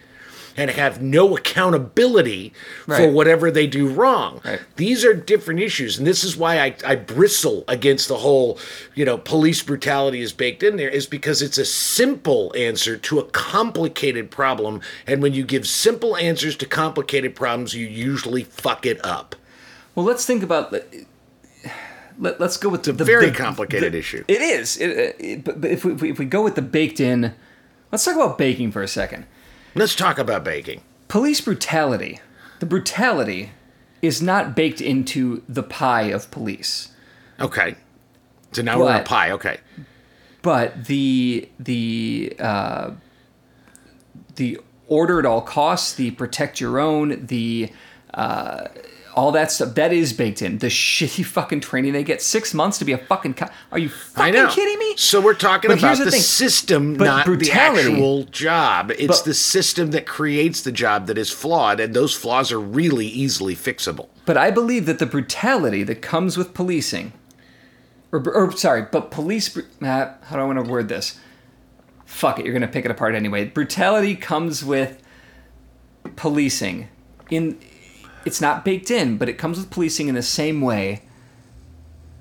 and 0.59 0.69
have 0.71 1.01
no 1.01 1.37
accountability 1.37 2.51
for 2.85 3.09
whatever 3.09 3.49
they 3.49 3.65
do 3.65 3.87
wrong. 3.87 4.41
Right. 4.43 4.59
These 4.75 5.05
are 5.05 5.13
different 5.13 5.61
issues, 5.61 5.97
and 5.97 6.05
this 6.05 6.25
is 6.25 6.35
why 6.35 6.59
I, 6.59 6.75
I 6.85 6.95
bristle 6.95 7.63
against 7.69 8.09
the 8.09 8.17
whole, 8.17 8.59
you 8.93 9.05
know, 9.05 9.17
police 9.17 9.63
brutality 9.63 10.19
is 10.19 10.33
baked 10.33 10.61
in 10.61 10.75
there, 10.75 10.89
is 10.89 11.07
because 11.07 11.41
it's 11.41 11.57
a 11.57 11.63
simple 11.63 12.53
answer 12.57 12.97
to 12.97 13.19
a 13.19 13.23
complicated 13.29 14.31
problem, 14.31 14.81
and 15.07 15.21
when 15.21 15.33
you 15.33 15.45
give 15.45 15.65
simple 15.65 16.17
answers 16.17 16.57
to 16.57 16.65
complicated 16.65 17.35
problems, 17.35 17.73
you 17.73 17.87
usually 17.87 18.43
fuck 18.43 18.85
it 18.85 19.03
up. 19.05 19.37
Well, 19.95 20.05
let's 20.05 20.25
think 20.25 20.43
about. 20.43 20.73
Let, 22.21 22.41
us 22.41 22.57
go 22.57 22.67
with 22.67 22.83
the, 22.83 22.91
the 22.91 23.05
Very 23.05 23.29
the- 23.29 23.35
complicated 23.35 23.95
issue. 23.95 24.25
It 24.27 24.41
is. 24.41 24.75
It, 24.75 24.89
uh, 24.89 25.13
it, 25.19 25.43
but 25.45 25.61
but 25.61 25.71
if 25.71 25.85
we, 25.85 26.11
if 26.11 26.19
we 26.19 26.25
go 26.25 26.43
with 26.43 26.55
the 26.55 26.61
baked 26.61 26.99
in, 26.99 27.33
let's 27.93 28.03
talk 28.03 28.15
about 28.15 28.37
baking 28.37 28.73
for 28.73 28.81
a 28.83 28.89
second. 28.89 29.25
Let's 29.75 29.95
talk 29.95 30.17
about 30.17 30.43
baking. 30.43 30.81
Police 31.07 31.41
brutality. 31.41 32.19
The 32.59 32.65
brutality 32.65 33.51
is 34.01 34.21
not 34.21 34.55
baked 34.55 34.81
into 34.81 35.43
the 35.47 35.63
pie 35.63 36.03
of 36.03 36.29
police, 36.31 36.89
Okay. 37.39 37.75
So 38.51 38.61
now 38.61 38.79
we're 38.79 38.87
on 38.87 38.97
But- 38.99 39.05
pie. 39.05 39.31
Okay. 39.31 39.57
but 40.41 40.85
the 40.85 41.47
the 41.59 42.33
uh, 42.39 42.91
the 44.35 44.59
order 44.87 45.19
at 45.19 45.25
all 45.25 45.41
costs, 45.41 45.93
the 45.93 46.11
protect 46.11 46.59
your 46.59 46.79
own, 46.79 47.25
the 47.27 47.71
uh, 48.13 48.65
all 49.15 49.31
that 49.33 49.51
stuff 49.51 49.75
that 49.75 49.91
is 49.91 50.13
baked 50.13 50.41
in. 50.41 50.57
The 50.59 50.67
shitty 50.67 51.25
fucking 51.35 51.61
training 51.61 51.93
they 51.93 52.03
get 52.03 52.21
six 52.21 52.53
months 52.53 52.77
to 52.79 52.85
be 52.85 52.91
a 52.91 52.97
fucking 52.97 53.33
cop. 53.35 53.51
Are 53.71 53.79
you 53.79 53.89
fucking 53.89 54.47
kidding 54.49 54.79
me? 54.79 54.95
So 54.97 55.19
we're 55.21 55.33
talking 55.33 55.69
But 55.69 55.79
about 55.79 55.97
the, 55.97 56.05
the 56.05 56.11
system, 56.11 56.95
But 56.95 57.05
not 57.05 57.25
brutality- 57.25 57.83
the 57.83 57.91
actual 57.91 58.23
job. 58.25 58.91
It's 58.91 59.19
But- 59.19 59.25
the 59.25 59.33
system 59.33 59.91
that 59.91 60.05
creates 60.05 60.61
the 60.61 60.71
job 60.71 61.07
that 61.07 61.17
is 61.17 61.29
flawed, 61.31 61.79
and 61.79 61.93
those 61.93 62.13
flaws 62.15 62.51
are 62.51 62.59
really 62.59 63.07
easily 63.07 63.55
fixable. 63.55 64.09
But 64.25 64.37
I 64.37 64.51
believe 64.51 64.85
that 64.85 64.99
the 64.99 65.05
brutality 65.05 65.83
that 65.83 66.01
comes 66.01 66.37
with 66.37 66.53
policing, 66.53 67.13
or, 68.11 68.23
or 68.29 68.51
sorry, 68.57 68.85
but 68.91 69.11
police. 69.11 69.57
Uh, 69.57 70.13
how 70.23 70.35
do 70.35 70.41
I 70.41 70.43
want 70.45 70.63
to 70.63 70.71
word 70.71 70.87
this? 70.89 71.19
Fuck 72.05 72.39
it, 72.39 72.45
you're 72.45 72.53
gonna 72.53 72.67
pick 72.67 72.85
it 72.85 72.91
apart 72.91 73.13
anyway. 73.15 73.45
Brutality 73.45 74.15
comes 74.15 74.63
with 74.65 75.01
policing. 76.15 76.89
In 77.29 77.59
it's 78.29 78.39
not 78.41 78.63
baked 78.63 78.89
in, 78.91 79.17
but 79.17 79.27
it 79.27 79.33
comes 79.37 79.57
with 79.57 79.69
policing 79.69 80.07
in 80.07 80.15
the 80.15 80.21
same 80.23 80.61
way 80.61 81.01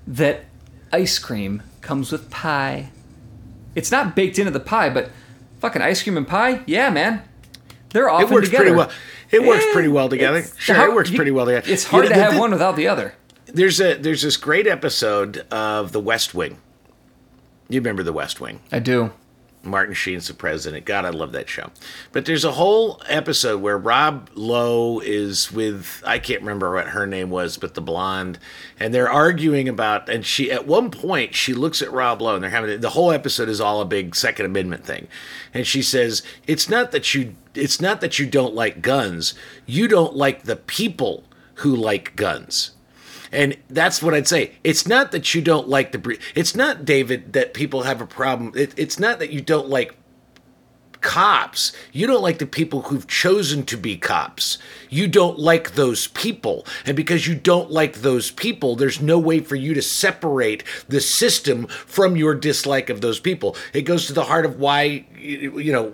that 0.07 0.45
ice 0.91 1.19
cream 1.19 1.61
comes 1.81 2.11
with 2.11 2.29
pie. 2.29 2.89
It's 3.75 3.91
not 3.91 4.15
baked 4.15 4.39
into 4.39 4.51
the 4.51 4.59
pie, 4.59 4.89
but 4.89 5.11
fucking 5.59 5.81
ice 5.81 6.01
cream 6.03 6.17
and 6.17 6.27
pie, 6.27 6.61
yeah, 6.65 6.89
man. 6.89 7.21
They're 7.91 8.09
often 8.09 8.27
It 8.27 8.33
works 8.33 8.47
together. 8.47 8.63
pretty 8.65 8.75
well. 8.77 8.91
It 9.31 9.43
works 9.43 9.63
Eh, 9.65 9.73
pretty 9.73 9.87
well 9.89 10.09
together. 10.09 10.43
Sure, 10.57 10.75
it 10.89 10.93
works 10.93 11.11
you- 11.11 11.15
pretty 11.15 11.31
well 11.31 11.45
together. 11.45 11.71
It's 11.71 11.83
You 11.85 11.89
hard 11.91 12.03
know, 12.05 12.09
to 12.09 12.15
the- 12.15 12.23
have 12.23 12.33
the- 12.33 12.39
one 12.39 12.51
without 12.51 12.75
the 12.75 12.87
other. 12.87 13.13
There's 13.45 13.79
a 13.79 13.95
there's 13.95 14.21
this 14.23 14.37
great 14.37 14.67
episode 14.67 15.45
of 15.51 15.91
The 15.91 15.99
West 15.99 16.33
Wing. 16.35 16.57
You 17.67 17.79
remember 17.79 18.03
The 18.03 18.13
West 18.13 18.39
Wing? 18.41 18.59
I 18.71 18.79
do. 18.79 19.11
Martin 19.63 19.93
Sheen's 19.93 20.27
the 20.27 20.33
president. 20.33 20.85
God, 20.85 21.05
I 21.05 21.09
love 21.09 21.33
that 21.33 21.49
show. 21.49 21.71
But 22.11 22.25
there's 22.25 22.45
a 22.45 22.53
whole 22.53 23.01
episode 23.07 23.61
where 23.61 23.77
Rob 23.77 24.29
Lowe 24.33 24.99
is 24.99 25.51
with 25.51 26.01
I 26.05 26.19
can't 26.19 26.41
remember 26.41 26.73
what 26.73 26.89
her 26.89 27.05
name 27.05 27.29
was, 27.29 27.57
but 27.57 27.73
the 27.73 27.81
blonde, 27.81 28.39
and 28.79 28.93
they're 28.93 29.09
arguing 29.09 29.67
about. 29.67 30.07
And 30.07 30.25
she 30.25 30.51
at 30.51 30.65
one 30.65 30.91
point 30.91 31.35
she 31.35 31.53
looks 31.53 31.81
at 31.81 31.91
Rob 31.91 32.21
Lowe, 32.21 32.35
and 32.35 32.43
they're 32.43 32.51
having 32.51 32.79
the 32.79 32.91
whole 32.91 33.11
episode 33.11 33.49
is 33.49 33.59
all 33.59 33.81
a 33.81 33.85
big 33.85 34.15
Second 34.15 34.45
Amendment 34.45 34.85
thing, 34.85 35.07
and 35.53 35.67
she 35.67 35.81
says 35.81 36.23
it's 36.47 36.69
not 36.69 36.91
that 36.91 37.13
you 37.13 37.35
it's 37.53 37.81
not 37.81 37.99
that 38.01 38.17
you 38.17 38.25
don't 38.25 38.55
like 38.55 38.81
guns, 38.81 39.33
you 39.65 39.87
don't 39.87 40.15
like 40.15 40.43
the 40.43 40.55
people 40.55 41.25
who 41.55 41.75
like 41.75 42.15
guns. 42.15 42.71
And 43.31 43.57
that's 43.69 44.01
what 44.01 44.13
I'd 44.13 44.27
say. 44.27 44.53
It's 44.63 44.87
not 44.87 45.11
that 45.11 45.33
you 45.35 45.41
don't 45.41 45.67
like 45.67 45.91
the 45.91 45.97
breed. 45.97 46.19
It's 46.35 46.55
not, 46.55 46.85
David, 46.85 47.33
that 47.33 47.53
people 47.53 47.83
have 47.83 48.01
a 48.01 48.07
problem. 48.07 48.53
It, 48.55 48.73
it's 48.77 48.99
not 48.99 49.19
that 49.19 49.31
you 49.31 49.41
don't 49.41 49.69
like 49.69 49.95
cops. 51.01 51.71
You 51.91 52.07
don't 52.07 52.21
like 52.21 52.39
the 52.39 52.45
people 52.45 52.83
who've 52.83 53.07
chosen 53.07 53.63
to 53.65 53.77
be 53.77 53.97
cops. 53.97 54.57
You 54.89 55.07
don't 55.07 55.39
like 55.39 55.75
those 55.75 56.07
people. 56.07 56.65
And 56.85 56.95
because 56.95 57.27
you 57.27 57.35
don't 57.35 57.71
like 57.71 57.95
those 57.95 58.31
people, 58.31 58.75
there's 58.75 59.01
no 59.01 59.19
way 59.19 59.39
for 59.39 59.55
you 59.55 59.73
to 59.73 59.81
separate 59.81 60.63
the 60.87 61.01
system 61.01 61.67
from 61.67 62.15
your 62.15 62.35
dislike 62.35 62.89
of 62.89 63.01
those 63.01 63.19
people. 63.19 63.55
It 63.73 63.83
goes 63.83 64.07
to 64.07 64.13
the 64.13 64.25
heart 64.25 64.45
of 64.45 64.59
why, 64.59 65.05
you, 65.17 65.71
know, 65.71 65.93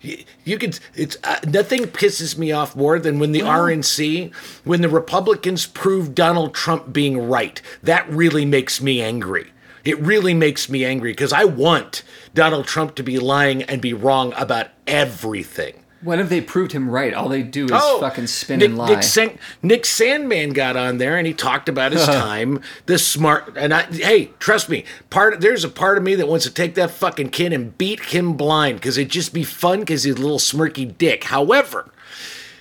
you, 0.00 0.24
you 0.44 0.58
could, 0.58 0.78
it's, 0.94 1.16
uh, 1.24 1.40
nothing 1.46 1.84
pisses 1.84 2.36
me 2.36 2.52
off 2.52 2.74
more 2.74 2.98
than 2.98 3.18
when 3.18 3.32
the 3.32 3.40
RNC, 3.40 4.34
when 4.64 4.80
the 4.80 4.88
Republicans 4.88 5.66
prove 5.66 6.14
Donald 6.14 6.54
Trump 6.54 6.92
being 6.92 7.28
right. 7.28 7.60
That 7.82 8.08
really 8.08 8.44
makes 8.44 8.80
me 8.80 9.00
angry. 9.00 9.52
It 9.86 10.00
really 10.00 10.34
makes 10.34 10.68
me 10.68 10.84
angry 10.84 11.12
because 11.12 11.32
I 11.32 11.44
want 11.44 12.02
Donald 12.36 12.66
Trump 12.66 12.94
to 12.94 13.02
be 13.02 13.18
lying 13.18 13.62
and 13.64 13.82
be 13.82 13.92
wrong 13.92 14.32
about 14.36 14.68
everything. 14.86 15.82
When 16.02 16.18
have 16.18 16.28
they 16.28 16.42
proved 16.42 16.72
him 16.72 16.90
right? 16.90 17.12
All 17.14 17.28
they 17.28 17.42
do 17.42 17.64
is 17.64 17.70
oh, 17.74 17.98
fucking 17.98 18.26
spin 18.28 18.56
Oh, 18.56 18.60
Nick, 18.60 18.68
and 18.68 18.78
lie. 18.78 18.88
Nick, 18.90 19.02
San- 19.02 19.38
Nick 19.62 19.82
Sandmann 19.82 20.52
got 20.52 20.76
on 20.76 20.98
there 20.98 21.16
and 21.16 21.26
he 21.26 21.32
talked 21.32 21.68
about 21.68 21.92
his 21.92 22.04
time. 22.06 22.60
This 22.84 23.04
smart 23.04 23.56
and 23.56 23.72
I, 23.72 23.84
hey, 23.84 24.26
trust 24.38 24.68
me, 24.68 24.84
part 25.10 25.40
there's 25.40 25.64
a 25.64 25.68
part 25.68 25.96
of 25.96 26.04
me 26.04 26.14
that 26.14 26.28
wants 26.28 26.44
to 26.44 26.52
take 26.52 26.74
that 26.74 26.90
fucking 26.90 27.30
kid 27.30 27.52
and 27.52 27.76
beat 27.76 28.00
him 28.00 28.34
blind 28.36 28.76
because 28.76 28.98
it'd 28.98 29.10
just 29.10 29.32
be 29.32 29.42
fun 29.42 29.80
because 29.80 30.04
he's 30.04 30.14
a 30.14 30.20
little 30.20 30.38
smirky 30.38 30.96
dick. 30.96 31.24
However, 31.24 31.90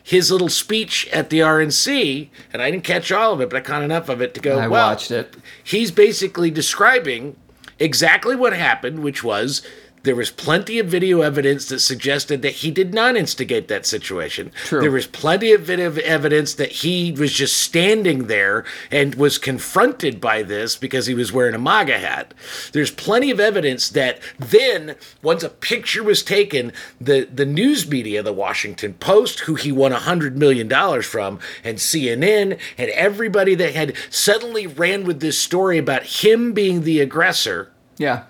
his 0.01 0.31
little 0.31 0.49
speech 0.49 1.07
at 1.09 1.29
the 1.29 1.39
RNC, 1.39 2.29
and 2.53 2.61
I 2.61 2.71
didn't 2.71 2.83
catch 2.85 3.11
all 3.11 3.33
of 3.33 3.41
it, 3.41 3.49
but 3.49 3.57
I 3.57 3.61
caught 3.61 3.83
enough 3.83 4.07
of 4.07 4.21
it 4.21 4.33
to 4.35 4.39
go. 4.39 4.57
I 4.57 4.67
well, 4.67 4.87
watched 4.87 5.11
it. 5.11 5.35
He's 5.63 5.91
basically 5.91 6.49
describing 6.49 7.35
exactly 7.79 8.35
what 8.35 8.53
happened, 8.53 8.99
which 8.99 9.23
was 9.23 9.61
there 10.05 10.15
was 10.15 10.29
plenty 10.29 10.79
of 10.79 10.87
video 10.87 11.21
evidence 11.21 11.67
that 11.67 11.79
suggested 11.79 12.43
that 12.43 12.53
he 12.53 12.71
did 12.71 12.93
not 12.93 13.17
instigate 13.17 13.67
that 13.67 13.85
situation. 13.85 14.51
True. 14.65 14.79
There 14.79 14.91
was 14.91 15.07
plenty 15.07 15.51
of 15.51 15.61
video 15.61 15.91
evidence 15.95 16.53
that 16.53 16.71
he 16.71 17.11
was 17.11 17.33
just 17.33 17.57
standing 17.57 18.27
there 18.27 18.63
and 18.91 19.15
was 19.15 19.37
confronted 19.37 20.21
by 20.21 20.43
this 20.43 20.77
because 20.77 21.07
he 21.07 21.15
was 21.15 21.33
wearing 21.33 21.55
a 21.55 21.59
MAGA 21.59 21.97
hat. 21.97 22.33
There's 22.71 22.91
plenty 22.91 23.31
of 23.31 23.39
evidence 23.39 23.89
that 23.89 24.19
then, 24.37 24.95
once 25.23 25.43
a 25.43 25.49
picture 25.49 26.03
was 26.03 26.21
taken, 26.21 26.71
the, 27.01 27.25
the 27.25 27.45
news 27.45 27.89
media, 27.89 28.21
the 28.21 28.31
Washington 28.31 28.93
Post, 28.93 29.41
who 29.41 29.55
he 29.55 29.71
won 29.71 29.91
$100 29.91 30.35
million 30.35 30.69
from, 31.01 31.39
and 31.63 31.79
CNN, 31.79 32.59
and 32.77 32.89
everybody 32.91 33.55
that 33.55 33.73
had 33.73 33.95
suddenly 34.11 34.67
ran 34.67 35.03
with 35.03 35.19
this 35.19 35.39
story 35.39 35.79
about 35.79 36.03
him 36.03 36.53
being 36.53 36.83
the 36.83 36.99
aggressor. 36.99 37.71
Yeah. 37.97 38.23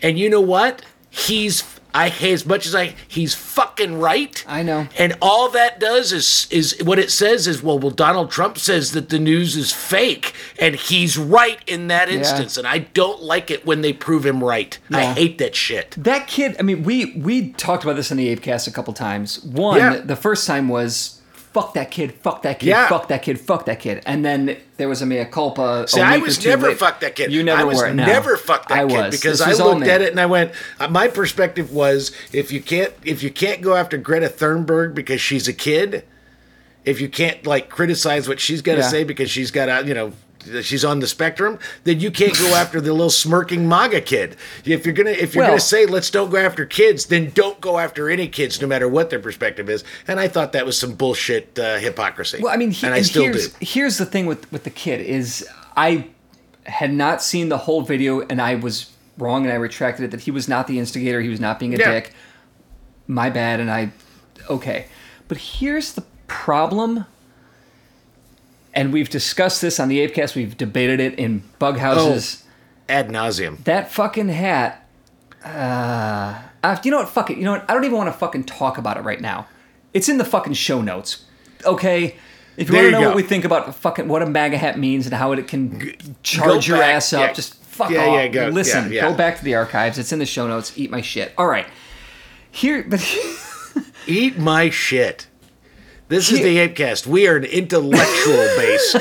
And 0.00 0.18
you 0.18 0.28
know 0.28 0.40
what? 0.40 0.82
He's 1.10 1.62
I 1.94 2.08
as 2.08 2.44
much 2.44 2.66
as 2.66 2.74
I 2.74 2.94
he's 3.06 3.34
fucking 3.36 4.00
right. 4.00 4.44
I 4.48 4.64
know. 4.64 4.88
And 4.98 5.16
all 5.22 5.48
that 5.50 5.78
does 5.78 6.12
is 6.12 6.48
is 6.50 6.76
what 6.82 6.98
it 6.98 7.10
says 7.10 7.46
is 7.46 7.62
well, 7.62 7.78
well 7.78 7.92
Donald 7.92 8.32
Trump 8.32 8.58
says 8.58 8.92
that 8.92 9.10
the 9.10 9.20
news 9.20 9.56
is 9.56 9.72
fake 9.72 10.34
and 10.58 10.74
he's 10.74 11.16
right 11.16 11.60
in 11.68 11.86
that 11.88 12.08
instance 12.08 12.56
and 12.56 12.66
I 12.66 12.78
don't 12.78 13.22
like 13.22 13.48
it 13.50 13.64
when 13.64 13.82
they 13.82 13.92
prove 13.92 14.26
him 14.26 14.42
right. 14.42 14.76
I 14.90 15.04
hate 15.04 15.38
that 15.38 15.54
shit. 15.54 15.92
That 15.92 16.26
kid, 16.26 16.56
I 16.58 16.62
mean, 16.62 16.82
we 16.82 17.14
we 17.14 17.52
talked 17.52 17.84
about 17.84 17.94
this 17.94 18.10
in 18.10 18.16
the 18.16 18.34
Apecast 18.34 18.66
a 18.66 18.72
couple 18.72 18.92
times. 18.92 19.42
One, 19.44 19.78
Yeah. 19.78 19.96
the 19.98 20.16
first 20.16 20.48
time 20.48 20.68
was 20.68 21.13
fuck 21.54 21.72
that 21.74 21.90
kid, 21.90 22.12
fuck 22.22 22.42
that 22.42 22.58
kid, 22.58 22.66
Yeah. 22.68 22.88
fuck 22.88 23.08
that 23.08 23.22
kid, 23.22 23.40
fuck 23.40 23.64
that 23.66 23.78
kid. 23.78 24.02
And 24.04 24.24
then 24.24 24.56
there 24.76 24.88
was 24.88 25.00
a 25.00 25.06
mea 25.06 25.24
culpa. 25.24 25.86
See, 25.88 26.00
I 26.00 26.18
was 26.18 26.44
never 26.44 26.66
later. 26.66 26.76
fuck 26.78 27.00
that 27.00 27.14
kid. 27.14 27.32
You 27.32 27.44
never 27.44 27.60
I 27.60 27.64
was 27.64 27.78
were. 27.78 27.94
No. 27.94 28.04
never 28.04 28.36
fuck 28.36 28.68
that 28.68 28.78
I 28.78 28.86
kid 28.86 28.96
was. 29.06 29.10
because 29.20 29.40
I 29.40 29.52
looked 29.52 29.86
at 29.86 30.02
it 30.02 30.10
and 30.10 30.20
I 30.20 30.26
went. 30.26 30.50
Uh, 30.80 30.88
my 30.88 31.06
perspective 31.08 31.72
was 31.72 32.10
if 32.32 32.50
you 32.52 32.60
can't 32.60 32.92
if 33.04 33.22
you 33.22 33.30
can't 33.30 33.62
go 33.62 33.76
after 33.76 33.96
Greta 33.96 34.28
Thunberg 34.28 34.94
because 34.94 35.20
she's 35.20 35.46
a 35.48 35.52
kid, 35.52 36.04
if 36.84 37.00
you 37.00 37.08
can't 37.08 37.46
like 37.46 37.68
criticize 37.70 38.28
what 38.28 38.40
she's 38.40 38.60
got 38.60 38.74
to 38.74 38.80
Yeah. 38.80 38.88
say 38.88 39.04
because 39.04 39.30
she's 39.30 39.50
got 39.52 39.68
a 39.68 39.86
you 39.86 39.94
know 39.94 40.12
she's 40.62 40.84
on 40.84 41.00
the 41.00 41.06
spectrum, 41.06 41.58
then 41.84 42.00
you 42.00 42.10
can't 42.10 42.36
go 42.38 42.54
after 42.54 42.80
the 42.80 42.92
little 42.92 43.10
smirking 43.10 43.68
MAGA 43.68 44.02
kid. 44.02 44.36
If 44.64 44.84
you're 44.84 44.94
gonna 44.94 45.10
if 45.10 45.34
you're 45.34 45.42
Well- 45.42 45.52
gonna 45.52 45.60
say 45.60 45.86
let's 45.86 46.10
don't 46.10 46.30
go 46.30 46.36
after 46.38 46.64
kids, 46.66 47.06
then 47.06 47.30
don't 47.34 47.60
go 47.60 47.78
after 47.78 48.08
any 48.10 48.28
kids, 48.28 48.60
no 48.60 48.66
matter 48.66 48.88
what 48.88 49.10
their 49.10 49.18
perspective 49.20 49.68
is. 49.70 49.84
And 50.08 50.20
I 50.20 50.28
thought 50.28 50.52
that 50.52 50.66
was 50.66 50.78
some 50.78 50.92
bullshit 50.94 51.58
uh, 51.58 51.78
hypocrisy. 51.78 52.38
Well, 52.42 52.52
I 52.52 52.56
mean, 52.56 52.70
he, 52.70 52.86
and 52.86 52.94
I 52.94 52.98
and 52.98 53.06
still 53.06 53.22
here's, 53.24 53.48
do. 53.48 53.56
Here's 53.60 53.98
the 53.98 54.06
thing 54.06 54.26
with 54.26 54.50
with 54.52 54.64
the 54.64 54.70
kid 54.70 55.00
is 55.00 55.46
I 55.76 56.06
had 56.64 56.92
not 56.92 57.22
seen 57.22 57.48
the 57.48 57.58
whole 57.58 57.82
video, 57.82 58.20
and 58.22 58.40
I 58.40 58.54
was 58.54 58.90
wrong, 59.18 59.44
and 59.44 59.52
I 59.52 59.56
retracted 59.56 60.04
it. 60.06 60.10
That 60.10 60.20
he 60.20 60.30
was 60.30 60.48
not 60.48 60.66
the 60.66 60.78
instigator. 60.78 61.20
He 61.20 61.28
was 61.28 61.40
not 61.40 61.58
being 61.58 61.74
a 61.74 61.78
Yeah. 61.78 61.92
dick. 61.92 62.12
My 63.06 63.28
bad, 63.30 63.60
and 63.60 63.70
I 63.70 63.90
okay. 64.48 64.86
But 65.28 65.38
here's 65.38 65.92
the 65.92 66.04
problem. 66.26 67.04
And 68.74 68.92
we've 68.92 69.08
discussed 69.08 69.60
this 69.62 69.78
on 69.78 69.88
the 69.88 70.06
Apecast. 70.06 70.34
We've 70.34 70.56
debated 70.56 70.98
it 71.00 71.18
in 71.18 71.44
bug 71.58 71.78
houses. 71.78 72.44
Ad 72.88 73.08
nauseum. 73.08 73.62
That 73.64 73.90
fucking 73.90 74.28
hat. 74.28 74.86
Uh, 75.44 76.40
uh, 76.62 76.76
you 76.82 76.90
know 76.90 76.98
what? 76.98 77.08
Fuck 77.08 77.30
it. 77.30 77.38
You 77.38 77.44
know 77.44 77.52
what? 77.52 77.64
I 77.70 77.74
don't 77.74 77.84
even 77.84 77.96
want 77.96 78.08
to 78.12 78.18
fucking 78.18 78.44
talk 78.44 78.76
about 78.78 78.96
it 78.96 79.00
right 79.02 79.20
now. 79.20 79.46
It's 79.92 80.08
in 80.08 80.18
the 80.18 80.24
fucking 80.24 80.54
show 80.54 80.82
notes. 80.82 81.24
Okay. 81.64 82.16
If 82.56 82.68
you 82.68 82.72
There 82.74 82.82
want 82.82 82.84
to 82.84 82.86
you 82.86 82.90
know 82.92 83.00
go. 83.02 83.06
what 83.08 83.16
we 83.16 83.22
think 83.22 83.44
about 83.44 83.74
fucking 83.76 84.08
what 84.08 84.22
a 84.22 84.26
MAGA 84.26 84.58
hat 84.58 84.78
means 84.78 85.06
and 85.06 85.14
how 85.14 85.32
it 85.32 85.46
can 85.48 85.94
charge 86.22 86.66
your 86.68 86.82
ass 86.82 87.12
up, 87.12 87.28
Yeah. 87.28 87.32
just 87.32 87.54
fuck 87.64 87.90
Yeah, 87.90 88.06
off. 88.06 88.14
yeah, 88.14 88.28
go- 88.28 88.48
Listen, 88.48 88.92
yeah. 88.92 89.02
go 89.08 89.14
back 89.14 89.38
to 89.38 89.44
the 89.44 89.54
archives. 89.54 89.98
It's 89.98 90.12
in 90.12 90.18
the 90.18 90.26
show 90.26 90.46
notes. 90.46 90.72
Eat 90.76 90.90
my 90.90 91.00
shit. 91.00 91.32
All 91.38 91.46
right. 91.46 91.66
Here, 92.50 92.84
but 92.88 93.00
Eat 94.06 94.38
my 94.38 94.70
shit. 94.70 95.26
This 96.08 96.30
is 96.30 96.40
the 96.40 96.56
Apecast. 96.58 97.06
We 97.06 97.26
are 97.28 97.36
an 97.36 97.44
intellectual 97.44 98.36
based 98.58 98.96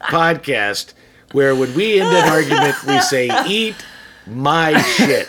podcast 0.00 0.94
where 1.32 1.54
when 1.54 1.74
we 1.74 2.00
end 2.00 2.08
an 2.14 2.28
argument, 2.28 2.76
we 2.86 3.00
say, 3.00 3.28
eat 3.46 3.74
my 4.26 4.80
shit. 4.80 5.28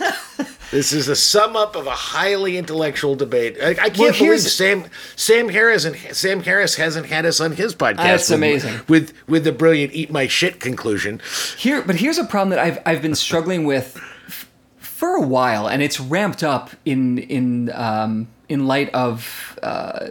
This 0.70 0.92
is 0.94 1.08
a 1.08 1.16
sum 1.16 1.56
up 1.56 1.76
of 1.76 1.88
a 1.88 1.92
highly 1.92 2.58
intellectual 2.58 3.16
debate. 3.16 3.58
I, 3.62 3.70
I 3.70 3.74
can't 3.76 3.98
Well, 3.98 4.14
believe 4.14 4.42
Sam 4.42 4.86
Sam 5.16 5.48
Harris 5.50 5.86
and 5.86 5.96
Sam 6.16 6.44
Harris 6.44 6.76
hasn't 6.76 7.06
had 7.08 7.26
us 7.26 7.40
on 7.40 7.54
his 7.54 7.74
podcast. 7.74 7.96
That's 7.98 8.30
with- 8.30 8.38
amazing. 8.38 8.82
With 8.88 9.14
with 9.28 9.44
the 9.46 9.54
brilliant 9.54 9.94
"eat 9.94 10.12
my 10.12 10.28
shit" 10.28 10.60
conclusion. 10.60 11.22
Here, 11.58 11.82
but 11.82 11.96
here's 11.96 12.18
a 12.18 12.26
problem 12.26 12.50
that 12.50 12.60
I've 12.60 12.80
I've 12.86 13.02
been 13.02 13.16
struggling 13.16 13.64
with 13.64 13.96
f- 14.28 14.50
for 14.78 15.16
a 15.16 15.22
while, 15.22 15.68
and 15.68 15.82
it's 15.82 16.02
ramped 16.02 16.44
up 16.44 16.72
in 16.84 17.18
in 17.18 17.72
um, 17.74 18.28
in 18.50 18.68
light 18.68 18.94
of 18.94 19.58
uh, 19.64 20.10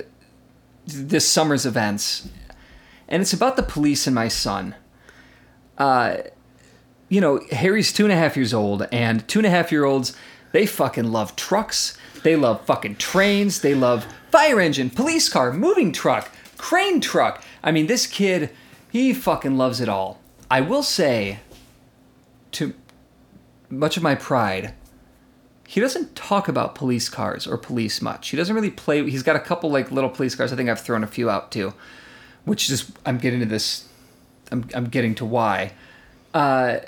this 0.87 1.29
summer's 1.29 1.67
events, 1.67 2.29
and 3.09 3.21
it's 3.21 3.33
about 3.33 3.57
the 3.57 3.63
police 3.63 4.07
and 4.07 4.15
my 4.15 4.29
son. 4.29 4.75
Uh, 5.79 6.19
you 7.09 7.21
know, 7.21 7.41
Harry's 7.51 7.93
two 7.93 8.05
and 8.05 8.13
a 8.13 8.17
half 8.17 8.37
years 8.37 8.55
old, 8.55 8.87
and 8.91 9.27
two 9.29 9.39
and 9.39 9.47
a 9.47 9.51
half 9.51 9.71
year 9.71 9.85
olds 9.85 10.17
they 10.57 10.65
fucking 10.65 11.13
love 11.13 11.37
trucks. 11.37 11.99
They 12.23 12.35
love 12.35 12.65
fucking 12.65 12.97
trains. 12.97 13.61
They 13.61 13.75
love 13.75 14.07
fire 14.31 14.59
engine, 14.59 14.89
police 14.89 15.29
car, 15.29 15.53
moving 15.53 15.93
truck, 15.93 16.31
crane 16.57 17.01
truck. 17.03 17.43
I 17.63 17.73
mean, 17.73 17.89
this 17.89 18.07
kid, 18.07 18.51
he 18.91 19.13
fucking 19.13 19.59
loves 19.59 19.83
it 19.83 19.89
all. 19.91 20.19
I 20.51 20.63
will 20.63 20.83
say, 20.83 21.41
to 22.53 22.73
much 23.69 23.99
of 23.99 24.03
my 24.03 24.15
pride, 24.15 24.73
he 25.67 25.81
doesn't 25.81 26.15
talk 26.15 26.49
about 26.49 26.75
police 26.75 27.09
cars 27.09 27.47
or 27.47 27.59
police 27.59 28.01
much. 28.01 28.29
He 28.29 28.37
doesn't 28.37 28.55
really 28.55 28.71
play. 28.71 29.09
He's 29.09 29.23
got 29.23 29.37
a 29.37 29.41
couple 29.41 29.71
like 29.71 29.91
little 29.91 30.11
police 30.11 30.35
cars. 30.35 30.53
I 30.53 30.57
think 30.57 30.69
I've 30.69 30.81
thrown 30.81 31.03
a 31.03 31.09
few 31.09 31.29
out 31.29 31.51
too, 31.51 31.75
which 32.45 32.71
is 32.71 32.93
I'm 33.05 33.19
getting 33.19 33.41
to 33.41 33.47
this. 33.47 33.89
I'm 34.53 34.69
I'm 34.75 34.87
getting 34.87 35.15
to 35.17 35.25
why. 35.25 35.73
Uh, 36.33 36.79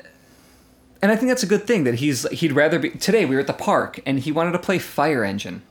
and 1.02 1.10
I 1.12 1.16
think 1.16 1.28
that's 1.28 1.42
a 1.42 1.46
good 1.46 1.66
thing 1.66 1.84
that 1.84 1.96
he's 1.96 2.28
he'd 2.30 2.52
rather 2.52 2.78
be. 2.78 2.90
Today 2.90 3.24
we 3.24 3.34
were 3.34 3.40
at 3.40 3.46
the 3.46 3.52
park 3.52 4.00
and 4.06 4.20
he 4.20 4.30
wanted 4.32 4.52
to 4.52 4.58
play 4.58 4.78
fire 4.78 5.24
engine, 5.24 5.62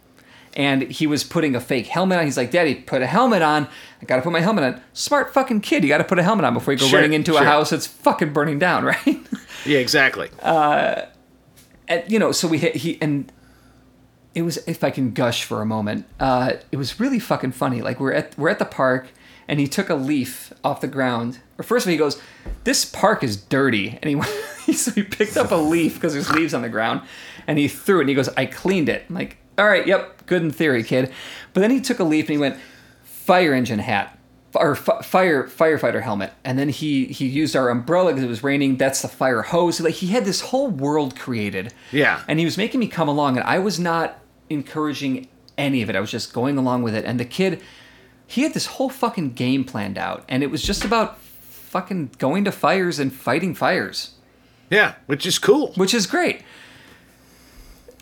and 0.55 0.83
he 0.83 1.07
was 1.07 1.23
putting 1.23 1.55
a 1.55 1.59
fake 1.61 1.87
helmet 1.87 2.17
on. 2.19 2.25
He's 2.25 2.37
like, 2.37 2.51
"Daddy, 2.51 2.75
put 2.75 3.01
a 3.01 3.07
helmet 3.07 3.41
on. 3.41 3.67
I 4.01 4.05
gotta 4.05 4.21
put 4.21 4.31
my 4.33 4.41
helmet 4.41 4.63
on." 4.63 4.81
Smart 4.93 5.33
fucking 5.33 5.61
kid. 5.61 5.83
You 5.83 5.89
gotta 5.89 6.03
put 6.03 6.19
a 6.19 6.23
helmet 6.23 6.45
on 6.45 6.53
before 6.53 6.73
you 6.73 6.79
go 6.79 6.87
Sure, 6.87 6.99
running 6.99 7.13
into 7.13 7.35
a 7.37 7.43
house 7.43 7.69
that's 7.69 7.87
fucking 7.87 8.33
burning 8.33 8.59
down, 8.59 8.83
right? 8.91 9.19
Yeah, 9.65 9.79
exactly. 9.79 10.29
And, 11.87 12.03
you 12.07 12.19
know, 12.19 12.31
so 12.31 12.47
we 12.47 12.57
hit 12.57 12.75
he 12.75 12.97
and 13.01 13.31
it 14.35 14.43
was 14.43 14.57
if 14.67 14.83
I 14.83 14.91
can 14.91 15.13
gush 15.13 15.43
for 15.43 15.61
a 15.61 15.65
moment, 15.65 16.05
uh, 16.19 16.53
it 16.71 16.77
was 16.77 16.99
really 16.99 17.19
fucking 17.19 17.53
funny. 17.53 17.81
Like 17.81 17.99
we're 17.99 18.13
at 18.13 18.37
we're 18.37 18.49
at 18.49 18.59
the 18.59 18.65
park 18.65 19.07
and 19.47 19.59
he 19.59 19.67
took 19.67 19.89
a 19.89 19.95
leaf 19.95 20.53
off 20.63 20.81
the 20.81 20.87
ground. 20.87 21.39
Or 21.57 21.63
first 21.63 21.85
of 21.85 21.89
all, 21.89 21.91
he 21.91 21.97
goes, 21.97 22.21
"This 22.63 22.85
park 22.85 23.23
is 23.23 23.37
dirty," 23.37 23.97
and 24.01 24.23
he 24.65 24.73
so 24.73 24.91
he 24.91 25.03
picked 25.03 25.37
up 25.37 25.51
a 25.51 25.55
leaf 25.55 25.95
because 25.95 26.13
there's 26.13 26.29
leaves 26.29 26.53
on 26.53 26.61
the 26.61 26.69
ground, 26.69 27.01
and 27.47 27.57
he 27.57 27.67
threw 27.67 27.97
it. 27.97 28.01
And 28.01 28.09
he 28.09 28.15
goes, 28.15 28.29
"I 28.29 28.45
cleaned 28.45 28.89
it." 28.89 29.05
I'm 29.09 29.15
like, 29.15 29.37
"All 29.57 29.67
right, 29.67 29.87
yep, 29.87 30.25
good 30.25 30.41
in 30.41 30.51
theory, 30.51 30.83
kid." 30.83 31.11
But 31.53 31.61
then 31.61 31.71
he 31.71 31.81
took 31.81 31.99
a 31.99 32.03
leaf 32.03 32.25
and 32.25 32.31
he 32.31 32.37
went, 32.37 32.57
"Fire 33.03 33.53
engine 33.53 33.79
hat." 33.79 34.16
Or 34.55 34.75
fi- 34.75 35.01
fire 35.01 35.43
firefighter 35.43 36.01
helmet, 36.01 36.33
and 36.43 36.57
then 36.57 36.69
he 36.69 37.05
he 37.05 37.27
used 37.27 37.55
our 37.55 37.69
umbrella 37.69 38.11
because 38.11 38.23
it 38.23 38.29
was 38.29 38.43
raining. 38.43 38.77
That's 38.77 39.01
the 39.01 39.07
fire 39.07 39.41
hose. 39.43 39.79
Like 39.79 39.95
he 39.95 40.07
had 40.07 40.25
this 40.25 40.41
whole 40.41 40.69
world 40.69 41.19
created. 41.19 41.73
Yeah. 41.91 42.23
And 42.27 42.39
he 42.39 42.45
was 42.45 42.57
making 42.57 42.79
me 42.79 42.87
come 42.87 43.07
along, 43.07 43.37
and 43.37 43.45
I 43.45 43.59
was 43.59 43.77
not 43.77 44.19
encouraging 44.49 45.27
any 45.57 45.81
of 45.81 45.89
it. 45.89 45.95
I 45.95 45.99
was 45.99 46.09
just 46.09 46.33
going 46.33 46.57
along 46.57 46.83
with 46.83 46.95
it. 46.95 47.05
And 47.05 47.19
the 47.19 47.25
kid, 47.25 47.61
he 48.25 48.41
had 48.43 48.53
this 48.53 48.65
whole 48.65 48.89
fucking 48.89 49.33
game 49.33 49.63
planned 49.63 49.97
out, 49.97 50.23
and 50.29 50.41
it 50.41 50.49
was 50.49 50.63
just 50.63 50.85
about 50.85 51.19
fucking 51.19 52.11
going 52.17 52.45
to 52.45 52.51
fires 52.51 52.99
and 52.99 53.13
fighting 53.13 53.53
fires, 53.53 54.11
yeah, 54.71 54.95
which 55.05 55.25
is 55.25 55.37
cool. 55.37 55.73
which 55.73 55.93
is 55.93 56.07
great. 56.07 56.41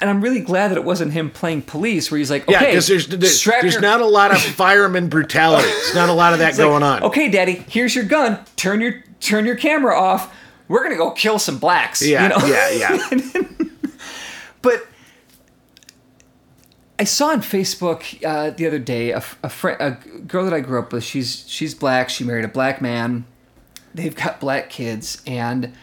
And 0.01 0.09
I'm 0.09 0.19
really 0.21 0.41
glad 0.41 0.71
that 0.71 0.77
it 0.77 0.83
wasn't 0.83 1.13
him 1.13 1.31
playing 1.31 1.61
police, 1.61 2.11
where 2.11 2.17
he's 2.17 2.29
like, 2.29 2.43
Yeah, 2.49 2.57
okay, 2.57 2.71
because 2.71 2.87
there's 2.87 3.07
there's, 3.07 3.39
strap 3.39 3.61
there's 3.61 3.73
your- 3.75 3.81
not 3.81 4.01
a 4.01 4.05
lot 4.05 4.31
of 4.31 4.41
fireman 4.41 5.07
brutality. 5.07 5.67
There's 5.67 5.95
not 5.95 6.09
a 6.09 6.13
lot 6.13 6.33
of 6.33 6.39
that 6.39 6.49
It's 6.49 6.57
like, 6.59 6.65
going 6.67 6.83
on. 6.83 7.03
Okay, 7.03 7.29
Daddy, 7.29 7.53
here's 7.69 7.95
your 7.95 8.03
gun. 8.03 8.39
Turn 8.57 8.81
your 8.81 9.03
turn 9.21 9.45
your 9.45 9.55
camera 9.55 9.97
off. 9.97 10.35
We're 10.67 10.83
gonna 10.83 10.97
go 10.97 11.11
kill 11.11 11.39
some 11.39 11.59
blacks. 11.59 12.01
Yeah, 12.01 12.23
you 12.23 12.29
know? 12.29 12.45
yeah, 12.45 12.69
yeah. 12.71 13.41
But 14.61 14.87
I 16.97 17.03
saw 17.03 17.27
on 17.29 17.41
Facebook 17.41 18.23
uh, 18.25 18.49
the 18.49 18.65
other 18.65 18.79
day 18.79 19.11
a, 19.11 19.17
a, 19.43 19.49
friend, 19.49 19.79
a 19.81 19.91
girl 20.21 20.43
that 20.45 20.53
I 20.53 20.59
grew 20.59 20.79
up 20.79 20.91
with. 20.91 21.03
She's 21.03 21.45
she's 21.47 21.75
black. 21.75 22.09
She 22.09 22.23
married 22.23 22.45
a 22.45 22.49
black 22.49 22.81
man. 22.81 23.25
They've 23.93 24.15
got 24.15 24.39
black 24.39 24.69
kids, 24.69 25.21
and 25.27 25.73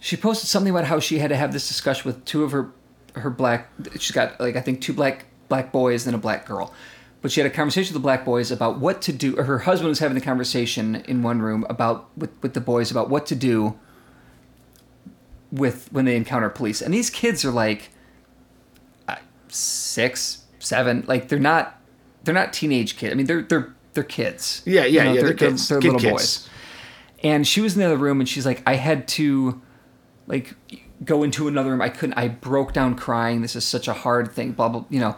she 0.00 0.16
posted 0.16 0.48
something 0.48 0.70
about 0.70 0.84
how 0.86 1.00
she 1.00 1.18
had 1.18 1.28
to 1.28 1.36
have 1.36 1.52
this 1.52 1.68
discussion 1.68 2.04
with 2.10 2.24
two 2.24 2.44
of 2.44 2.52
her 2.52 2.70
her 3.14 3.30
black. 3.30 3.68
She's 3.98 4.12
got 4.12 4.40
like 4.40 4.56
I 4.56 4.60
think 4.60 4.80
two 4.80 4.92
black 4.92 5.26
black 5.48 5.72
boys 5.72 6.06
and 6.06 6.14
a 6.14 6.18
black 6.18 6.46
girl. 6.46 6.72
But 7.20 7.30
she 7.30 7.40
had 7.40 7.48
a 7.48 7.54
conversation 7.54 7.94
with 7.94 8.02
the 8.02 8.04
black 8.04 8.24
boys 8.24 8.50
about 8.50 8.80
what 8.80 9.00
to 9.02 9.12
do. 9.12 9.38
Or 9.38 9.44
her 9.44 9.60
husband 9.60 9.88
was 9.88 10.00
having 10.00 10.16
the 10.16 10.20
conversation 10.24 10.96
in 11.06 11.22
one 11.22 11.40
room 11.40 11.64
about 11.68 12.10
with, 12.16 12.30
with 12.42 12.54
the 12.54 12.60
boys 12.60 12.90
about 12.90 13.08
what 13.10 13.26
to 13.26 13.36
do 13.36 13.78
with 15.52 15.92
when 15.92 16.04
they 16.04 16.16
encounter 16.16 16.48
police. 16.48 16.80
And 16.82 16.92
these 16.92 17.10
kids 17.10 17.44
are 17.44 17.52
like 17.52 17.90
uh, 19.06 19.16
six, 19.48 20.44
seven. 20.58 21.04
Like 21.06 21.28
they're 21.28 21.38
not 21.38 21.80
they're 22.24 22.34
not 22.34 22.52
teenage 22.52 22.96
kids. 22.96 23.12
I 23.12 23.14
mean 23.14 23.26
they're 23.26 23.42
they're 23.42 23.74
they're 23.94 24.04
kids. 24.04 24.62
Yeah, 24.64 24.84
yeah, 24.84 25.12
yeah, 25.12 25.22
they're 25.22 25.34
kids. 25.34 25.68
They're, 25.68 25.80
Kid 25.80 25.92
little 25.92 26.00
kids. 26.00 26.12
boys. 26.12 26.48
And 27.22 27.46
she 27.46 27.60
was 27.60 27.74
in 27.74 27.80
the 27.80 27.86
other 27.86 27.96
room, 27.96 28.20
and 28.20 28.28
she's 28.28 28.46
like, 28.46 28.62
I 28.66 28.74
had 28.74 29.06
to 29.08 29.60
like 30.26 30.54
go 31.04 31.22
into 31.22 31.48
another 31.48 31.70
room. 31.70 31.82
I 31.82 31.88
couldn't. 31.88 32.14
I 32.14 32.28
broke 32.28 32.72
down 32.72 32.94
crying. 32.96 33.42
This 33.42 33.56
is 33.56 33.64
such 33.64 33.88
a 33.88 33.92
hard 33.92 34.32
thing. 34.32 34.52
Blah 34.52 34.68
blah. 34.68 34.84
You 34.88 35.00
know. 35.00 35.16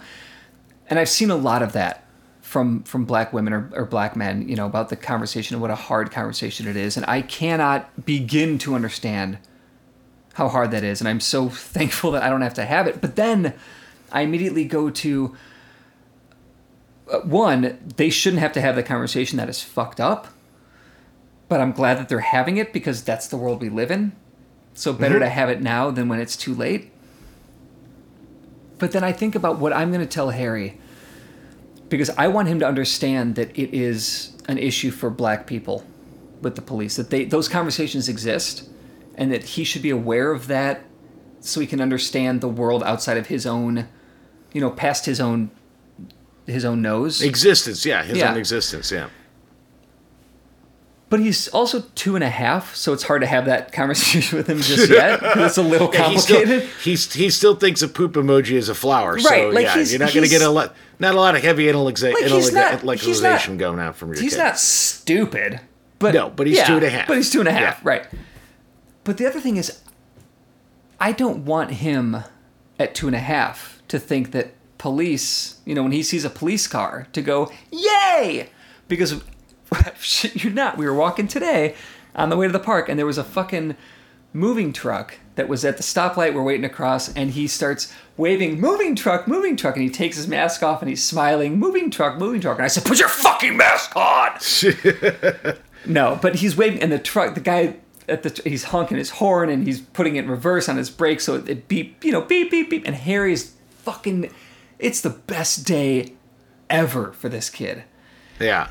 And 0.89 0.99
I've 0.99 1.09
seen 1.09 1.31
a 1.31 1.37
lot 1.37 1.63
of 1.63 1.73
that 1.73 2.07
from 2.41 2.83
from 2.83 3.05
black 3.05 3.33
women 3.33 3.53
or, 3.53 3.71
or 3.75 3.85
black 3.85 4.17
men. 4.17 4.49
You 4.49 4.57
know 4.57 4.67
about 4.67 4.89
the 4.89 4.97
conversation 4.97 5.55
and 5.55 5.63
what 5.63 5.71
a 5.71 5.77
hard 5.77 6.11
conversation 6.11 6.67
it 6.67 6.77
is. 6.77 6.97
And 6.97 7.07
I 7.07 7.23
cannot 7.23 8.05
begin 8.05 8.59
to 8.59 8.75
understand 8.75 9.39
how 10.35 10.49
hard 10.49 10.71
that 10.73 10.85
is. 10.85 11.01
And 11.01 11.09
I'm 11.09 11.21
so 11.21 11.49
thankful 11.51 12.11
that 12.13 12.23
I 12.23 12.29
don't 12.29 12.43
have 12.43 12.55
to 12.55 12.65
have 12.65 12.87
it. 12.87 13.01
But 13.01 13.17
then 13.17 13.55
I 14.13 14.23
immediately 14.23 14.65
go 14.65 14.91
to 14.91 15.37
uh, 17.11 17.21
one. 17.21 17.79
They 17.97 18.11
shouldn't 18.11 18.41
have 18.41 18.53
to 18.53 18.61
have 18.61 18.77
the 18.77 18.83
conversation. 18.83 19.39
That 19.39 19.49
is 19.49 19.63
fucked 19.63 20.01
up 20.01 20.29
but 21.49 21.61
I'm 21.61 21.73
glad 21.73 21.99
that 21.99 22.09
they're 22.09 22.21
having 22.21 22.57
it 22.57 22.73
because 22.73 23.03
that's 23.05 23.29
the 23.29 23.37
world 23.37 23.61
we 23.61 23.69
live 23.69 23.91
in. 23.91 24.13
So 24.75 24.93
better 24.93 25.19
to 25.19 25.25
mm-hmm. 25.25 25.35
have 25.35 25.49
it 25.51 25.63
now 25.63 25.91
than 25.91 26.09
when 26.09 26.21
it's 26.21 26.37
too 26.37 26.55
late. 26.55 26.91
But 28.79 28.93
then 28.93 29.05
I 29.05 29.13
think 29.13 29.35
about 29.35 29.59
what 29.59 29.73
I'm 29.73 29.93
going 29.93 30.01
to 30.01 30.13
tell 30.13 30.31
Harry 30.31 30.79
because 31.89 32.11
I 32.11 32.29
want 32.29 32.49
him 32.49 32.59
to 32.59 32.67
understand 32.67 33.37
that 33.37 33.57
it 33.57 33.73
is 33.73 34.37
an 34.49 34.59
issue 34.59 34.91
for 34.91 35.11
black 35.11 35.47
people 35.47 35.87
with 36.41 36.57
the 36.57 36.63
police 36.63 36.97
that 36.97 37.11
they 37.11 37.25
those 37.25 37.49
conversations 37.49 38.09
exist 38.09 38.69
and 39.15 39.33
that 39.33 39.45
he 39.45 39.65
should 39.65 39.81
be 39.81 39.91
aware 39.91 40.33
of 40.33 40.49
that 40.49 40.85
so 41.41 41.61
he 41.61 41.67
can 41.67 41.81
understand 41.81 42.41
the 42.41 42.49
world 42.49 42.83
outside 42.83 43.17
of 43.17 43.29
his 43.29 43.47
own 43.47 43.89
you 44.53 44.61
know 44.61 44.71
past 44.71 45.07
his 45.07 45.21
own 45.21 45.51
his 46.47 46.65
own 46.65 46.83
nose. 46.83 47.23
Existence, 47.23 47.87
yeah, 47.87 48.03
his 48.03 48.19
Yeah. 48.19 48.33
own 48.33 48.37
existence, 48.39 48.91
yeah. 48.91 49.07
But 51.15 51.21
he's 51.23 51.47
also 51.49 51.85
two 51.95 52.17
and 52.17 52.25
a 52.25 52.29
half, 52.29 52.75
so 52.75 52.93
it's 52.93 53.05
hard 53.05 53.21
to 53.21 53.27
have 53.29 53.45
that 53.47 53.71
conversation 53.81 54.37
with 54.37 54.49
him 54.49 54.61
just 54.61 54.91
yet. 54.91 55.21
it's 55.23 55.57
a 55.57 55.63
little 55.63 55.89
Yeah, 55.95 56.09
he 56.09 56.19
still, 56.19 56.39
complicated. 56.39 56.71
he's, 56.83 57.13
he 57.13 57.31
still 57.31 57.55
thinks 57.55 57.83
a 57.83 57.89
poop 57.89 58.15
emoji 58.15 58.53
is 58.57 58.69
a 58.69 58.75
flower. 58.75 59.17
So, 59.21 59.31
Right, 59.31 59.53
like 59.55 59.65
yeah, 59.65 59.79
you're 59.79 60.01
not 60.01 60.13
going 60.13 60.25
to 60.25 60.29
get 60.31 60.43
a 60.43 60.51
lot, 60.51 60.75
not 60.99 61.15
a 61.15 61.21
lot 61.21 61.37
of 61.37 61.43
heavy 61.43 61.69
intellectual 61.69 62.11
Like, 62.15 62.19
he's 62.25 62.53
not- 62.53 62.81
he's 62.81 62.83
intellectualization 63.21 63.59
going 63.59 63.79
out 63.79 63.95
from 63.95 64.09
your 64.13 64.21
he's 64.21 64.33
kid. 64.35 64.39
not 64.41 64.59
stupid, 64.59 65.61
but 66.01 66.15
No, 66.15 66.31
but 66.31 66.49
he's 66.49 66.57
yeah, 66.57 66.67
two 66.67 66.75
and 66.75 66.85
a 66.85 66.91
half. 66.91 67.07
But 67.07 67.19
he's 67.19 67.31
two 67.31 67.39
and 67.39 67.49
a 67.49 67.53
half, 67.53 67.81
Yeah. 67.85 67.89
right? 67.89 68.07
But 69.05 69.17
the 69.19 69.27
other 69.27 69.39
thing 69.41 69.57
is, 69.57 69.81
I 70.99 71.13
don't 71.13 71.45
want 71.45 71.71
him 71.75 72.17
at 72.81 72.95
two 72.97 73.07
and 73.07 73.15
a 73.15 73.21
half 73.21 73.83
to 73.87 74.01
think 74.01 74.33
that 74.33 74.55
police, 74.79 75.59
you 75.65 75.77
know, 75.77 75.85
when 75.85 75.93
he 75.93 76.03
sees 76.03 76.25
a 76.25 76.31
police 76.31 76.67
car, 76.67 77.07
to 77.13 77.23
go 77.23 77.53
yay, 77.71 78.49
because 78.89 79.23
shit, 80.01 80.43
you're 80.43 80.53
not. 80.53 80.77
We 80.77 80.87
were 80.87 80.95
walking 80.95 81.29
today 81.29 81.75
on 82.15 82.31
the 82.31 82.37
way 82.37 82.47
to 82.47 82.53
the 82.53 82.59
park, 82.59 82.89
and 82.89 82.99
there 82.99 83.07
was 83.07 83.19
a 83.19 83.25
fucking 83.25 83.77
moving 84.33 84.73
truck 84.73 85.19
that 85.37 85.49
was 85.49 85.65
at 85.65 85.77
the 85.77 85.83
stoplight. 85.83 86.35
We're 86.35 86.43
waiting 86.43 86.63
to 86.63 86.69
cross, 86.69 87.13
and 87.15 87.31
he 87.31 87.47
starts 87.47 87.93
waving, 88.17 88.61
"Moving 88.61 88.95
truck, 88.95 89.27
moving 89.27 89.57
truck," 89.57 89.77
and 89.77 89.85
he 89.85 89.91
takes 89.91 90.17
his 90.17 90.29
mask 90.29 90.63
off 90.63 90.83
and 90.83 90.89
he's 90.89 91.05
smiling, 91.05 91.59
"Moving 91.59 91.91
truck, 91.91 92.19
moving 92.19 92.41
truck," 92.41 92.59
and 92.59 92.65
I 92.65 92.69
said, 92.69 92.85
"Put 92.85 92.99
your 92.99 93.09
fucking 93.09 93.57
mask 93.57 93.97
on." 93.97 94.33
no, 95.87 96.19
but 96.21 96.37
he's 96.37 96.57
waving, 96.57 96.81
and 96.81 96.93
the 96.93 96.99
truck, 96.99 97.35
the 97.35 97.41
guy. 97.41 97.77
At 98.07 98.23
the, 98.23 98.43
he's 98.45 98.65
honking 98.65 98.99
his 98.99 99.09
horn 99.09 99.49
and 99.49 99.67
he's 99.67 99.81
putting 99.81 100.17
it 100.17 100.25
in 100.25 100.31
reverse 100.31 100.69
on 100.69 100.77
his 100.77 100.91
brake 100.91 101.23
so 101.23 101.37
it 101.37 101.69
beep, 101.69 102.05
you 102.05 102.13
know, 102.13 102.21
beep, 102.21 102.51
beep, 102.51 102.69
beep. 102.69 102.87
And 102.87 102.95
Harry's 102.95 103.55
fucking, 103.79 104.31
it's 104.79 105.01
the 105.01 105.09
best 105.09 105.67
day 105.67 106.13
ever 106.69 107.15
for 107.15 107.31
this 107.31 107.49
kid. 107.49 107.85
Yeah. 108.39 108.69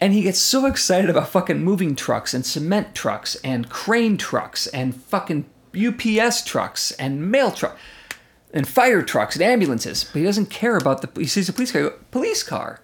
And 0.00 0.12
he 0.12 0.22
gets 0.22 0.38
so 0.38 0.66
excited 0.66 1.08
about 1.08 1.28
fucking 1.28 1.62
moving 1.62 1.94
trucks 1.96 2.34
and 2.34 2.44
cement 2.44 2.94
trucks 2.94 3.36
and 3.36 3.70
crane 3.70 4.16
trucks 4.16 4.66
and 4.68 4.94
fucking 4.94 5.46
UPS 5.74 6.44
trucks 6.44 6.92
and 6.92 7.30
mail 7.30 7.50
truck 7.50 7.78
and 8.52 8.66
fire 8.68 9.02
trucks 9.02 9.36
and 9.36 9.44
ambulances. 9.44 10.04
But 10.04 10.18
he 10.20 10.24
doesn't 10.24 10.50
care 10.50 10.76
about 10.76 11.02
the. 11.02 11.20
He 11.20 11.26
sees 11.26 11.48
a 11.48 11.52
police 11.52 11.72
car. 11.72 11.82
goes, 11.82 11.98
Police 12.10 12.42
car. 12.42 12.80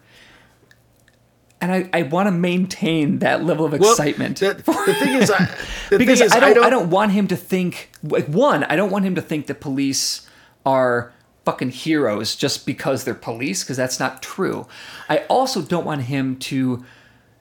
And 1.63 1.73
I, 1.73 1.91
I 1.93 2.03
want 2.03 2.27
to 2.27 2.31
maintain 2.31 3.19
that 3.19 3.45
level 3.45 3.67
of 3.67 3.79
Well, 3.79 3.91
excitement. 3.91 4.39
the, 4.39 4.55
the 4.55 4.95
thing 4.95 5.15
is, 5.17 5.31
I, 5.31 5.55
because 5.99 6.23
is, 6.23 6.33
I, 6.33 6.41
don't, 6.41 6.51
I 6.51 6.55
don't, 6.55 6.71
don't 6.71 6.91
want 6.91 7.13
him 7.13 7.29
to 7.29 7.37
think 7.37 7.91
like 8.03 8.27
one 8.27 8.65
I 8.65 8.77
don't 8.77 8.91
want 8.91 9.05
him 9.05 9.15
to 9.17 9.21
think 9.21 9.47
that 9.49 9.61
police 9.61 10.27
are 10.65 11.13
fucking 11.45 11.71
heroes 11.71 12.35
just 12.35 12.65
because 12.65 13.05
they're 13.05 13.15
police 13.15 13.63
because 13.63 13.77
that's 13.77 14.01
not 14.01 14.23
true. 14.23 14.67
I 15.09 15.19
also 15.29 15.61
don't 15.61 15.85
want 15.85 16.03
him 16.03 16.37
to 16.39 16.85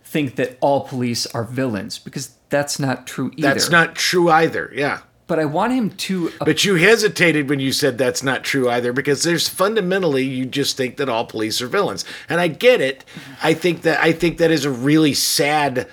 think 0.09 0.35
that 0.37 0.57
all 0.59 0.81
police 0.81 1.27
are 1.27 1.43
villains 1.43 1.99
because 1.99 2.31
that's 2.49 2.79
not 2.79 3.05
true 3.05 3.31
either. 3.37 3.47
That's 3.47 3.69
not 3.69 3.95
true 3.95 4.29
either. 4.29 4.71
Yeah. 4.73 5.01
But 5.27 5.37
I 5.37 5.45
want 5.45 5.73
him 5.73 5.91
to 5.91 6.31
But 6.43 6.65
you 6.65 6.73
hesitated 6.73 7.47
when 7.47 7.59
you 7.59 7.71
said 7.71 7.99
that's 7.99 8.23
not 8.23 8.43
true 8.43 8.67
either, 8.67 8.91
because 8.91 9.21
there's 9.21 9.47
fundamentally 9.47 10.23
you 10.23 10.47
just 10.47 10.75
think 10.75 10.97
that 10.97 11.07
all 11.07 11.25
police 11.25 11.61
are 11.61 11.67
villains, 11.67 12.03
and 12.27 12.41
I 12.41 12.47
get 12.47 12.81
it. 12.81 13.05
I 13.43 13.53
think 13.53 13.83
that 13.83 13.99
I 13.99 14.11
think 14.11 14.39
that 14.39 14.49
is 14.49 14.65
a 14.65 14.71
really 14.71 15.13
sad 15.13 15.87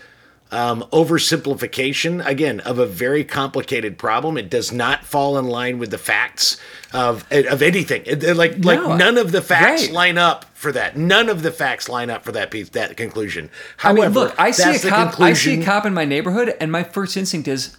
um, 0.53 0.83
oversimplification 0.93 2.25
again 2.25 2.61
of 2.61 2.79
a 2.79 2.87
very 2.87 3.25
complicated 3.25 3.99
problem. 3.99 4.37
It 4.39 4.49
does 4.49 4.73
not 4.73 5.05
fall 5.05 5.39
in 5.39 5.47
line 5.47 5.79
with 5.79 5.91
the 5.91 5.99
facts 5.99 6.57
of 6.93 7.25
of 7.33 7.63
anything. 7.63 8.03
It- 8.07 8.23
it- 8.23 8.37
like 8.37 8.65
like 8.65 8.81
none 8.81 9.19
of 9.19 9.33
the 9.33 9.43
facts 9.43 9.83
right. 9.85 9.93
line 9.93 10.19
up 10.19 10.47
for 10.55 10.73
that. 10.73 10.97
None 10.97 11.29
of 11.29 11.43
the 11.43 11.51
facts 11.51 11.89
line 11.89 12.11
up 12.11 12.25
for 12.25 12.33
that 12.33 12.51
piece 12.51 12.69
that 12.71 12.97
conclusion. 12.97 13.51
I 13.79 13.89
However, 13.89 14.03
mean, 14.03 14.13
look, 14.13 14.35
I 14.39 14.51
see 14.53 14.77
a 14.77 14.91
cop. 14.91 15.21
I 15.21 15.33
see 15.33 15.61
a 15.61 15.65
cop 15.65 15.85
in 15.85 15.95
my 15.95 16.05
neighborhood, 16.05 16.55
and 16.61 16.71
my 16.71 16.85
first 16.85 17.17
instinct 17.17 17.49
is, 17.49 17.77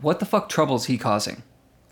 "What 0.00 0.20
the 0.20 0.26
fuck 0.26 0.48
trouble 0.48 0.76
is 0.76 0.84
he 0.84 0.98
causing?" 0.98 1.42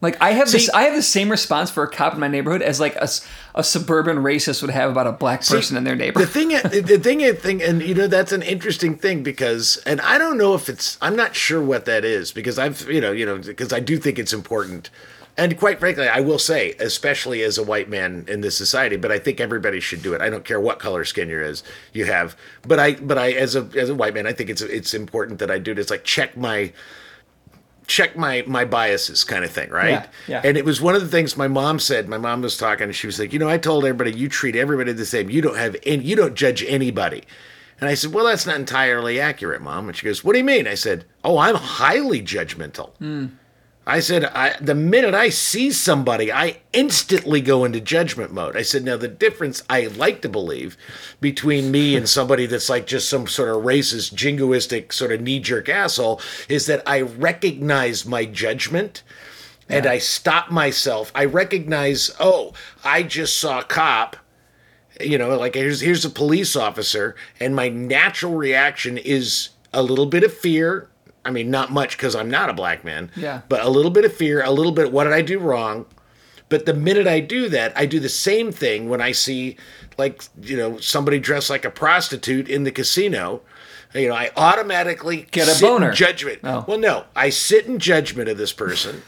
Like 0.05 0.21
I 0.21 0.33
have 0.33 0.51
this, 0.51 0.69
I 0.71 0.83
have 0.83 0.95
the 0.95 1.03
same 1.03 1.31
response 1.31 1.71
for 1.71 1.83
a 1.83 1.91
cop 1.91 2.15
in 2.15 2.21
my 2.21 2.29
neighborhood 2.29 2.63
as 2.63 2.79
like 2.79 2.95
a 2.97 3.63
suburban 3.65 4.19
racist 4.19 4.61
would 4.63 4.71
have 4.71 4.91
about 4.91 5.07
a 5.07 5.13
black 5.13 5.47
person 5.47 5.77
in 5.77 5.85
their 5.85 5.97
neighborhood. 5.97 6.29
The 6.29 6.33
thing, 6.33 6.49
the 6.83 6.99
thing, 6.99 7.23
I 7.23 7.33
think, 7.33 7.63
and 7.63 7.83
you 7.83 7.95
know, 7.95 8.07
that's 8.07 8.33
an 8.33 8.43
interesting 8.43 8.97
thing 8.97 9.23
because, 9.23 9.79
and 9.87 10.01
I 10.01 10.19
don't 10.19 10.37
know 10.37 10.55
if 10.55 10.69
it's, 10.69 10.99
I'm 11.01 11.17
not 11.17 11.35
sure 11.35 11.63
what 11.63 11.87
that 11.87 12.05
is 12.05 12.33
because 12.33 12.59
I've, 12.59 12.89
you 12.89 13.01
know, 13.01 13.13
you 13.13 13.25
know, 13.25 13.39
because 13.39 13.73
I 13.73 13.81
do 13.81 13.97
think 13.97 14.19
it's 14.19 14.33
important, 14.33 14.91
and 15.37 15.59
quite 15.59 15.81
frankly, 15.81 16.07
I 16.07 16.21
will 16.21 16.39
say, 16.39 16.75
especially 16.79 17.43
as 17.43 17.59
a 17.59 17.63
white 17.63 17.89
man 17.89 18.25
in 18.29 18.41
this 18.41 18.57
society, 18.57 18.97
but 18.97 19.11
I 19.11 19.19
think 19.19 19.41
everybody 19.41 19.81
should 19.81 20.03
do 20.03 20.15
it. 20.15 20.21
I 20.21 20.31
don't 20.31 20.45
care 20.45 20.61
what 20.61 20.79
color 20.79 21.05
skin 21.05 21.29
you 21.29 21.41
is 21.41 21.65
you 21.93 22.05
have, 22.05 22.37
but 22.63 22.79
I, 22.79 22.95
but 22.95 23.19
I, 23.19 23.33
as 23.33 23.57
a 23.57 23.69
as 23.77 23.89
a 23.89 23.95
white 23.95 24.15
man, 24.15 24.27
I 24.27 24.33
think 24.33 24.51
it's 24.51 24.63
it's 24.63 24.95
important 24.95 25.41
that 25.41 25.51
I 25.51 25.59
do 25.59 25.73
it. 25.73 25.79
It's 25.79 25.91
like 25.91 26.05
check 26.05 26.37
my 26.37 26.73
check 27.87 28.17
my 28.17 28.43
my 28.47 28.65
biases 28.65 29.25
kind 29.25 29.45
of 29.45 29.51
thing 29.51 29.71
right? 29.71 29.91
Yeah, 29.91 30.07
yeah. 30.29 30.41
and 30.45 30.57
it 30.57 30.65
was 30.65 30.81
one 30.81 30.95
of 30.95 31.03
the 31.03 31.09
things 31.09 31.37
my 31.37 31.49
mom 31.49 31.79
said 31.79 32.09
my 32.09 32.19
mom 32.19 32.43
was 32.43 32.57
talking 32.57 32.85
and 32.85 32.95
she 32.95 33.07
was 33.07 33.19
like 33.19 33.33
you 33.33 33.39
know 33.39 33.49
i 33.49 33.59
told 33.59 33.85
everybody 33.85 34.13
you 34.13 34.29
treat 34.29 34.57
everybody 34.57 34.93
the 34.93 35.07
same. 35.07 35.31
You 35.31 35.43
don't 35.43 35.57
have 35.57 35.77
any 35.85 36.03
you 36.03 36.17
don't 36.17 36.35
judge 36.35 36.63
anybody. 36.65 37.25
And 37.81 37.89
i 37.91 37.95
said 37.95 38.13
well 38.13 38.25
that's 38.25 38.47
not 38.47 38.57
entirely 38.57 39.21
accurate 39.21 39.63
mom. 39.63 39.89
And 39.89 39.97
she 39.97 40.07
goes 40.07 40.25
what 40.25 40.33
do 40.33 40.39
you 40.39 40.45
mean? 40.45 40.67
I 40.67 40.75
said 40.75 41.05
oh 41.25 41.39
i'm 41.39 41.57
highly 41.57 42.23
judgmental 42.23 42.91
hmm. 42.97 43.27
I 43.87 44.01
said, 44.01 44.25
I, 44.25 44.57
the 44.61 44.75
minute 44.75 45.15
I 45.15 45.29
see 45.29 45.71
somebody, 45.71 46.33
I 46.33 46.61
instantly 46.73 47.43
go 47.43 47.65
into 47.65 47.81
judgment 47.81 48.33
mode. 48.33 48.57
I 48.57 48.63
said, 48.63 48.83
now 48.83 48.97
the 48.97 49.09
difference 49.09 49.63
I 49.69 49.87
like 49.87 50.23
to 50.23 50.29
believe 50.29 50.79
between 51.21 51.71
me 51.71 51.95
and 51.95 52.09
somebody 52.09 52.47
that's 52.47 52.71
like 52.71 52.87
just 52.87 53.11
some 53.11 53.27
sort 53.27 53.51
of 53.51 53.63
racist, 53.63 54.15
jingoistic, 54.15 54.93
sort 54.93 55.13
of 55.13 55.21
knee 55.21 55.39
jerk 55.39 55.69
asshole 55.69 56.21
is 56.49 56.65
that 56.67 56.83
I 56.87 57.03
recognize 57.03 58.07
my 58.07 58.25
judgment 58.25 59.03
and 59.69 59.87
I 59.87 59.99
stop 59.99 60.51
myself. 60.51 61.13
I 61.15 61.27
recognize, 61.27 62.11
oh, 62.19 62.55
I 62.83 63.03
just 63.03 63.39
saw 63.39 63.61
a 63.61 63.65
cop 63.65 64.17
you 65.01 65.19
know 65.19 65.37
like 65.37 65.57
here's 65.57 65.81
here's 65.81 66.05
a 66.05 66.11
police 66.11 66.55
officer 66.55 67.17
and 67.41 67.57
my 67.57 67.69
natural 67.69 68.35
reaction 68.35 68.97
is 68.97 69.49
a 69.73 69.83
little 69.83 70.07
bit 70.07 70.23
of 70.23 70.33
fear 70.33 70.89
i 71.25 71.31
mean 71.31 71.51
not 71.51 71.71
much 71.73 71.97
because 71.97 72.15
i'm 72.15 72.31
not 72.31 72.51
a 72.51 72.53
black 72.53 72.85
man 72.85 73.11
Yeah. 73.17 73.43
but 73.49 73.63
a 73.65 73.69
little 73.69 73.91
bit 73.91 74.05
of 74.05 74.13
fear 74.13 74.43
a 74.43 74.51
little 74.51 74.73
bit 74.73 74.93
what 74.93 75.05
did 75.05 75.13
i 75.13 75.23
do 75.23 75.39
wrong 75.39 75.87
but 76.49 76.67
the 76.67 76.75
minute 76.75 77.07
i 77.07 77.21
do 77.21 77.49
that 77.49 77.73
i 77.77 77.87
do 77.87 77.99
the 78.01 78.09
same 78.09 78.53
thing 78.53 78.89
when 78.89 79.01
i 79.01 79.13
see 79.13 79.57
like 79.99 80.23
you 80.43 80.57
know 80.57 80.79
somebody 80.79 81.19
dressed 81.19 81.51
like 81.51 81.65
a 81.65 81.71
prostitute 81.71 82.49
in 82.49 82.65
the 82.65 82.71
casino 82.73 83.41
you 83.95 84.09
know 84.09 84.15
i 84.15 84.31
automatically 84.37 85.27
Get 85.31 85.49
a 85.49 85.61
boner. 85.61 85.93
judgment 85.93 86.41
Oh. 86.45 86.65
well 86.69 86.79
no 86.79 87.05
i 87.17 87.31
sit 87.31 87.67
in 87.67 87.79
judgment 87.79 88.29
of 88.29 88.37
this 88.39 88.53
person 88.53 89.03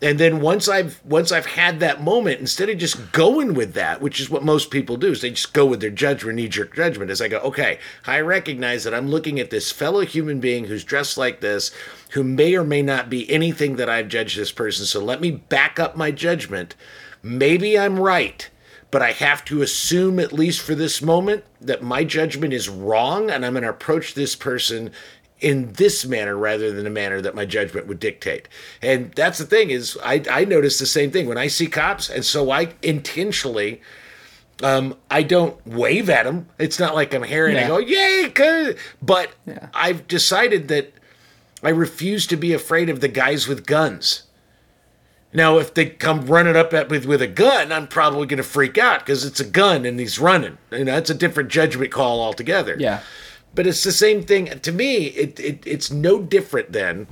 and 0.00 0.20
then 0.20 0.40
once 0.40 0.68
I've 0.68 1.00
once 1.04 1.32
I've 1.32 1.46
had 1.46 1.80
that 1.80 2.02
moment, 2.02 2.38
instead 2.38 2.68
of 2.68 2.78
just 2.78 3.10
going 3.10 3.54
with 3.54 3.74
that, 3.74 4.00
which 4.00 4.20
is 4.20 4.30
what 4.30 4.44
most 4.44 4.70
people 4.70 4.96
do, 4.96 5.10
is 5.10 5.20
they 5.20 5.30
just 5.30 5.52
go 5.52 5.66
with 5.66 5.80
their 5.80 5.90
judgment, 5.90 6.36
knee 6.36 6.48
jerk 6.48 6.76
judgment. 6.76 7.10
Is 7.10 7.20
I 7.20 7.26
go, 7.26 7.38
okay, 7.38 7.80
I 8.06 8.20
recognize 8.20 8.84
that 8.84 8.94
I'm 8.94 9.08
looking 9.08 9.40
at 9.40 9.50
this 9.50 9.72
fellow 9.72 10.00
human 10.00 10.38
being 10.38 10.64
who's 10.64 10.84
dressed 10.84 11.18
like 11.18 11.40
this, 11.40 11.72
who 12.10 12.22
may 12.22 12.54
or 12.54 12.62
may 12.62 12.82
not 12.82 13.10
be 13.10 13.28
anything 13.28 13.76
that 13.76 13.88
I've 13.88 14.08
judged 14.08 14.38
this 14.38 14.52
person. 14.52 14.86
So 14.86 15.02
let 15.02 15.20
me 15.20 15.32
back 15.32 15.80
up 15.80 15.96
my 15.96 16.12
judgment. 16.12 16.76
Maybe 17.20 17.76
I'm 17.76 17.98
right, 17.98 18.48
but 18.92 19.02
I 19.02 19.10
have 19.10 19.44
to 19.46 19.62
assume, 19.62 20.20
at 20.20 20.32
least 20.32 20.60
for 20.60 20.76
this 20.76 21.02
moment, 21.02 21.44
that 21.60 21.82
my 21.82 22.04
judgment 22.04 22.52
is 22.52 22.68
wrong, 22.68 23.30
and 23.30 23.44
I'm 23.44 23.54
going 23.54 23.64
to 23.64 23.70
approach 23.70 24.14
this 24.14 24.36
person 24.36 24.92
in 25.40 25.72
this 25.74 26.04
manner 26.04 26.36
rather 26.36 26.72
than 26.72 26.84
the 26.84 26.90
manner 26.90 27.20
that 27.20 27.34
my 27.34 27.44
judgment 27.44 27.86
would 27.86 28.00
dictate. 28.00 28.48
And 28.82 29.12
that's 29.12 29.38
the 29.38 29.46
thing 29.46 29.70
is 29.70 29.96
I, 30.02 30.22
I 30.30 30.44
notice 30.44 30.78
the 30.78 30.86
same 30.86 31.10
thing 31.10 31.28
when 31.28 31.38
I 31.38 31.46
see 31.46 31.66
cops, 31.68 32.08
and 32.10 32.24
so 32.24 32.50
I 32.50 32.74
intentionally 32.82 33.80
um, 34.62 34.96
I 35.08 35.22
don't 35.22 35.64
wave 35.64 36.10
at 36.10 36.24
them. 36.24 36.48
It's 36.58 36.80
not 36.80 36.94
like 36.96 37.14
I'm 37.14 37.22
hearing 37.22 37.54
Yeah. 37.54 37.60
and 37.60 37.68
go, 37.68 37.78
yay. 37.78 38.74
But 39.00 39.30
Yeah. 39.46 39.68
I've 39.72 40.08
decided 40.08 40.66
that 40.68 40.92
I 41.62 41.68
refuse 41.68 42.26
to 42.28 42.36
be 42.36 42.52
afraid 42.52 42.88
of 42.90 43.00
the 43.00 43.06
guys 43.08 43.46
with 43.46 43.66
guns. 43.66 44.24
Now, 45.32 45.58
if 45.58 45.74
they 45.74 45.86
come 45.86 46.26
running 46.26 46.56
up 46.56 46.72
at 46.72 46.88
with 46.88 47.04
with 47.04 47.20
a 47.22 47.26
gun, 47.28 47.70
I'm 47.70 47.86
probably 47.86 48.26
going 48.26 48.38
to 48.38 48.42
freak 48.42 48.78
out 48.78 49.00
because 49.00 49.24
it's 49.24 49.38
a 49.40 49.44
gun 49.44 49.84
and 49.84 50.00
he's 50.00 50.18
running. 50.18 50.56
You 50.72 50.84
know, 50.86 50.92
that's 50.92 51.10
a 51.10 51.14
different 51.14 51.50
judgment 51.50 51.92
call 51.92 52.20
altogether. 52.20 52.76
Yeah. 52.78 53.00
But 53.54 53.66
it's 53.66 53.82
the 53.82 53.92
same 53.92 54.22
thing. 54.22 54.46
To 54.46 54.72
me, 54.72 55.06
it, 55.06 55.40
it 55.40 55.62
it's 55.66 55.90
no 55.90 56.20
different 56.22 56.72
than 56.72 57.06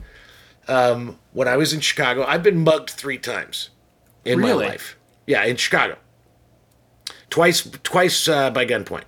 um, 0.68 1.18
when 1.32 1.48
I 1.48 1.56
was 1.56 1.72
in 1.72 1.80
Chicago. 1.80 2.24
I've 2.24 2.42
been 2.42 2.62
mugged 2.62 2.90
three 2.90 3.18
times 3.18 3.70
in 4.24 4.38
Really? 4.38 4.64
my 4.64 4.70
life. 4.72 4.96
Yeah, 5.26 5.44
in 5.44 5.56
Chicago. 5.56 5.96
Twice, 7.30 7.68
twice 7.82 8.28
uh, 8.28 8.50
by 8.50 8.64
gunpoint. 8.66 9.02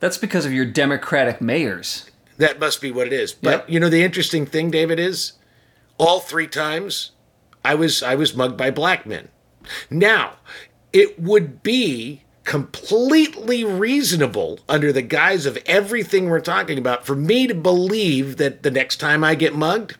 That's 0.00 0.18
because 0.18 0.44
of 0.46 0.52
your 0.52 0.64
Democratic 0.66 1.40
mayors. 1.40 2.10
That 2.36 2.58
must 2.60 2.80
be 2.80 2.90
what 2.92 3.06
it 3.06 3.12
is. 3.12 3.32
But 3.32 3.60
Yep. 3.60 3.70
you 3.70 3.80
know, 3.80 3.88
the 3.88 4.02
interesting 4.04 4.46
thing, 4.46 4.70
David, 4.70 4.98
is 4.98 5.32
all 5.98 6.20
three 6.20 6.46
times 6.48 7.12
I 7.64 7.74
was 7.74 8.02
I 8.02 8.14
was 8.14 8.34
mugged 8.36 8.56
by 8.56 8.70
black 8.70 9.06
men. 9.06 9.28
Now, 9.90 10.34
it 10.92 11.18
would 11.18 11.62
be 11.62 12.23
completely 12.44 13.64
reasonable 13.64 14.60
under 14.68 14.92
the 14.92 15.02
guise 15.02 15.46
of 15.46 15.58
everything 15.66 16.28
we're 16.28 16.40
talking 16.40 16.78
about 16.78 17.04
for 17.04 17.16
me 17.16 17.46
to 17.46 17.54
believe 17.54 18.36
that 18.36 18.62
the 18.62 18.70
next 18.70 18.98
time 18.98 19.24
I 19.24 19.34
get 19.34 19.56
mugged, 19.56 19.96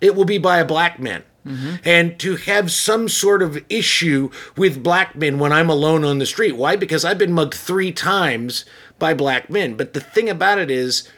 it 0.00 0.14
will 0.14 0.24
be 0.24 0.38
by 0.38 0.58
a 0.58 0.64
black 0.64 0.98
man. 0.98 1.22
Mm-hmm. 1.46 1.76
And 1.84 2.18
to 2.18 2.34
have 2.34 2.72
some 2.72 3.08
sort 3.08 3.40
of 3.40 3.64
issue 3.68 4.30
with 4.56 4.82
black 4.82 5.14
men 5.14 5.38
when 5.38 5.52
I'm 5.52 5.70
alone 5.70 6.04
on 6.04 6.18
the 6.18 6.26
street. 6.26 6.56
Why? 6.56 6.74
Because 6.74 7.04
I've 7.04 7.18
been 7.18 7.32
mugged 7.32 7.54
three 7.54 7.92
times 7.92 8.64
by 8.98 9.14
black 9.14 9.48
men. 9.48 9.76
But 9.76 9.92
the 9.92 10.00
thing 10.00 10.28
about 10.28 10.58
it 10.58 10.72
is, 10.72 11.08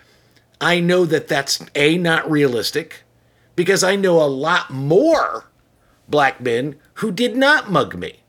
I 0.60 0.80
know 0.80 1.06
that 1.06 1.28
that's 1.28 1.64
A, 1.74 1.96
not 1.96 2.30
realistic, 2.30 3.04
because 3.56 3.82
I 3.82 3.96
know 3.96 4.22
a 4.22 4.28
lot 4.28 4.70
more 4.70 5.46
black 6.08 6.42
men 6.42 6.76
who 6.94 7.10
did 7.10 7.34
not 7.34 7.70
mug 7.70 7.96
me. 7.96 8.20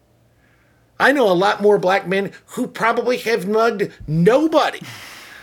I 0.99 1.11
know 1.11 1.31
a 1.31 1.33
lot 1.33 1.61
more 1.61 1.77
black 1.77 2.07
men 2.07 2.31
who 2.47 2.67
probably 2.67 3.17
have 3.19 3.47
mugged 3.47 3.91
nobody. 4.07 4.81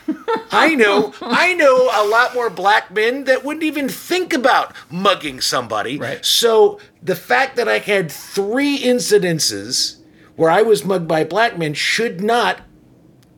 I 0.53 0.75
know, 0.75 1.15
I 1.21 1.55
know 1.55 1.91
a 1.93 2.07
lot 2.07 2.35
more 2.35 2.51
black 2.51 2.91
men 2.93 3.25
that 3.25 3.45
wouldn't 3.45 3.65
even 3.65 3.89
think 3.89 4.33
about 4.33 4.75
mugging 4.91 5.41
somebody. 5.41 5.99
Right. 5.99 6.25
So 6.25 6.79
the 7.03 7.17
fact 7.17 7.57
that 7.57 7.69
I 7.69 7.79
had 7.79 8.11
three 8.13 8.79
incidences 8.79 9.99
where 10.37 10.51
I 10.51 10.63
was 10.63 10.85
mugged 10.85 11.09
by 11.09 11.25
black 11.25 11.59
men 11.59 11.75
should 11.75 12.21
not, 12.21 12.61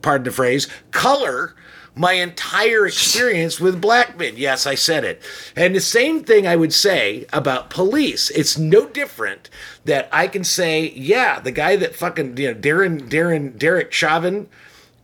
pardon 0.01 0.25
the 0.25 0.31
phrase, 0.31 0.67
color 0.91 1.55
my 1.95 2.13
entire 2.13 2.85
experience 2.85 3.59
with 3.59 3.81
black 3.81 4.17
men. 4.17 4.33
Yes, 4.37 4.65
I 4.65 4.75
said 4.75 5.03
it. 5.03 5.21
And 5.55 5.75
the 5.75 5.81
same 5.81 6.23
thing 6.23 6.47
I 6.47 6.55
would 6.55 6.73
say 6.73 7.25
about 7.33 7.69
police. 7.69 8.29
It's 8.29 8.57
no 8.57 8.87
different 8.87 9.49
that 9.85 10.07
I 10.11 10.27
can 10.27 10.43
say, 10.43 10.91
yeah, 10.91 11.39
the 11.39 11.51
guy 11.51 11.75
that 11.75 11.95
fucking, 11.95 12.37
you 12.37 12.53
know, 12.53 12.59
Darren, 12.59 13.09
Darren, 13.09 13.57
Derek 13.57 13.91
Chauvin, 13.91 14.47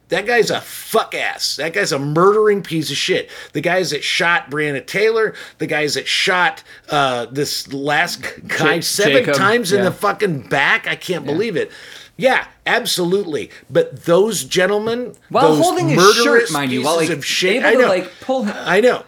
that 0.09 0.27
guy's 0.27 0.51
a 0.51 0.61
fuck 0.61 1.15
ass. 1.15 1.55
That 1.55 1.73
guy's 1.73 1.91
a 1.91 1.97
murdering 1.97 2.61
piece 2.61 2.91
of 2.91 2.97
shit. 2.97 3.29
The 3.53 3.61
guys 3.61 3.89
that 3.89 4.03
shot 4.03 4.51
Breonna 4.51 4.85
Taylor, 4.85 5.33
the 5.57 5.65
guys 5.65 5.95
that 5.95 6.07
shot 6.07 6.63
uh, 6.89 7.25
this 7.25 7.73
last 7.73 8.21
guy 8.47 8.75
Ja- 8.75 8.81
seven 8.81 9.13
Jacob, 9.13 9.33
times 9.35 9.71
in 9.71 9.83
the 9.83 9.91
fucking 9.91 10.47
back. 10.47 10.87
I 10.87 10.95
can't 10.95 11.25
believe 11.25 11.55
it. 11.55 11.71
Yeah, 12.17 12.47
absolutely. 12.65 13.49
But 13.69 14.05
those 14.05 14.43
gentlemen, 14.45 15.15
While 15.29 15.55
those 15.55 15.63
holding 15.65 15.89
his 15.89 16.01
shirt, 16.01 16.15
murderous 16.25 16.51
mind 16.51 16.71
you, 16.71 16.83
while, 16.83 16.95
like, 16.95 17.09
of 17.09 17.25
shit, 17.25 17.57
able 17.57 17.67
I 17.67 17.73
to, 17.73 17.77
know, 17.79 17.87
like, 17.87 18.11
pull 18.21 18.43
him- 18.43 18.55
I 18.57 18.79
know. 18.81 19.03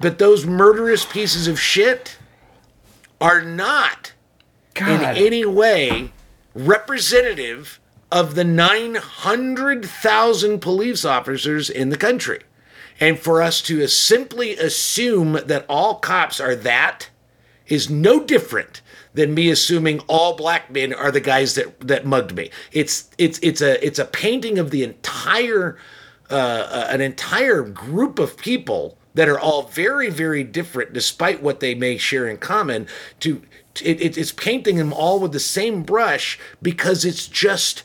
But 0.00 0.18
those 0.18 0.44
murderous 0.44 1.04
pieces 1.04 1.46
of 1.46 1.60
shit 1.60 2.16
are 3.20 3.42
not 3.42 4.12
in 4.76 4.86
any 5.04 5.44
way 5.44 6.12
representative 6.54 7.78
of 8.10 8.34
the 8.34 8.44
900,000 8.44 10.58
police 10.60 11.04
officers 11.04 11.70
in 11.70 11.90
the 11.90 11.96
country. 11.96 12.40
And 12.98 13.18
for 13.18 13.42
us 13.42 13.60
to 13.62 13.86
simply 13.88 14.56
assume 14.56 15.40
that 15.44 15.66
all 15.68 15.96
cops 15.96 16.40
are 16.40 16.54
that 16.56 17.10
is 17.68 17.90
no 17.90 18.22
different 18.22 18.80
than 19.16 19.34
me 19.34 19.50
assuming 19.50 19.98
all 20.06 20.36
black 20.36 20.70
men 20.70 20.92
are 20.94 21.10
the 21.10 21.20
guys 21.20 21.54
that 21.56 21.80
that 21.80 22.04
mugged 22.06 22.34
me. 22.36 22.50
It's 22.72 23.10
it's 23.18 23.38
it's 23.42 23.60
a 23.60 23.84
it's 23.84 23.98
a 23.98 24.04
painting 24.04 24.58
of 24.58 24.70
the 24.70 24.84
entire 24.84 25.76
uh, 26.30 26.34
uh, 26.34 26.86
an 26.90 27.00
entire 27.00 27.62
group 27.62 28.18
of 28.18 28.36
people 28.36 28.96
that 29.14 29.28
are 29.28 29.40
all 29.40 29.62
very 29.64 30.10
very 30.10 30.44
different 30.44 30.92
despite 30.92 31.42
what 31.42 31.60
they 31.60 31.74
may 31.74 31.96
share 31.96 32.28
in 32.28 32.36
common 32.36 32.86
to 33.20 33.42
it, 33.82 34.00
it- 34.00 34.18
it's 34.18 34.32
painting 34.32 34.76
them 34.76 34.92
all 34.92 35.18
with 35.20 35.32
the 35.32 35.40
same 35.40 35.82
brush 35.82 36.38
because 36.60 37.04
it's 37.04 37.26
just 37.26 37.82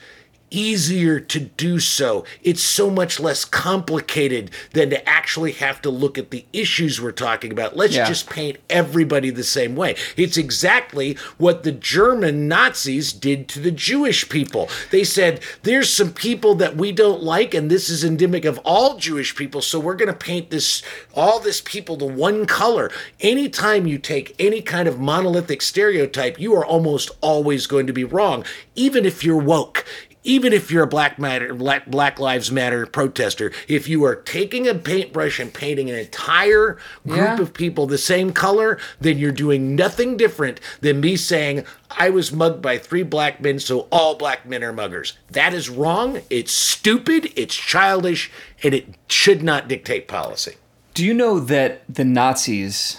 easier 0.51 1.19
to 1.19 1.39
do 1.39 1.79
so. 1.79 2.25
It's 2.43 2.61
so 2.61 2.89
much 2.89 3.19
less 3.19 3.45
complicated 3.45 4.51
than 4.73 4.89
to 4.91 5.09
actually 5.09 5.53
have 5.53 5.81
to 5.81 5.89
look 5.89 6.17
at 6.17 6.29
the 6.29 6.45
issues 6.53 7.01
we're 7.01 7.11
talking 7.13 7.51
about. 7.51 7.75
Let's 7.75 7.95
Yeah. 7.95 8.07
just 8.07 8.29
paint 8.29 8.57
everybody 8.69 9.29
the 9.29 9.43
same 9.43 9.75
way. 9.75 9.95
It's 10.17 10.37
exactly 10.37 11.17
what 11.37 11.63
the 11.63 11.71
German 11.71 12.47
Nazis 12.47 13.13
did 13.13 13.47
to 13.49 13.59
the 13.59 13.71
Jewish 13.71 14.27
people. 14.29 14.69
They 14.91 15.03
said, 15.03 15.39
there's 15.63 15.89
some 15.89 16.11
people 16.11 16.55
that 16.55 16.75
we 16.75 16.91
don't 16.91 17.23
like, 17.23 17.53
and 17.53 17.71
this 17.71 17.89
is 17.89 18.03
endemic 18.03 18.45
of 18.45 18.59
all 18.59 18.97
Jewish 18.97 19.35
people, 19.35 19.61
so 19.61 19.79
we're 19.79 19.95
going 19.95 20.07
to 20.07 20.13
paint 20.13 20.49
this 20.49 20.81
all 21.13 21.39
this 21.39 21.61
people 21.61 21.97
to 21.97 22.05
one 22.05 22.45
color. 22.45 22.91
Anytime 23.21 23.87
you 23.87 23.97
take 23.97 24.35
any 24.37 24.61
kind 24.61 24.87
of 24.87 24.99
monolithic 24.99 25.61
stereotype, 25.61 26.39
you 26.39 26.53
are 26.55 26.65
almost 26.65 27.11
always 27.21 27.67
going 27.67 27.87
to 27.87 27.93
be 27.93 28.03
wrong, 28.03 28.43
even 28.75 29.05
if 29.05 29.23
you're 29.23 29.37
woke 29.37 29.85
even 30.23 30.53
if 30.53 30.69
you're 30.69 30.83
a 30.83 30.87
Black 30.87 31.17
Matter, 31.17 31.53
Black, 31.53 31.87
Black 31.87 32.19
Lives 32.19 32.51
Matter 32.51 32.85
protester, 32.85 33.51
if 33.67 33.87
you 33.87 34.03
are 34.03 34.15
taking 34.15 34.67
a 34.67 34.75
paintbrush 34.75 35.39
and 35.39 35.51
painting 35.53 35.89
an 35.89 35.95
entire 35.97 36.77
group 37.07 37.17
Yeah. 37.17 37.41
of 37.41 37.53
people 37.53 37.87
the 37.87 37.97
same 37.97 38.31
color, 38.31 38.77
then 38.99 39.17
you're 39.17 39.31
doing 39.31 39.75
nothing 39.75 40.17
different 40.17 40.59
than 40.81 40.99
me 41.01 41.15
saying 41.15 41.65
I 41.89 42.09
was 42.11 42.31
mugged 42.31 42.61
by 42.61 42.77
three 42.77 43.03
black 43.03 43.41
men, 43.41 43.59
so 43.59 43.87
all 43.91 44.15
black 44.15 44.45
men 44.45 44.63
are 44.63 44.71
muggers. 44.73 45.13
That 45.31 45.53
is 45.53 45.69
wrong. 45.69 46.21
It's 46.29 46.51
stupid. 46.51 47.31
It's 47.35 47.55
childish, 47.55 48.31
and 48.63 48.73
it 48.73 48.95
should 49.07 49.41
not 49.43 49.67
dictate 49.67 50.07
policy. 50.07 50.53
Do 50.93 51.03
you 51.05 51.13
know 51.13 51.39
that 51.39 51.81
the 51.89 52.05
Nazis, 52.05 52.97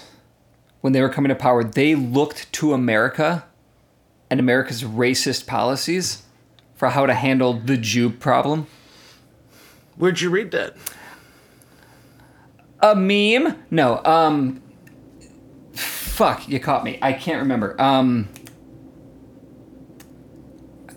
when 0.81 0.93
they 0.93 1.01
were 1.01 1.09
coming 1.09 1.29
to 1.29 1.35
power, 1.35 1.63
they 1.63 1.95
looked 1.95 2.51
to 2.53 2.73
America 2.73 3.45
and 4.29 4.39
America's 4.39 4.83
racist 4.83 5.45
policies 5.47 6.23
for 6.83 6.89
how 6.89 7.05
to 7.05 7.13
handle 7.13 7.53
the 7.53 7.77
Jew 7.77 8.09
problem? 8.09 8.67
Where'd 9.95 10.19
you 10.19 10.29
read 10.29 10.51
that? 10.51 10.75
A 12.81 12.93
meme? 12.93 13.63
No. 13.71 14.03
Um. 14.03 14.61
Fuck, 15.71 16.49
you 16.49 16.59
caught 16.59 16.83
me. 16.83 16.99
I 17.01 17.13
can't 17.13 17.39
remember. 17.39 17.81
Um. 17.81 18.27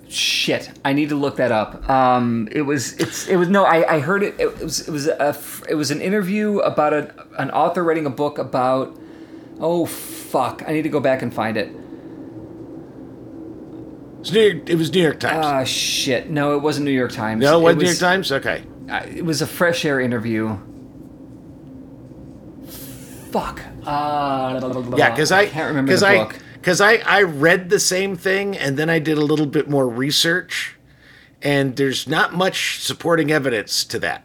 Shit, 0.08 0.72
I 0.84 0.92
need 0.92 1.10
to 1.10 1.14
look 1.14 1.36
that 1.36 1.52
up. 1.52 1.88
Um, 1.88 2.48
it 2.50 2.62
was 2.62 2.94
it's 2.94 3.28
it 3.28 3.36
was 3.36 3.48
no, 3.48 3.62
I, 3.64 3.94
I 3.94 4.00
heard 4.00 4.24
it. 4.24 4.34
It 4.40 4.58
was 4.58 4.88
it 4.88 4.90
was 4.90 5.06
a, 5.06 5.38
it 5.68 5.76
was 5.76 5.92
an 5.92 6.00
interview 6.00 6.58
about 6.58 6.94
an 7.38 7.52
author 7.52 7.84
writing 7.84 8.06
a 8.06 8.10
book 8.10 8.38
about. 8.38 8.98
Oh 9.60 9.86
fuck, 9.86 10.64
I 10.66 10.72
need 10.72 10.82
to 10.82 10.88
go 10.88 10.98
back 10.98 11.22
and 11.22 11.32
find 11.32 11.56
it. 11.56 11.70
New 14.32 14.40
York, 14.40 14.68
it 14.70 14.74
was 14.76 14.92
New 14.92 15.02
York 15.02 15.20
Times. 15.20 15.44
Ah 15.46 15.64
shit, 15.64 16.30
no, 16.30 16.54
it 16.56 16.62
wasn't 16.62 16.84
New 16.86 16.90
York 16.92 17.12
Times. 17.12 17.40
no, 17.40 17.58
it 17.58 17.62
wasn't 17.62 17.82
it 17.82 17.84
New 17.84 17.90
York 17.90 17.98
Times? 18.00 18.32
Okay. 18.32 18.64
uh, 18.90 19.02
it 19.06 19.24
was 19.24 19.42
a 19.42 19.46
fresh 19.46 19.84
air 19.84 20.00
interview. 20.00 20.58
Fuck. 23.30 23.60
Uh, 23.84 24.94
Yeah, 24.96 25.10
because 25.10 25.30
I 25.32 25.46
can't 25.46 25.68
remember 25.68 25.88
because 25.88 26.00
the 26.00 26.06
I 26.08 26.16
book. 26.24 26.36
because 26.54 26.80
I 26.80 26.94
I 26.96 27.22
read 27.22 27.70
the 27.70 27.78
same 27.80 28.16
thing 28.16 28.56
and 28.56 28.76
then 28.76 28.88
I 28.90 28.98
did 28.98 29.18
a 29.18 29.20
little 29.20 29.46
bit 29.46 29.68
more 29.68 29.88
research, 29.88 30.76
and 31.42 31.76
there's 31.76 32.08
not 32.08 32.34
much 32.34 32.80
supporting 32.80 33.30
evidence 33.30 33.84
to 33.84 33.98
that. 34.00 34.24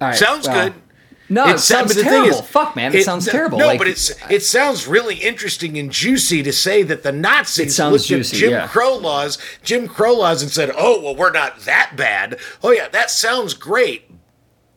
All 0.00 0.08
right, 0.08 0.16
Sounds 0.16 0.48
well, 0.48 0.70
good. 0.70 0.74
No, 1.32 1.46
it, 1.48 1.58
sounds 1.60 1.94
terrible. 2.00 2.28
is- 2.28 2.40
Fuck, 2.42 2.76
man, 2.76 2.94
it, 2.94 3.04
sounds 3.04 3.26
no- 3.26 3.32
terrible. 3.32 3.58
No, 3.58 3.66
Like, 3.68 3.78
but 3.78 3.88
it's 3.88 4.12
it 4.30 4.42
sounds 4.42 4.86
really 4.86 5.16
interesting 5.16 5.78
and 5.78 5.90
juicy 5.90 6.42
to 6.42 6.52
say 6.52 6.82
that 6.82 7.02
the 7.02 7.12
Nazis 7.12 7.66
It 7.68 7.72
sounds 7.72 7.92
looked 7.92 8.04
juicy, 8.06 8.36
at 8.36 8.40
Jim 8.40 8.50
yeah. 8.50 8.66
Crow 8.68 8.96
laws, 8.96 9.38
Jim 9.62 9.88
Crow 9.88 10.14
laws, 10.14 10.42
and 10.42 10.50
said, 10.50 10.70
"Oh, 10.76 11.00
well, 11.02 11.16
we're 11.16 11.32
not 11.32 11.60
that 11.60 11.92
bad." 11.96 12.38
Oh 12.62 12.70
yeah, 12.70 12.88
that 12.88 13.10
sounds 13.10 13.54
great. 13.54 14.10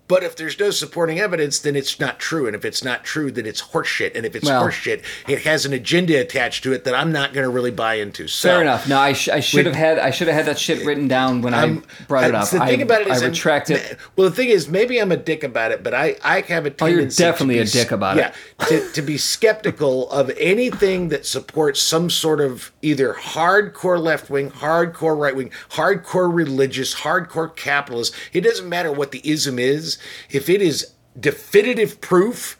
But 0.08 0.24
if 0.24 0.36
there's 0.36 0.60
no 0.60 0.70
supporting 0.70 1.20
evidence, 1.20 1.58
then 1.60 1.76
it's 1.76 2.00
not 2.00 2.20
true. 2.20 2.46
And 2.46 2.56
if 2.56 2.64
it's 2.64 2.84
not 2.84 3.04
true, 3.04 3.32
then 3.32 3.46
it's 3.48 3.62
horseshit. 3.62 4.16
And 4.16 4.26
if 4.26 4.36
it's 4.36 4.46
Well- 4.46 4.64
horseshit, 4.64 5.02
it 5.28 5.42
has 5.44 5.66
an 5.66 5.74
agenda 5.74 6.20
attached 6.20 6.64
to 6.64 6.74
it 6.74 6.84
that 6.84 6.94
I'm 6.94 7.12
not 7.12 7.34
going 7.34 7.44
to 7.44 7.50
really 7.50 7.72
buy 7.72 7.96
into. 7.96 8.28
So, 8.28 8.50
fair 8.50 8.62
enough. 8.62 8.88
No, 8.88 9.00
I, 9.00 9.14
sh- 9.14 9.30
I 9.30 9.40
should 9.40 9.66
have 9.66 9.76
had 9.76 9.98
I 9.98 10.12
should 10.12 10.28
have 10.28 10.36
had 10.36 10.46
that 10.46 10.60
shit 10.60 10.86
written 10.86 11.08
down 11.08 11.42
when 11.42 11.54
I'm- 11.54 11.84
I 12.02 12.04
brought 12.06 12.24
it 12.26 12.36
up. 12.36 12.50
The 12.50 12.60
thing 12.60 12.82
I, 12.82 12.84
about 12.84 13.02
it 13.02 13.08
is, 13.08 13.24
I 13.24 13.26
retract 13.28 13.72
it. 13.72 13.98
Well, 14.16 14.30
the 14.30 14.36
thing 14.36 14.50
is, 14.50 14.70
maybe 14.70 15.00
I'm 15.00 15.12
a 15.12 15.18
dick 15.18 15.44
about 15.44 15.72
it, 15.72 15.82
but 15.84 15.94
I, 15.94 16.18
I 16.24 16.42
have 16.42 16.66
a 16.66 16.70
tendency. 16.70 16.84
Oh, 17.24 17.26
you're 17.26 17.32
definitely 17.32 17.56
to 17.56 17.62
a 17.62 17.66
dick 17.66 17.92
about 17.92 18.18
yeah, 18.18 18.34
it. 18.62 18.68
to, 18.68 18.92
to 18.92 19.02
be 19.02 19.18
skeptical 19.18 20.10
of 20.12 20.32
anything 20.38 21.10
that 21.10 21.26
supports 21.26 21.82
some 21.82 22.10
sort 22.10 22.42
of 22.42 22.72
either 22.82 23.14
hardcore 23.14 24.00
left 24.00 24.30
wing, 24.30 24.52
hardcore 24.52 25.18
right 25.18 25.36
wing, 25.36 25.50
hardcore 25.72 26.34
religious, 26.34 26.94
hardcore 26.96 27.56
capitalist. 27.56 28.14
It 28.34 28.42
doesn't 28.42 28.70
matter 28.70 28.92
what 28.92 29.12
the 29.12 29.22
ism 29.28 29.58
is. 29.58 29.95
If 30.30 30.50
it 30.50 30.62
is 30.62 30.94
definitive 31.20 32.02
proof 32.02 32.58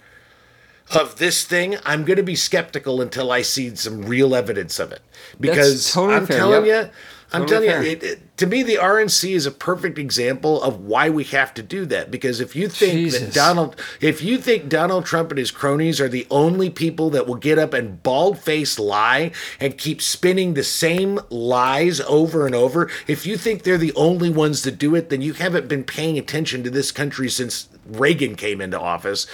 of 0.94 1.18
this 1.18 1.44
thing, 1.46 1.78
I'm 1.86 2.06
going 2.06 2.18
to 2.18 2.24
be 2.24 2.36
skeptical 2.36 3.02
until 3.02 3.32
I 3.32 3.42
see 3.42 3.76
some 3.76 4.04
real 4.04 4.36
evidence 4.36 4.80
of 4.80 4.92
it. 4.92 5.02
Because 5.40 5.92
totally 5.92 6.16
I'm 6.16 6.28
fair, 6.28 6.38
telling 6.38 6.66
yep. 6.66 6.86
you, 6.86 6.92
I'm 7.36 7.48
telling 7.48 7.70
you, 7.70 7.92
it, 7.92 8.04
it, 8.04 8.38
to 8.38 8.48
me, 8.48 8.64
the 8.64 8.76
RNC 8.76 9.34
is 9.34 9.46
a 9.46 9.52
perfect 9.52 9.98
example 9.98 10.62
of 10.62 10.82
why 10.82 11.10
we 11.10 11.24
have 11.26 11.54
to 11.56 11.64
do 11.64 11.86
that. 11.86 12.12
Because 12.12 12.40
if 12.40 12.56
you 12.56 12.68
think 12.68 12.94
Jesus. 12.94 13.22
that 13.22 13.34
Donald, 13.34 13.76
if 14.02 14.22
you 14.22 14.38
think 14.38 14.68
Donald 14.68 15.06
Trump 15.06 15.32
and 15.32 15.38
his 15.38 15.52
cronies 15.52 16.02
are 16.02 16.10
the 16.10 16.28
only 16.30 16.70
people 16.70 17.10
that 17.12 17.28
will 17.28 17.36
get 17.36 17.58
up 17.58 17.74
and 17.74 18.02
bald 18.04 18.38
faced 18.40 18.80
lie 18.80 19.32
and 19.60 19.78
keep 19.78 20.02
spinning 20.02 20.54
the 20.54 20.64
same 20.64 21.20
lies 21.30 22.02
over 22.02 22.46
and 22.46 22.56
over, 22.56 22.90
if 23.08 23.26
you 23.26 23.38
think 23.38 23.64
they're 23.64 23.78
the 23.78 23.94
only 23.94 24.30
ones 24.30 24.64
that 24.64 24.78
do 24.78 24.96
it, 24.96 25.10
then 25.10 25.22
you 25.22 25.34
haven't 25.34 25.68
been 25.68 25.84
paying 25.84 26.18
attention 26.18 26.64
to 26.64 26.70
this 26.70 26.92
country 26.92 27.30
since 27.30 27.70
Reagan 27.86 28.36
came 28.36 28.62
into 28.62 28.80
office. 28.80 29.28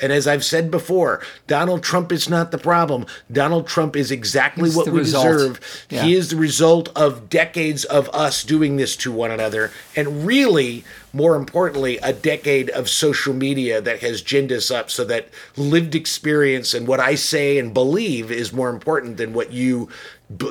And 0.00 0.12
as 0.12 0.26
I've 0.26 0.44
said 0.44 0.70
before, 0.70 1.22
Donald 1.46 1.82
Trump 1.82 2.12
is 2.12 2.28
not 2.28 2.50
the 2.50 2.58
problem. 2.58 3.06
Donald 3.30 3.66
Trump 3.66 3.96
is 3.96 4.10
exactly 4.10 4.64
He's 4.64 4.76
what 4.76 4.88
we 4.88 4.98
result. 5.00 5.24
deserve. 5.26 5.86
Yeah. 5.90 6.02
He 6.04 6.14
is 6.14 6.30
the 6.30 6.36
result 6.36 6.90
of 6.96 7.28
decades 7.28 7.84
of 7.84 8.08
us 8.10 8.42
doing 8.42 8.76
this 8.76 8.96
to 8.96 9.12
one 9.12 9.30
another, 9.30 9.70
and 9.96 10.26
really, 10.26 10.84
more 11.12 11.36
importantly, 11.36 11.98
a 11.98 12.12
decade 12.12 12.70
of 12.70 12.88
social 12.88 13.34
media 13.34 13.80
that 13.80 14.00
has 14.00 14.22
ginned 14.22 14.52
us 14.52 14.70
up 14.70 14.90
so 14.90 15.04
that 15.04 15.28
lived 15.56 15.94
experience 15.94 16.74
and 16.74 16.86
what 16.86 17.00
I 17.00 17.14
say 17.14 17.58
and 17.58 17.72
believe 17.72 18.30
is 18.30 18.52
more 18.52 18.70
important 18.70 19.16
than 19.16 19.32
what 19.32 19.52
you 19.52 19.88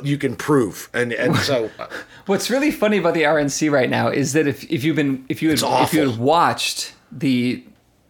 you 0.04 0.18
can 0.18 0.36
prove. 0.36 0.89
And 0.93 1.14
and 1.14 1.36
so 1.38 1.70
What's 2.26 2.49
really 2.49 2.72
funny 2.72 2.97
about 2.97 3.16
the 3.16 3.24
RNC 3.24 3.70
right 3.72 3.89
now 3.89 4.08
is 4.08 4.34
that 4.34 4.47
if, 4.47 4.64
if 4.72 4.84
you've 4.84 4.95
been 4.95 5.26
if 5.28 5.41
you 5.41 5.49
had, 5.49 5.62
if 5.62 5.93
you 5.93 6.10
had 6.10 6.18
watched 6.18 6.93
the 7.20 7.64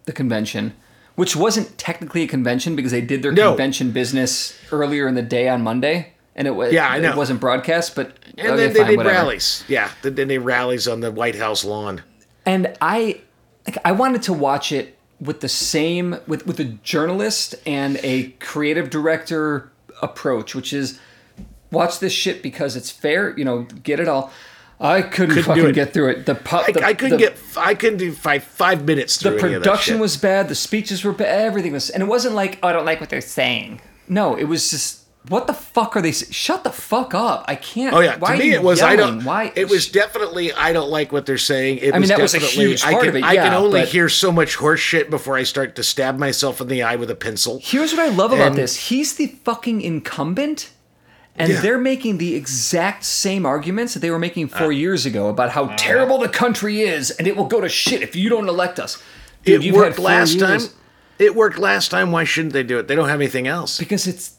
the 0.05 0.11
convention, 0.11 0.73
which 1.15 1.35
wasn't 1.35 1.77
technically 1.77 2.23
a 2.23 2.27
convention 2.27 2.75
because 2.75 2.91
they 2.91 3.01
did 3.01 3.21
their 3.23 3.31
No. 3.31 3.49
convention 3.51 3.91
business 3.91 4.53
earlier 4.71 5.07
in 5.07 5.15
the 5.15 5.21
day 5.21 5.47
on 5.47 5.61
Monday, 5.61 6.13
and 6.35 6.47
it 6.47 6.51
was 6.51 6.73
Yeah, 6.73 6.89
I 6.89 6.99
know. 6.99 7.11
it 7.11 7.15
wasn't 7.17 7.39
broadcast, 7.39 7.95
but 7.95 8.17
and 8.37 8.47
okay, 8.47 8.57
then 8.57 8.73
they 8.73 8.79
fine, 8.79 8.87
did 8.89 8.97
whatever. 8.97 9.15
rallies. 9.15 9.63
Yeah, 9.67 9.89
then 10.01 10.15
then 10.15 10.27
they 10.27 10.37
rallies 10.39 10.87
on 10.87 10.99
the 11.01 11.11
White 11.11 11.35
House 11.35 11.63
lawn. 11.63 12.01
and 12.45 12.73
I 12.81 13.21
like 13.65 13.77
I 13.85 13.91
wanted 13.93 14.23
to 14.23 14.33
watch 14.33 14.71
it 14.73 14.97
with 15.21 15.39
the 15.39 15.47
same 15.49 16.17
with 16.27 16.45
with 16.45 16.59
a 16.59 16.65
journalist 16.65 17.55
and 17.65 17.97
a 18.03 18.29
creative 18.41 18.89
director 18.89 19.69
approach, 20.01 20.53
which 20.55 20.73
is 20.73 20.99
watch 21.71 21.99
this 21.99 22.11
shit 22.13 22.43
because 22.43 22.75
it's 22.75 22.91
fair, 22.91 23.33
you 23.37 23.45
know, 23.45 23.59
get 23.83 23.99
it 24.01 24.07
all. 24.09 24.31
I 24.83 25.01
couldn't, 25.01 25.35
Couldn't 25.35 25.43
fucking 25.43 25.71
get 25.71 25.93
through 25.93 26.09
it. 26.09 26.25
The, 26.25 26.35
pu- 26.35 26.57
I, 26.57 26.71
the 26.71 26.83
I 26.85 26.93
couldn't 26.93 27.17
the- 27.17 27.25
get 27.25 27.37
I 27.57 27.73
couldn't 27.73 27.97
do 27.99 28.11
five 28.11 28.43
five 28.43 28.83
minutes 28.85 29.17
the 29.17 29.29
through 29.31 29.39
any 29.39 29.53
of 29.55 29.63
that 29.63 29.69
production 29.69 29.99
was 29.99 30.17
bad, 30.17 30.49
the 30.49 30.55
speeches 30.55 31.03
were 31.05 31.13
bad, 31.13 31.45
everything 31.45 31.71
was, 31.71 31.89
and 31.89 32.03
it 32.03 32.07
wasn't 32.07 32.35
like 32.35 32.59
oh, 32.61 32.67
I 32.67 32.73
don't 32.73 32.85
like 32.85 32.99
what 32.99 33.09
they're 33.09 33.21
saying. 33.21 33.79
No, 34.09 34.35
it 34.35 34.43
was 34.43 34.69
just 34.69 34.99
what 35.29 35.47
the 35.47 35.53
fuck 35.53 35.95
are 35.95 36.01
they? 36.01 36.11
Shut 36.11 36.65
the 36.65 36.69
fuck 36.69 37.13
up! 37.13 37.45
I 37.47 37.55
can't. 37.55 37.95
Oh 37.95 38.01
yeah, 38.01 38.17
why 38.17 38.33
to 38.35 38.43
me 38.43 38.51
it 38.51 38.61
was 38.61 38.81
I 38.81 38.97
don't. 38.97 39.23
Why 39.23 39.53
it 39.55 39.69
was 39.69 39.87
definitely 39.87 40.51
I 40.51 40.73
don't 40.73 40.89
like 40.89 41.13
what 41.13 41.25
they're 41.25 41.37
saying. 41.37 41.77
It 41.77 41.91
I 41.91 41.93
mean, 41.93 42.01
was 42.01 42.09
that 42.09 42.19
was 42.19 42.33
a 42.33 42.39
definitely 42.41 42.65
huge 42.71 42.83
I 42.83 42.93
can 42.99 43.07
of 43.07 43.15
it, 43.15 43.23
I 43.23 43.35
can 43.37 43.53
only 43.53 43.81
but- 43.83 43.87
hear 43.87 44.09
so 44.09 44.33
much 44.33 44.55
horse 44.55 44.81
shit 44.81 45.09
before 45.09 45.37
I 45.37 45.43
start 45.43 45.77
to 45.77 45.83
stab 45.83 46.17
myself 46.17 46.59
in 46.59 46.67
the 46.67 46.83
eye 46.83 46.97
with 46.97 47.09
a 47.09 47.15
pencil. 47.15 47.61
Here's 47.63 47.93
what 47.93 48.01
I 48.01 48.09
love 48.09 48.33
about 48.33 48.55
this. 48.57 48.89
He's 48.89 49.15
the 49.15 49.27
fucking 49.27 49.79
incumbent, 49.79 50.71
and 51.35 51.51
Yeah. 51.51 51.61
they're 51.61 51.77
making 51.79 52.17
the 52.19 52.35
exact 52.35 53.03
same 53.05 53.45
arguments 53.45 53.93
that 53.93 53.99
they 54.01 54.11
were 54.11 54.19
making 54.19 54.47
four 54.49 54.67
Uh. 54.67 54.69
years 54.69 55.05
ago 55.05 55.29
about 55.29 55.51
how 55.51 55.67
terrible 55.77 56.17
the 56.19 56.29
country 56.29 56.81
is 56.81 57.09
and 57.11 57.27
it 57.27 57.35
will 57.35 57.47
go 57.47 57.59
to 57.61 57.69
shit 57.69 58.01
if 58.01 58.15
you 58.15 58.29
don't 58.29 58.47
elect 58.47 58.79
us. 58.79 58.97
Dude, 59.43 59.63
it 59.65 59.73
worked 59.73 59.99
last 59.99 60.39
time. 60.39 60.61
It 61.19 61.35
worked 61.35 61.57
last 61.57 61.89
time. 61.91 62.11
Why 62.11 62.23
shouldn't 62.23 62.53
they 62.53 62.63
do 62.63 62.79
it? 62.79 62.87
They 62.87 62.95
don't 62.95 63.09
have 63.09 63.19
anything 63.19 63.47
else. 63.47 63.77
because 63.77 64.07
it's 64.07 64.31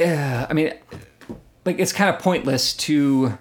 uh, 0.00 0.46
i 0.48 0.52
mean 0.52 0.72
like 1.66 1.78
it's 1.78 1.92
kind 1.92 2.08
of 2.14 2.20
pointless 2.22 2.72
to, 2.74 3.36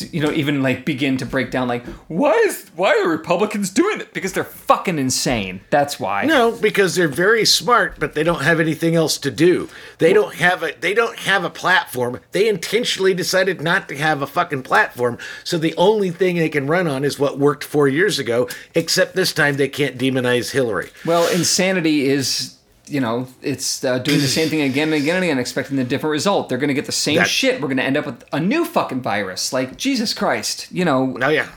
to 0.00 0.08
you 0.14 0.20
know 0.20 0.32
even 0.32 0.62
like 0.62 0.84
begin 0.84 1.16
to 1.16 1.24
break 1.24 1.50
down 1.50 1.68
like 1.68 1.86
why 2.08 2.32
is 2.46 2.70
why 2.74 2.90
are 2.98 3.08
republicans 3.08 3.70
doing 3.70 4.00
it 4.00 4.12
because 4.12 4.32
they're 4.32 4.44
fucking 4.44 4.98
insane 4.98 5.60
that's 5.70 5.98
why 6.00 6.24
No, 6.24 6.52
because 6.52 6.94
they're 6.94 7.08
very 7.08 7.44
smart, 7.44 7.98
but 7.98 8.14
they 8.14 8.22
don't 8.22 8.42
have 8.42 8.60
anything 8.60 8.94
else 8.94 9.18
to 9.18 9.30
do. 9.30 9.68
They 9.98 10.12
don't 10.12 10.34
have 10.36 10.62
a 10.62 10.72
they 10.78 10.94
don't 10.94 11.18
have 11.20 11.44
a 11.44 11.50
platform. 11.50 12.20
They 12.32 12.48
intentionally 12.48 13.14
decided 13.14 13.60
not 13.60 13.88
to 13.88 13.96
have 13.96 14.22
a 14.22 14.26
fucking 14.26 14.62
platform. 14.62 15.18
So 15.44 15.58
the 15.58 15.74
only 15.76 16.10
thing 16.10 16.36
they 16.36 16.48
can 16.48 16.66
run 16.66 16.86
on 16.86 17.04
is 17.04 17.18
what 17.18 17.38
worked 17.38 17.64
4 17.64 17.88
years 17.88 18.18
ago, 18.18 18.48
except 18.74 19.14
this 19.14 19.32
time 19.32 19.56
they 19.56 19.68
can't 19.68 19.98
demonize 19.98 20.52
Hillary. 20.52 20.90
well 21.04 21.28
insanity 21.32 22.08
is 22.08 22.56
you 22.90 23.00
know 23.00 23.26
it's 23.42 23.84
uh, 23.84 23.98
doing 23.98 24.20
the 24.20 24.26
same 24.28 24.48
thing 24.48 24.60
again 24.62 24.88
and 24.92 25.02
again 25.02 25.16
and 25.16 25.24
again 25.24 25.38
expecting 25.38 25.78
a 25.78 25.84
different 25.84 26.12
result. 26.12 26.48
They're 26.48 26.58
going 26.58 26.68
to 26.68 26.74
get 26.74 26.86
the 26.86 26.92
same 26.92 27.16
That- 27.16 27.28
shit. 27.28 27.60
We're 27.60 27.68
going 27.68 27.76
to 27.78 27.84
end 27.84 27.96
up 27.96 28.06
with 28.06 28.24
a 28.32 28.40
new 28.40 28.64
fucking 28.64 29.02
virus. 29.02 29.52
Like 29.52 29.76
jesus 29.76 30.12
christ 30.14 30.70
you 30.72 30.84
know. 30.84 31.16
Oh 31.20 31.28
yeah. 31.28 31.48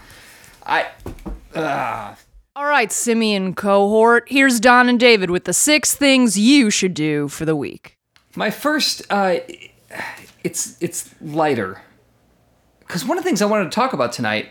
i 0.65 0.87
All 2.55 2.65
right, 2.65 2.91
Simian 2.91 3.55
cohort, 3.55 4.25
here's 4.27 4.59
Don 4.59 4.87
and 4.89 4.99
David 4.99 5.29
with 5.31 5.45
the 5.45 5.53
six 5.53 5.95
things 5.95 6.37
you 6.37 6.69
should 6.69 6.93
do 6.93 7.27
for 7.27 7.45
the 7.45 7.55
week. 7.55 7.97
My 8.35 8.49
first, 8.51 9.01
uh, 9.09 9.39
it's 10.43 10.77
it's 10.81 11.13
lighter, 11.21 11.81
because 12.79 13.05
one 13.05 13.17
of 13.17 13.23
the 13.23 13.27
things 13.27 13.41
I 13.41 13.45
wanted 13.45 13.65
to 13.65 13.69
talk 13.71 13.93
about 13.93 14.11
tonight, 14.11 14.49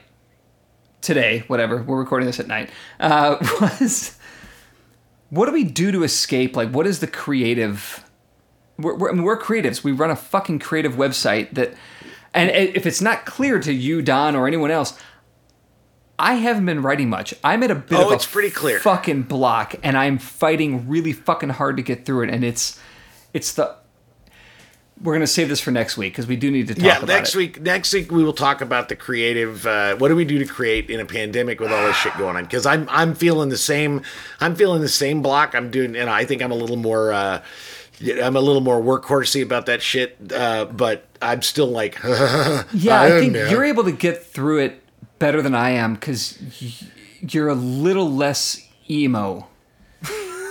today, 1.00 1.44
whatever 1.48 1.82
we're 1.82 1.98
recording 1.98 2.26
this 2.26 2.40
at 2.40 2.46
night, 2.46 2.70
uh, 3.00 3.36
was 3.60 4.16
what 5.32 5.46
do 5.46 5.52
we 5.52 5.64
do 5.64 5.90
to 5.92 6.02
escape? 6.02 6.56
Like, 6.56 6.70
what 6.72 6.86
is 6.86 7.00
the 7.00 7.06
creative? 7.06 8.04
We're, 8.78 8.94
we're, 8.96 9.10
I 9.10 9.14
mean, 9.14 9.22
we're 9.22 9.40
creatives. 9.40 9.82
We 9.82 9.90
run 9.92 10.10
a 10.10 10.16
fucking 10.16 10.58
creative 10.58 10.92
website 10.96 11.54
that, 11.54 11.72
and 12.34 12.50
if 12.50 12.84
it's 12.84 13.00
not 13.00 13.24
clear 13.24 13.58
to 13.60 13.72
you, 13.72 14.02
Don, 14.02 14.36
or 14.36 14.46
anyone 14.46 14.70
else. 14.70 14.98
I 16.18 16.34
haven't 16.34 16.66
been 16.66 16.82
writing 16.82 17.08
much. 17.08 17.34
I'm 17.42 17.62
at 17.62 17.70
a 17.70 17.74
bit 17.74 17.98
Oh, 17.98 18.04
of 18.04 18.10
a 18.12 18.14
it's 18.14 18.26
pretty 18.26 18.50
clear. 18.50 18.78
fucking 18.78 19.22
block, 19.22 19.74
and 19.82 19.96
I'm 19.96 20.18
fighting 20.18 20.86
really 20.86 21.12
fucking 21.14 21.48
hard 21.48 21.78
to 21.78 21.82
get 21.82 22.04
through 22.04 22.24
it. 22.24 22.30
And 22.30 22.44
it's, 22.44 22.78
it's 23.32 23.54
the. 23.54 23.74
We're 25.02 25.14
gonna 25.14 25.26
save 25.26 25.48
this 25.48 25.60
for 25.60 25.70
next 25.72 25.96
week 25.96 26.12
because 26.12 26.26
we 26.28 26.36
do 26.36 26.50
need 26.50 26.68
to 26.68 26.74
talk 26.74 26.84
Yeah, 26.84 26.96
about 26.98 27.08
next 27.08 27.34
it. 27.34 27.38
week. 27.38 27.60
Next 27.60 27.92
week 27.92 28.12
we 28.12 28.22
will 28.22 28.32
talk 28.32 28.60
about 28.60 28.88
the 28.88 28.94
creative. 28.96 29.66
Uh, 29.66 29.96
what 29.96 30.08
do 30.08 30.16
we 30.16 30.24
do 30.24 30.38
to 30.38 30.44
create 30.46 30.90
in 30.90 31.00
a 31.00 31.04
pandemic 31.04 31.58
with 31.60 31.72
all 31.72 31.84
this 31.86 31.96
shit 31.96 32.16
going 32.16 32.36
on? 32.36 32.44
Because 32.44 32.66
I'm 32.66 32.88
I'm 32.88 33.14
feeling 33.14 33.48
the 33.48 33.56
same. 33.56 34.02
I'm 34.40 34.54
feeling 34.54 34.80
the 34.80 34.88
same 34.88 35.20
block. 35.22 35.54
I'm 35.56 35.70
doing, 35.70 35.96
and 35.96 36.08
I 36.08 36.24
think 36.24 36.40
I'm 36.42 36.52
a 36.52 36.56
little 36.56 36.76
more. 36.76 37.12
Uh, 37.12 37.42
I'm 38.22 38.36
a 38.36 38.40
little 38.40 38.60
more 38.62 38.80
workhorsey 38.80 39.42
about 39.42 39.66
that 39.66 39.82
shit. 39.82 40.16
Uh, 40.32 40.64
but 40.66 41.04
I'm 41.20 41.42
still 41.42 41.66
like, 41.68 41.98
Yeah, 42.04 43.00
I, 43.00 43.08
don't 43.08 43.20
think 43.20 43.32
know. 43.32 43.48
you're 43.48 43.64
able 43.64 43.84
to 43.84 43.92
get 43.92 44.24
through 44.24 44.58
it 44.58 44.82
better 45.18 45.40
than 45.42 45.54
I 45.54 45.70
am 45.70 45.94
because 45.94 46.36
you're 47.20 47.48
a 47.48 47.54
little 47.54 48.10
less 48.10 48.66
emo. 48.90 49.46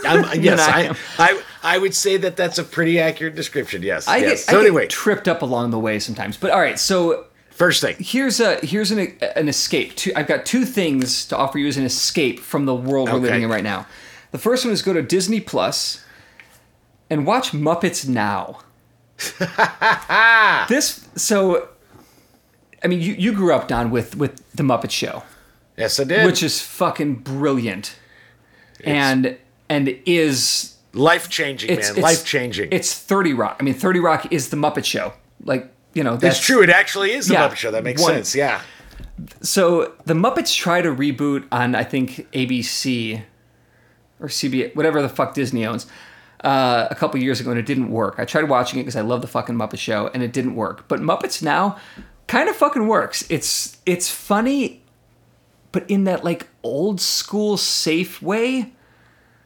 I'm, 0.05 0.41
yes, 0.41 0.59
I 0.59 0.89
I. 0.89 0.95
I 1.31 1.41
I 1.63 1.77
would 1.77 1.93
say 1.93 2.17
that 2.17 2.35
that's 2.35 2.57
a 2.57 2.63
pretty 2.63 2.99
accurate 2.99 3.35
description. 3.35 3.83
Yes. 3.83 4.07
I 4.07 4.17
yes. 4.17 4.45
get, 4.45 4.51
so 4.51 4.57
I 4.57 4.61
anyway, 4.61 4.87
tripped 4.87 5.27
up 5.27 5.41
along 5.43 5.69
the 5.71 5.79
way 5.79 5.99
sometimes. 5.99 6.37
But 6.37 6.51
all 6.51 6.59
right, 6.59 6.79
so 6.79 7.25
first 7.51 7.81
thing. 7.81 7.95
here's 7.99 8.39
a 8.39 8.55
here's 8.65 8.89
an 8.91 9.15
an 9.35 9.47
escape. 9.47 9.95
Two, 9.95 10.11
I've 10.15 10.27
got 10.27 10.45
two 10.45 10.65
things 10.65 11.25
to 11.27 11.37
offer 11.37 11.59
you 11.59 11.67
as 11.67 11.77
an 11.77 11.83
escape 11.85 12.39
from 12.39 12.65
the 12.65 12.73
world 12.75 13.09
we're 13.09 13.15
Okay. 13.17 13.25
living 13.25 13.43
in 13.43 13.49
right 13.49 13.63
now. 13.63 13.85
The 14.31 14.39
first 14.39 14.65
one 14.65 14.73
is 14.73 14.81
go 14.81 14.93
to 14.93 15.01
Disney 15.03 15.39
Plus 15.39 16.03
and 17.09 17.25
watch 17.27 17.51
Muppets 17.51 18.07
Now. 18.07 18.61
this 20.69 21.07
so 21.15 21.69
I 22.83 22.87
mean 22.87 23.01
you, 23.01 23.13
you 23.13 23.33
grew 23.33 23.53
up 23.53 23.67
Don 23.67 23.91
with 23.91 24.15
with 24.15 24.41
the 24.55 24.63
Muppet 24.63 24.91
Show, 24.91 25.23
Yes, 25.77 25.99
I 25.99 26.03
did. 26.05 26.25
which 26.25 26.41
is 26.43 26.61
fucking 26.61 27.15
brilliant. 27.15 27.95
and 28.83 29.37
and 29.71 29.87
is 30.05 30.75
life 30.93 31.29
changing, 31.29 31.79
man. 31.79 31.95
Life 31.95 32.25
changing. 32.25 32.69
It's 32.73 32.93
30 32.93 33.33
Rock. 33.33 33.55
I 33.59 33.63
mean 33.63 33.73
30 33.73 33.99
Rock 33.99 34.31
is 34.33 34.49
the 34.49 34.57
Muppet 34.57 34.83
Show. 34.83 35.13
Like, 35.45 35.73
you 35.93 36.03
know, 36.03 36.17
that's 36.17 36.37
It's 36.37 36.45
true. 36.45 36.61
It 36.61 36.69
actually 36.69 37.13
is 37.13 37.27
the 37.27 37.35
Yeah, 37.35 37.47
Muppet 37.49 37.55
Show. 37.55 37.71
That 37.71 37.83
makes 37.85 38.01
one- 38.01 38.13
sense. 38.15 38.35
Yeah. 38.35 38.61
So 39.41 39.93
the 40.05 40.13
Muppets 40.13 40.53
try 40.55 40.81
to 40.81 40.89
reboot 40.89 41.45
on 41.53 41.73
I 41.73 41.85
think 41.85 42.27
ABC 42.33 43.23
or 44.19 44.27
CBS, 44.27 44.75
whatever 44.75 45.01
the 45.01 45.09
fuck 45.09 45.33
Disney 45.33 45.65
owns, 45.65 45.87
uh, 46.43 46.87
a 46.91 46.95
couple 46.95 47.19
years 47.21 47.39
ago, 47.39 47.49
and 47.51 47.59
it 47.59 47.65
didn't 47.65 47.89
work. 47.91 48.15
I 48.17 48.25
tried 48.25 48.49
watching 48.49 48.79
it 48.79 48.83
because 48.83 48.95
I 48.97 49.01
love 49.01 49.21
the 49.21 49.27
fucking 49.27 49.55
Muppet 49.55 49.79
Show, 49.79 50.09
and 50.13 50.21
it 50.21 50.33
didn't 50.33 50.55
work. 50.55 50.87
But 50.89 50.99
Muppets 50.99 51.41
now 51.41 51.77
kind 52.27 52.49
of 52.49 52.55
fucking 52.57 52.87
works. 52.87 53.23
It's 53.29 53.77
it's 53.85 54.09
funny, 54.11 54.81
but 55.71 55.89
in 55.89 56.03
that 56.03 56.23
like 56.25 56.47
old 56.61 56.99
school 56.99 57.55
safe 57.57 58.21
way 58.21 58.73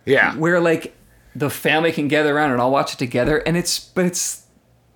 Yeah. 0.06 0.36
where 0.36 0.60
like 0.60 0.96
the 1.36 1.50
family 1.50 1.92
can 1.92 2.08
gather 2.08 2.36
around 2.36 2.52
and 2.52 2.62
all 2.62 2.72
watch 2.72 2.94
it 2.94 2.98
together 3.00 3.38
and 3.40 3.58
it's 3.58 3.80
but 3.80 4.06
it's 4.06 4.44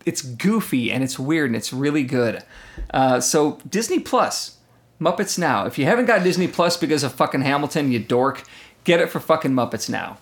it's 0.06 0.22
goofy 0.22 0.92
and 0.92 1.04
it's 1.04 1.18
weird 1.20 1.50
and 1.50 1.56
it's 1.56 1.74
really 1.74 2.04
good 2.04 2.44
uh, 2.94 3.20
so 3.20 3.60
disney 3.68 4.00
plus 4.00 4.58
muppets 5.02 5.38
now 5.38 5.66
if 5.66 5.78
you 5.78 5.86
haven't 5.86 6.06
got 6.06 6.24
disney 6.24 6.48
plus 6.48 6.78
because 6.78 7.04
of 7.04 7.14
fucking 7.14 7.42
hamilton 7.42 7.92
you 7.92 8.00
dork 8.00 8.44
get 8.84 9.00
it 9.02 9.10
for 9.10 9.20
fucking 9.20 9.52
muppets 9.52 9.90
now 9.90 10.18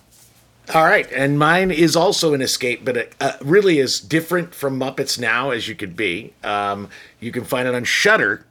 All 0.74 0.84
right, 0.84 1.10
and 1.12 1.38
mine 1.38 1.70
is 1.70 1.96
also 1.96 2.34
an 2.34 2.42
escape, 2.42 2.84
but 2.84 2.96
it 2.96 3.14
uh, 3.22 3.32
really 3.40 3.78
is 3.78 4.00
different 4.00 4.54
from 4.54 4.78
Muppets 4.78 5.18
Now 5.18 5.48
as 5.50 5.66
you 5.66 5.74
could 5.74 5.96
be. 5.96 6.34
Um, 6.44 6.90
you 7.20 7.32
can 7.32 7.44
find 7.44 7.66
it 7.66 7.74
on 7.74 7.84
Shudder. 7.84 8.44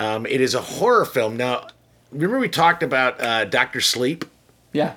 Um, 0.00 0.26
it 0.26 0.40
is 0.40 0.56
a 0.56 0.60
horror 0.60 1.04
film. 1.04 1.36
Now, 1.36 1.68
remember 2.10 2.40
we 2.40 2.48
talked 2.48 2.82
about 2.82 3.20
uh, 3.20 3.44
Doctor 3.44 3.80
Sleep 3.80 4.24
Yeah. 4.72 4.94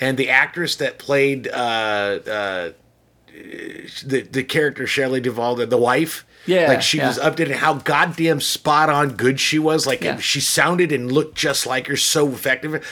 And 0.00 0.16
the 0.16 0.28
actress 0.30 0.76
that 0.76 0.98
played 0.98 1.48
uh, 1.48 2.18
uh, 2.26 2.72
the 4.04 4.26
the 4.30 4.44
character 4.44 4.86
Shelley 4.86 5.20
Duvall, 5.20 5.56
the, 5.56 5.66
the 5.66 5.78
wife. 5.78 6.26
Yeah, 6.46 6.68
like 6.68 6.82
she 6.82 6.98
yeah. 6.98 7.08
was 7.08 7.18
updated. 7.18 7.56
How 7.56 7.74
goddamn 7.74 8.40
spot 8.40 8.88
on 8.88 9.10
good 9.16 9.40
she 9.40 9.58
was. 9.58 9.86
Like 9.86 10.02
Yeah. 10.02 10.18
she 10.18 10.40
sounded 10.40 10.92
and 10.92 11.10
looked 11.10 11.36
just 11.36 11.66
like 11.66 11.86
her, 11.88 11.96
so 11.96 12.28
effective. 12.28 12.86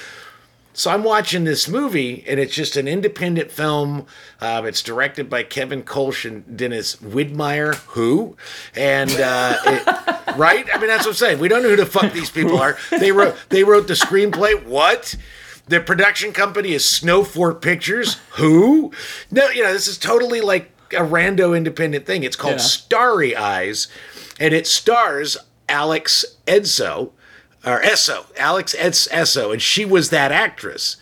So 0.76 0.90
I'm 0.90 1.04
watching 1.04 1.44
this 1.44 1.68
movie, 1.68 2.24
and 2.26 2.40
it's 2.40 2.52
just 2.52 2.76
an 2.76 2.88
independent 2.88 3.52
film. 3.52 4.06
Um, 4.40 4.66
it's 4.66 4.82
directed 4.82 5.30
by 5.30 5.44
Kevin 5.44 5.84
Kolsch 5.84 6.28
and 6.28 6.56
Dennis 6.56 6.96
Widmyer, 6.96 7.76
who, 7.76 8.36
and 8.74 9.08
uh, 9.12 9.56
it, 9.66 10.36
right? 10.36 10.66
I 10.74 10.78
mean, 10.78 10.88
that's 10.88 11.04
what 11.04 11.10
I'm 11.10 11.14
saying. 11.14 11.38
We 11.38 11.46
don't 11.46 11.62
know 11.62 11.68
who 11.68 11.76
the 11.76 11.86
fuck 11.86 12.12
these 12.12 12.30
people 12.30 12.58
are. 12.58 12.76
They 12.90 13.12
wrote 13.12 13.36
they 13.50 13.62
wrote 13.62 13.86
the 13.86 13.94
screenplay. 13.94 14.64
What? 14.64 15.14
The 15.66 15.80
production 15.80 16.32
company 16.32 16.72
is 16.72 16.84
Snowfort 16.84 17.60
Pictures. 17.62 18.14
Who? 18.32 18.92
No, 19.30 19.48
you 19.48 19.62
know 19.62 19.72
this 19.72 19.88
is 19.88 19.96
totally 19.98 20.40
like 20.40 20.70
a 20.92 20.96
rando 21.02 21.56
independent 21.56 22.06
thing. 22.06 22.22
It's 22.22 22.36
called 22.36 22.54
Yeah. 22.54 22.58
Starry 22.58 23.34
Eyes, 23.34 23.88
and 24.38 24.52
it 24.52 24.66
stars 24.66 25.36
Alex 25.68 26.24
Edso 26.46 27.10
or 27.64 27.80
Essoe, 27.82 28.26
Alex 28.36 28.74
Eds- 28.78 29.08
Essoe, 29.10 29.52
and 29.52 29.62
she 29.62 29.84
was 29.86 30.10
that 30.10 30.30
actress. 30.32 30.96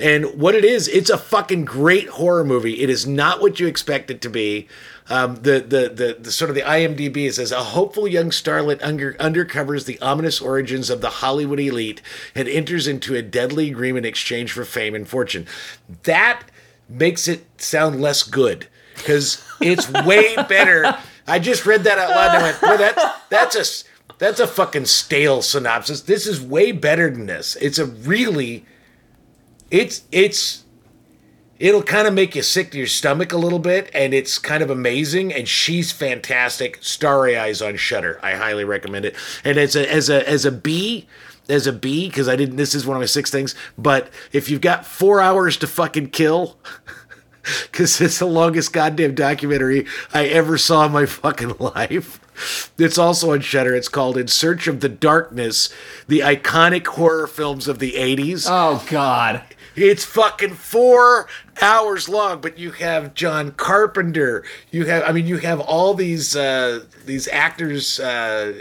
And 0.00 0.40
what 0.40 0.54
it 0.54 0.64
is, 0.64 0.88
it's 0.88 1.10
a 1.10 1.18
fucking 1.18 1.66
great 1.66 2.08
horror 2.08 2.42
movie. 2.42 2.82
It 2.82 2.90
is 2.90 3.06
not 3.06 3.40
what 3.40 3.60
you 3.60 3.66
expect 3.66 4.10
it 4.10 4.20
to 4.22 4.30
be. 4.30 4.66
Um, 5.10 5.34
the, 5.42 5.58
the 5.58 5.88
the 5.92 6.16
the 6.20 6.30
sort 6.30 6.50
of 6.50 6.54
the 6.54 6.62
IMDb 6.62 7.26
it 7.26 7.34
says 7.34 7.50
a 7.50 7.64
hopeful 7.64 8.06
young 8.06 8.30
starlet 8.30 8.78
under, 8.80 9.14
undercovers 9.14 9.84
the 9.84 10.00
ominous 10.00 10.40
origins 10.40 10.88
of 10.88 11.00
the 11.00 11.10
Hollywood 11.10 11.58
elite 11.58 12.00
and 12.32 12.46
enters 12.46 12.86
into 12.86 13.16
a 13.16 13.22
deadly 13.22 13.70
agreement 13.70 14.06
in 14.06 14.08
exchange 14.08 14.52
for 14.52 14.64
fame 14.64 14.94
and 14.94 15.08
fortune. 15.08 15.48
That 16.04 16.44
makes 16.88 17.26
it 17.26 17.44
sound 17.60 18.00
less 18.00 18.22
good 18.22 18.68
because 18.94 19.42
it's 19.60 19.90
way 19.90 20.36
better. 20.48 20.96
I 21.26 21.40
just 21.40 21.66
read 21.66 21.82
that 21.84 21.98
out 21.98 22.10
loud 22.10 22.34
and 22.36 22.38
I 22.38 22.42
went, 22.42 22.62
well, 22.62 22.78
that's 22.78 23.04
that's 23.28 23.56
a 23.56 23.88
that's 24.18 24.38
a 24.38 24.46
fucking 24.46 24.84
stale 24.84 25.42
synopsis. 25.42 26.02
This 26.02 26.26
is 26.26 26.40
way 26.40 26.70
better 26.70 27.10
than 27.10 27.26
this. 27.26 27.56
It's 27.56 27.78
a 27.78 27.86
really 27.86 28.64
it's 29.70 30.02
it's 30.12 30.64
it'll 31.60 31.82
kind 31.82 32.08
of 32.08 32.14
make 32.14 32.34
you 32.34 32.42
sick 32.42 32.72
to 32.72 32.78
your 32.78 32.86
stomach 32.86 33.32
a 33.32 33.36
little 33.36 33.58
bit 33.60 33.88
and 33.94 34.12
it's 34.12 34.38
kind 34.38 34.62
of 34.62 34.70
amazing 34.70 35.32
and 35.32 35.46
she's 35.46 35.92
fantastic 35.92 36.78
starry 36.80 37.36
eyes 37.38 37.62
on 37.62 37.76
Shudder 37.76 38.18
i 38.22 38.32
highly 38.32 38.64
recommend 38.64 39.04
it 39.04 39.14
and 39.44 39.58
as 39.58 39.76
a 39.76 39.92
as 39.92 40.08
a 40.10 40.28
as 40.28 40.44
a 40.44 40.50
b 40.50 41.06
as 41.48 41.66
a 41.66 41.72
b 41.72 42.08
because 42.08 42.28
i 42.28 42.34
didn't 42.34 42.56
this 42.56 42.74
is 42.74 42.86
one 42.86 42.96
of 42.96 43.00
my 43.00 43.06
six 43.06 43.30
things 43.30 43.54
but 43.78 44.10
if 44.32 44.50
you've 44.50 44.60
got 44.60 44.84
four 44.84 45.20
hours 45.20 45.56
to 45.58 45.66
fucking 45.66 46.10
kill 46.10 46.56
because 47.70 48.00
it's 48.00 48.18
the 48.18 48.26
longest 48.26 48.72
goddamn 48.72 49.14
documentary 49.14 49.86
I 50.12 50.26
ever 50.26 50.58
saw 50.58 50.86
in 50.86 50.92
my 50.92 51.06
fucking 51.06 51.56
life. 51.58 52.20
It's 52.78 52.98
also 52.98 53.32
on 53.32 53.40
Shudder. 53.40 53.74
It's 53.74 53.88
called 53.88 54.16
"In 54.16 54.28
Search 54.28 54.66
of 54.66 54.80
the 54.80 54.88
Darkness," 54.88 55.72
the 56.06 56.20
iconic 56.20 56.86
horror 56.86 57.26
films 57.26 57.68
of 57.68 57.78
the 57.78 57.92
'80s. 57.92 58.46
Oh 58.48 58.84
God. 58.90 59.42
It's 59.76 60.04
fucking 60.04 60.54
four 60.54 61.28
hours 61.62 62.08
long, 62.08 62.40
but 62.40 62.58
you 62.58 62.72
have 62.72 63.14
John 63.14 63.52
Carpenter. 63.52 64.44
You 64.70 64.86
have, 64.86 65.04
I 65.04 65.12
mean, 65.12 65.26
you 65.26 65.38
have 65.38 65.60
all 65.60 65.94
these 65.94 66.34
uh, 66.36 66.84
these 67.06 67.28
actors 67.28 68.00
uh, 68.00 68.52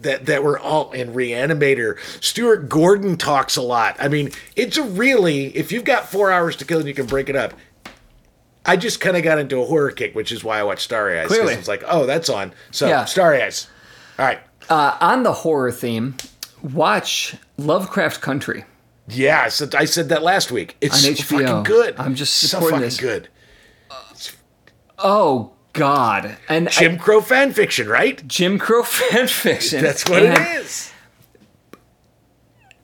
that 0.00 0.26
that 0.26 0.42
were 0.42 0.58
all 0.58 0.92
in 0.92 1.12
Reanimator. 1.12 1.98
Stuart 2.22 2.68
Gordon 2.68 3.16
talks 3.16 3.56
a 3.56 3.62
lot. 3.62 3.96
I 3.98 4.08
mean, 4.08 4.30
it's 4.54 4.76
a 4.76 4.82
really 4.82 5.46
if 5.56 5.72
you've 5.72 5.84
got 5.84 6.08
four 6.08 6.30
hours 6.30 6.56
to 6.56 6.64
kill 6.64 6.78
and 6.78 6.88
you 6.88 6.94
can 6.94 7.06
break 7.06 7.28
it 7.28 7.36
up. 7.36 7.54
I 8.68 8.76
just 8.76 9.00
kind 9.00 9.16
of 9.16 9.22
got 9.22 9.38
into 9.38 9.60
a 9.60 9.64
horror 9.64 9.92
kick, 9.92 10.14
which 10.16 10.32
is 10.32 10.42
why 10.42 10.58
I 10.58 10.64
watched 10.64 10.82
Starry 10.82 11.20
Eyes. 11.20 11.28
Clearly. 11.28 11.54
it's 11.54 11.68
like, 11.68 11.84
oh, 11.86 12.04
that's 12.04 12.28
on. 12.28 12.52
So 12.72 12.88
Yeah. 12.88 13.04
Starry 13.04 13.40
Eyes. 13.40 13.68
All 14.18 14.26
right. 14.26 14.40
Uh, 14.68 14.96
on 15.00 15.22
the 15.22 15.32
horror 15.32 15.70
theme, 15.70 16.16
watch 16.62 17.36
Lovecraft 17.56 18.20
Country. 18.20 18.64
Yeah, 19.08 19.42
I 19.42 19.48
said, 19.48 19.74
I 19.74 19.84
said 19.84 20.08
that 20.08 20.22
last 20.22 20.50
week. 20.50 20.76
It's 20.80 21.00
so 21.02 21.14
fucking 21.14 21.62
good. 21.62 21.94
I'm 21.98 22.14
just 22.14 22.42
It's 22.42 22.50
so 22.52 22.60
fucking 22.60 22.80
this. 22.80 22.98
good. 22.98 23.28
Oh 24.98 25.52
God. 25.72 26.36
And 26.48 26.68
I- 26.68 26.70
Jim 26.70 26.98
Crow 26.98 27.20
fan 27.20 27.52
fiction, 27.52 27.88
right? 27.88 28.26
Jim 28.26 28.58
Crow 28.58 28.82
fan 28.84 29.26
fiction. 29.28 29.82
That's 29.82 30.08
what 30.08 30.22
and, 30.22 30.38
it 30.38 30.60
is. 30.64 30.92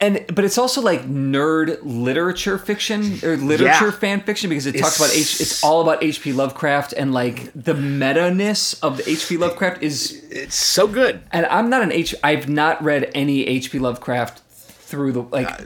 And 0.00 0.24
but 0.34 0.44
it's 0.44 0.58
also 0.58 0.80
like 0.80 1.02
nerd 1.08 1.78
literature 1.82 2.58
fiction 2.58 3.18
or 3.22 3.36
literature 3.36 3.84
Yeah. 3.86 3.90
fan 3.92 4.20
fiction 4.20 4.50
because 4.50 4.66
it 4.66 4.76
talks 4.76 4.96
about 4.98 5.10
H. 5.12 5.40
It's 5.40 5.62
all 5.62 5.80
about 5.80 6.02
H.P. 6.02 6.32
Lovecraft 6.32 6.92
and 6.94 7.12
like 7.14 7.52
the 7.54 7.74
meta 7.74 8.34
ness 8.34 8.74
of 8.82 8.96
the 8.96 9.08
H.P. 9.08 9.36
Lovecraft 9.36 9.80
is. 9.82 10.24
It's 10.30 10.56
so 10.56 10.88
good. 10.88 11.22
And 11.30 11.46
I'm 11.46 11.70
not 11.70 11.82
an 11.82 11.92
H. 11.92 12.16
I've 12.24 12.48
not 12.48 12.82
read 12.82 13.12
any 13.14 13.46
H.P. 13.46 13.78
Lovecraft 13.78 14.40
through 14.50 15.12
the 15.12 15.22
like. 15.22 15.48
Uh, 15.50 15.64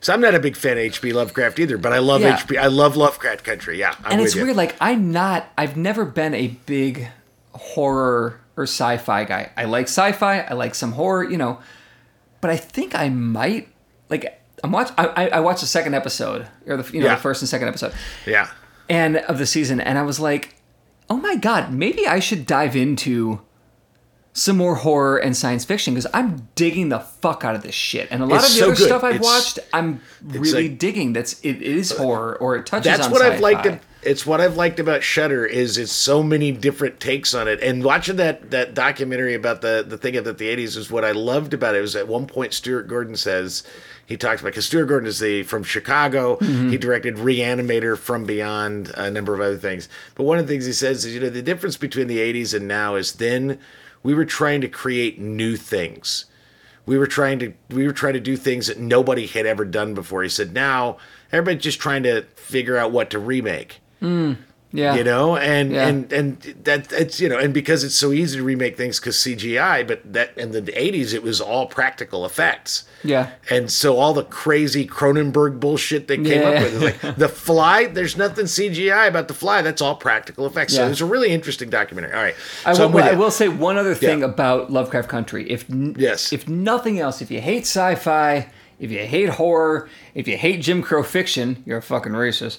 So 0.00 0.12
I'm 0.12 0.20
not 0.20 0.34
a 0.34 0.40
big 0.40 0.56
fan 0.56 0.72
of 0.72 0.78
H.P. 0.78 1.12
Lovecraft 1.12 1.58
either, 1.58 1.78
but 1.78 1.92
I 1.92 1.98
love 1.98 2.20
Yeah. 2.22 2.34
H.P. 2.36 2.56
I 2.58 2.66
love 2.66 2.96
Lovecraft 2.96 3.44
Country. 3.44 3.78
Yeah, 3.78 3.94
I'm 4.04 4.12
and 4.12 4.20
it's 4.20 4.34
you. 4.34 4.44
weird. 4.44 4.56
Like 4.56 4.74
I'm 4.80 5.12
not. 5.12 5.46
I've 5.56 5.76
never 5.76 6.04
been 6.04 6.34
a 6.34 6.48
big 6.66 7.08
horror 7.52 8.40
or 8.56 8.64
sci-fi 8.64 9.24
guy. 9.24 9.50
I 9.56 9.64
like 9.64 9.84
sci-fi. 9.86 10.40
I 10.40 10.54
like 10.54 10.74
some 10.74 10.92
horror. 10.92 11.24
You 11.24 11.36
know, 11.36 11.60
but 12.40 12.50
I 12.50 12.56
think 12.56 12.94
I 12.94 13.08
might 13.08 13.68
like. 14.08 14.34
I'm 14.64 14.72
watch. 14.72 14.90
I, 14.98 15.06
I 15.06 15.28
I 15.28 15.40
watched 15.40 15.60
the 15.60 15.66
second 15.66 15.94
episode 15.94 16.46
or 16.66 16.76
the 16.76 16.92
you 16.92 17.00
know 17.00 17.06
Yeah. 17.06 17.14
the 17.14 17.20
first 17.20 17.42
and 17.42 17.48
second 17.48 17.68
episode 17.68 17.92
Yeah, 18.26 18.48
and 18.88 19.18
of 19.18 19.38
the 19.38 19.46
season, 19.46 19.80
and 19.80 19.98
I 19.98 20.02
was 20.02 20.18
like, 20.18 20.56
oh 21.08 21.16
my 21.16 21.36
god, 21.36 21.72
maybe 21.72 22.06
I 22.06 22.18
should 22.18 22.44
dive 22.46 22.74
into 22.74 23.40
some 24.38 24.56
more 24.56 24.76
horror 24.76 25.16
and 25.18 25.36
science 25.36 25.64
fiction 25.64 25.94
because 25.94 26.06
I'm 26.14 26.48
digging 26.54 26.88
the 26.90 27.00
fuck 27.00 27.44
out 27.44 27.54
of 27.54 27.62
this 27.62 27.74
shit. 27.74 28.08
And 28.10 28.22
a 28.22 28.26
lot 28.26 28.36
It's 28.40 28.48
of 28.50 28.54
the 28.54 28.58
so 28.60 28.66
other 28.66 28.74
good. 28.76 28.86
stuff 28.86 29.04
I've 29.04 29.14
It's- 29.16 29.24
watched, 29.24 29.58
I'm 29.72 30.00
really 30.24 30.68
like- 30.68 30.78
digging. 30.78 31.12
That's 31.12 31.34
it, 31.42 31.56
it 31.56 31.62
is 31.62 31.90
horror 31.92 32.36
or 32.40 32.56
it 32.56 32.66
touches 32.66 32.84
that's 32.96 33.08
what 33.08 33.22
I've 33.22 33.40
liked. 33.40 33.66
It's 34.00 34.24
what 34.24 34.40
I've 34.40 34.56
liked 34.56 34.78
about 34.78 35.02
Shudder 35.02 35.44
is 35.44 35.76
it's 35.76 35.90
so 35.90 36.22
many 36.22 36.52
different 36.52 37.00
takes 37.00 37.34
on 37.34 37.48
it. 37.48 37.60
And 37.60 37.82
watching 37.82 38.14
that 38.16 38.52
that 38.52 38.72
documentary 38.72 39.34
about 39.34 39.60
the 39.60 39.84
the 39.86 39.98
thing 39.98 40.14
of 40.16 40.24
the 40.24 40.32
'80s 40.34 40.76
is 40.76 40.88
what 40.88 41.04
I 41.04 41.10
loved 41.10 41.52
about 41.52 41.74
it. 41.74 41.80
Was 41.80 41.96
at 41.96 42.06
one 42.06 42.26
point 42.26 42.54
Stuart 42.54 42.86
Gordon 42.86 43.16
says 43.16 43.64
he 44.06 44.16
talks 44.16 44.40
about 44.40 44.50
because 44.52 44.66
Stuart 44.66 44.86
Gordon 44.86 45.08
is 45.08 45.18
the 45.18 45.42
from 45.42 45.64
Chicago. 45.64 46.36
Mm-hmm. 46.36 46.70
He 46.70 46.78
directed 46.78 47.16
Reanimator, 47.16 47.98
From 47.98 48.24
Beyond, 48.24 48.92
a 48.96 49.10
number 49.10 49.34
of 49.34 49.40
other 49.40 49.56
things. 49.58 49.88
But 50.14 50.22
one 50.22 50.38
of 50.38 50.46
the 50.46 50.52
things 50.52 50.64
he 50.66 50.72
says 50.72 51.04
is 51.04 51.12
you 51.12 51.20
know 51.20 51.28
the 51.28 51.42
difference 51.42 51.76
between 51.76 52.06
the 52.06 52.18
'80s 52.18 52.54
and 52.54 52.68
now 52.68 52.94
is 52.94 53.14
then 53.14 53.58
we 54.02 54.14
were 54.14 54.24
trying 54.24 54.60
to 54.60 54.68
create 54.68 55.18
new 55.18 55.56
things. 55.56 56.24
we 56.86 56.96
were 56.96 57.06
trying 57.06 57.38
to 57.38 57.52
we 57.70 57.86
were 57.86 57.92
trying 57.92 58.14
to 58.14 58.20
do 58.20 58.36
things 58.36 58.66
that 58.66 58.78
nobody 58.78 59.26
had 59.26 59.44
ever 59.44 59.64
done 59.64 59.92
before. 59.94 60.22
He 60.22 60.28
said 60.30 60.54
now 60.54 60.96
everybody's 61.30 61.62
just 61.62 61.80
trying 61.80 62.02
to 62.04 62.22
figure 62.36 62.78
out 62.78 62.92
what 62.92 63.10
to 63.10 63.18
remake. 63.18 63.80
Hmm. 64.00 64.34
Yeah, 64.70 64.96
You 64.96 65.04
know, 65.04 65.36
and 65.36 65.72
Yeah. 65.72 65.88
and 65.88 66.12
and 66.12 66.40
that 66.64 66.92
it's 66.92 67.20
you 67.20 67.28
know, 67.28 67.38
and 67.38 67.54
because 67.54 67.84
it's 67.84 67.94
so 67.94 68.12
easy 68.12 68.36
to 68.38 68.44
remake 68.44 68.76
things 68.76 69.00
because 69.00 69.16
CGI, 69.16 69.82
but 69.86 70.00
that 70.12 70.36
in 70.36 70.50
the 70.52 70.60
'80s 70.60 71.14
it 71.14 71.22
was 71.22 71.40
all 71.40 71.66
practical 71.66 72.26
effects. 72.26 72.84
yeah. 73.02 73.30
And 73.50 73.70
so 73.70 73.96
all 73.96 74.12
the 74.12 74.24
crazy 74.24 74.86
Cronenberg 74.86 75.58
bullshit 75.58 76.06
they 76.08 76.16
came 76.16 76.42
Yeah. 76.42 76.48
up 76.50 76.62
with, 76.62 76.82
like 76.82 77.16
the 77.16 77.28
Fly. 77.30 77.86
There's 77.86 78.16
nothing 78.18 78.44
CGI 78.46 79.06
about 79.08 79.28
the 79.28 79.34
Fly. 79.34 79.62
That's 79.62 79.80
all 79.80 79.94
practical 79.96 80.44
effects. 80.46 80.74
So 80.74 80.86
it's 80.86 81.00
a 81.00 81.06
really 81.06 81.30
interesting 81.30 81.70
documentary. 81.70 82.12
All 82.12 82.22
right, 82.22 82.34
I 82.66 82.74
so 82.74 82.88
will, 82.88 83.02
I 83.02 83.12
will 83.12 83.30
say 83.30 83.48
one 83.48 83.78
other 83.78 83.94
thing 83.94 84.18
Yeah. 84.20 84.26
about 84.26 84.70
Lovecraft 84.70 85.08
Country. 85.08 85.48
If 85.50 85.64
Yes. 85.96 86.30
if 86.32 86.46
nothing 86.46 87.00
else, 87.00 87.22
if 87.22 87.30
you 87.30 87.40
hate 87.40 87.62
sci-fi, 87.62 88.48
if 88.78 88.90
you 88.90 88.98
hate 88.98 89.30
horror, 89.30 89.88
if 90.14 90.28
you 90.28 90.36
hate 90.36 90.60
Jim 90.60 90.82
Crow 90.82 91.02
fiction, 91.02 91.62
you're 91.64 91.78
a 91.78 91.82
fucking 91.82 92.12
racist. 92.12 92.58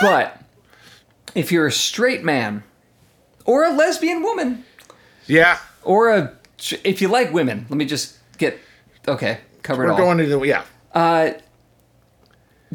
But 0.00 0.40
if 1.36 1.52
you're 1.52 1.66
a 1.66 1.72
straight 1.72 2.24
man 2.24 2.64
or 3.44 3.64
a 3.64 3.70
lesbian 3.70 4.22
woman 4.22 4.64
Yeah, 5.26 5.58
or 5.84 6.10
a 6.10 6.32
if 6.82 7.00
you 7.00 7.08
like 7.08 7.32
women, 7.32 7.66
let 7.68 7.76
me 7.76 7.84
just 7.84 8.16
get 8.38 8.58
okay, 9.06 9.38
cover 9.62 9.84
we're 9.84 9.92
all. 9.92 9.98
going 9.98 10.18
into 10.20 10.42
yeah. 10.44 10.64
Uh 10.92 11.32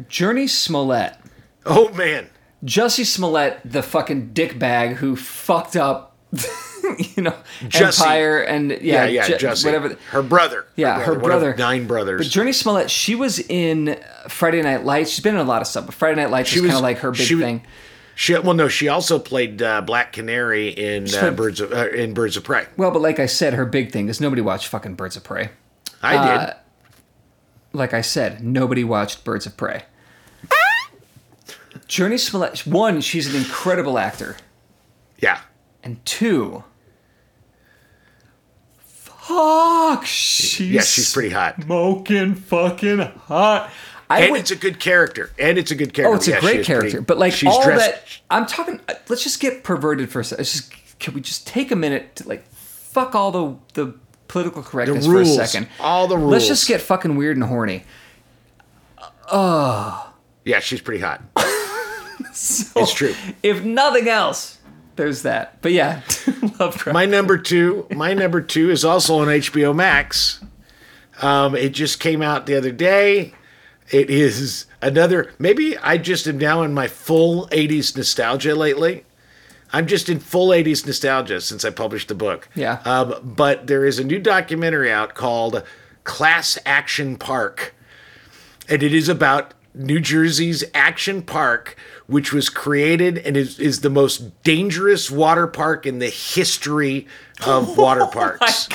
Jurnee 0.00 0.48
Smollett. 0.48 1.14
Oh 1.66 1.92
man, 1.94 2.28
Jussie 2.64 3.04
Smollett, 3.06 3.60
the 3.64 3.82
fucking 3.82 4.30
dickbag 4.32 4.94
who 4.94 5.16
fucked 5.16 5.76
up 5.76 6.16
you 7.16 7.22
know, 7.22 7.34
Jussie. 7.64 8.00
Empire 8.00 8.38
and 8.40 8.70
Yeah, 8.70 9.04
yeah, 9.06 9.26
yeah, 9.26 9.36
Jussie. 9.36 9.64
whatever. 9.66 9.96
Her 10.10 10.22
brother. 10.22 10.66
Yeah, 10.76 11.00
her 11.00 11.12
one 11.12 11.16
of 11.20 11.22
brother. 11.40 11.54
nine 11.56 11.86
brothers. 11.86 12.26
But 12.32 12.40
Jurnee 12.42 12.54
Smollett, 12.54 12.90
she 12.90 13.14
was 13.14 13.38
in 13.38 14.00
Friday 14.28 14.62
Night 14.62 14.84
Lights. 14.84 15.10
She's 15.10 15.20
been 15.22 15.34
in 15.34 15.40
a 15.40 15.44
lot 15.44 15.60
of 15.60 15.68
stuff, 15.68 15.86
but 15.86 15.94
Friday 15.94 16.20
Night 16.20 16.30
Lights 16.30 16.48
She 16.48 16.60
was 16.60 16.70
kind 16.70 16.78
of 16.78 16.82
like 16.82 16.98
her 16.98 17.10
big 17.10 17.20
she 17.20 17.38
thing. 17.38 17.62
She 18.22 18.38
well, 18.38 18.54
no, 18.54 18.68
she 18.68 18.86
also 18.86 19.18
played 19.18 19.60
uh, 19.60 19.80
Black 19.80 20.12
Canary 20.12 20.68
in 20.68 21.12
uh, 21.12 21.32
Birds 21.32 21.58
of 21.58 21.72
uh, 21.72 21.88
in 21.88 22.14
Birds 22.14 22.36
of 22.36 22.44
Prey. 22.44 22.66
Well, 22.76 22.92
but 22.92 23.02
like 23.02 23.18
I 23.18 23.26
said, 23.26 23.54
her 23.54 23.66
big 23.66 23.90
thing 23.90 24.08
is 24.08 24.20
nobody 24.20 24.40
watched 24.40 24.68
fucking 24.68 24.94
Birds 24.94 25.16
of 25.16 25.24
Prey. 25.24 25.50
I 26.04 26.12
did. 26.12 26.50
Uh, 26.50 26.54
Like 27.72 27.92
I 27.92 28.00
said, 28.00 28.40
nobody 28.44 28.84
watched 28.84 29.24
Birds 29.24 29.44
of 29.44 29.56
Prey. 29.56 29.82
Jurnee 31.88 32.16
Smollett, 32.20 32.64
one, 32.64 33.00
she's 33.00 33.26
an 33.26 33.34
incredible 33.34 33.98
actor, 33.98 34.36
yeah, 35.18 35.40
and 35.82 36.02
two, 36.04 36.62
fuck, 38.78 40.06
she's 40.06 40.70
yeah, 40.70 40.80
she's 40.82 41.12
pretty 41.12 41.30
hot, 41.30 41.60
smoking 41.60 42.36
fucking 42.36 43.00
hot. 43.00 43.72
I 44.12 44.20
and 44.22 44.32
would, 44.32 44.40
it's 44.40 44.50
a 44.50 44.56
good 44.56 44.78
character. 44.80 45.30
And 45.38 45.58
it's 45.58 45.70
a 45.70 45.74
good 45.74 45.92
character. 45.94 46.12
oh, 46.12 46.16
it's 46.16 46.28
a 46.28 46.32
Yeah, 46.32 46.40
great 46.40 46.64
character, 46.64 46.90
pretty- 46.90 47.04
but 47.04 47.18
like 47.18 47.32
she's 47.32 47.50
all 47.50 47.62
dressed. 47.64 47.90
that, 47.90 48.04
I'm 48.30 48.46
talking. 48.46 48.80
uh, 48.88 48.94
Let's 49.08 49.22
just 49.24 49.40
get 49.40 49.64
perverted 49.64 50.10
for 50.10 50.20
a 50.20 50.24
second. 50.24 50.40
Let's 50.40 50.52
just 50.52 50.98
can 50.98 51.14
we 51.14 51.20
just 51.20 51.46
take 51.46 51.70
a 51.70 51.76
minute 51.76 52.16
to 52.16 52.28
like 52.28 52.46
fuck 52.52 53.14
all 53.14 53.30
the 53.32 53.56
the 53.74 53.94
political 54.28 54.62
correctness 54.62 55.06
for 55.06 55.20
a 55.20 55.26
second? 55.26 55.68
All 55.80 56.06
the 56.08 56.16
rules. 56.16 56.32
Let's 56.32 56.46
just 56.46 56.66
get 56.68 56.80
fucking 56.80 57.16
weird 57.16 57.36
and 57.36 57.44
horny. 57.44 57.84
Oh. 59.30 60.12
Yeah, 60.44 60.60
she's 60.60 60.80
pretty 60.80 61.00
hot. 61.02 61.22
it's 62.20 62.92
true. 62.94 63.14
If 63.42 63.64
nothing 63.64 64.08
else, 64.08 64.58
there's 64.96 65.22
that. 65.22 65.60
But 65.62 65.72
yeah, 65.72 66.02
Lovecraft. 66.58 66.92
My 66.92 67.06
number 67.06 67.38
two, 67.38 67.86
my 67.94 68.14
number 68.14 68.40
two 68.40 68.70
is 68.70 68.84
also 68.84 69.18
on 69.18 69.28
HBO 69.28 69.74
Max. 69.74 70.42
Um, 71.20 71.54
it 71.54 71.70
just 71.70 72.00
came 72.00 72.22
out 72.22 72.46
the 72.46 72.56
other 72.56 72.72
day. 72.72 73.34
It 73.92 74.08
is 74.08 74.66
another. 74.80 75.30
Maybe 75.38 75.76
I 75.78 75.98
just 75.98 76.26
am 76.26 76.38
now 76.38 76.62
in 76.62 76.72
my 76.72 76.88
full 76.88 77.46
'80s 77.48 77.96
nostalgia 77.96 78.54
lately. 78.54 79.04
I'm 79.72 79.86
just 79.86 80.08
in 80.08 80.18
full 80.18 80.48
'80s 80.48 80.86
nostalgia 80.86 81.40
since 81.42 81.64
I 81.64 81.70
published 81.70 82.08
the 82.08 82.14
book. 82.14 82.48
Yeah. 82.54 82.80
Um, 82.84 83.14
but 83.22 83.66
there 83.66 83.84
is 83.84 83.98
a 83.98 84.04
new 84.04 84.18
documentary 84.18 84.90
out 84.90 85.14
called 85.14 85.62
Class 86.04 86.58
Action 86.64 87.16
Park, 87.16 87.74
and 88.66 88.82
it 88.82 88.94
is 88.94 89.10
about 89.10 89.52
New 89.74 90.00
Jersey's 90.00 90.64
Action 90.74 91.22
Park, 91.22 91.76
which 92.06 92.32
was 92.32 92.48
created 92.48 93.18
and 93.18 93.36
is, 93.36 93.58
is 93.58 93.80
the 93.80 93.90
most 93.90 94.42
dangerous 94.42 95.10
water 95.10 95.46
park 95.46 95.86
in 95.86 95.98
the 95.98 96.10
history 96.10 97.06
of 97.46 97.76
water 97.76 98.06
parks. 98.12 98.68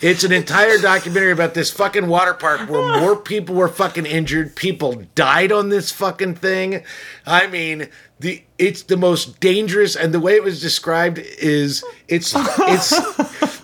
It's 0.00 0.22
an 0.22 0.30
entire 0.30 0.78
documentary 0.78 1.32
about 1.32 1.54
this 1.54 1.72
fucking 1.72 2.06
water 2.06 2.34
park 2.34 2.70
where 2.70 3.00
more 3.00 3.16
people 3.16 3.56
were 3.56 3.68
fucking 3.68 4.06
injured. 4.06 4.54
People 4.54 5.02
died 5.14 5.50
on 5.50 5.70
this 5.70 5.90
fucking 5.90 6.36
thing. 6.36 6.84
I 7.26 7.48
mean, 7.48 7.88
the 8.20 8.42
it's 8.58 8.82
the 8.82 8.96
most 8.96 9.40
dangerous 9.40 9.96
and 9.96 10.14
the 10.14 10.20
way 10.20 10.34
it 10.34 10.44
was 10.44 10.60
described 10.60 11.18
is 11.18 11.84
it's 12.06 12.32
it's 12.36 12.92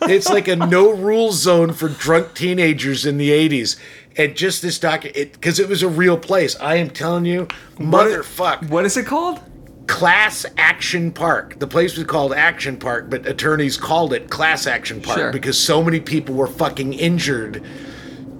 it's 0.02 0.28
like 0.28 0.48
a 0.48 0.56
no 0.56 0.92
rule 0.92 1.30
zone 1.32 1.72
for 1.72 1.88
drunk 1.88 2.34
teenagers 2.34 3.06
in 3.06 3.16
the 3.16 3.30
80s. 3.30 3.78
And 4.16 4.36
just 4.36 4.62
this 4.62 4.78
doc 4.78 5.04
it 5.04 5.32
because 5.32 5.60
it 5.60 5.68
was 5.68 5.82
a 5.82 5.88
real 5.88 6.18
place. 6.18 6.56
I 6.60 6.76
am 6.76 6.90
telling 6.90 7.26
you, 7.26 7.46
motherfuck. 7.76 8.68
what 8.68 8.84
is 8.84 8.96
it 8.96 9.06
called? 9.06 9.40
Class 9.86 10.46
Action 10.56 11.12
Park. 11.12 11.58
The 11.58 11.66
place 11.66 11.96
was 11.96 12.06
called 12.06 12.32
Action 12.32 12.76
Park, 12.78 13.10
but 13.10 13.26
attorneys 13.26 13.76
called 13.76 14.12
it 14.12 14.30
Class 14.30 14.66
Action 14.66 15.00
Park 15.00 15.18
Sure. 15.18 15.32
because 15.32 15.58
so 15.58 15.82
many 15.82 16.00
people 16.00 16.34
were 16.34 16.46
fucking 16.46 16.92
injured 16.94 17.62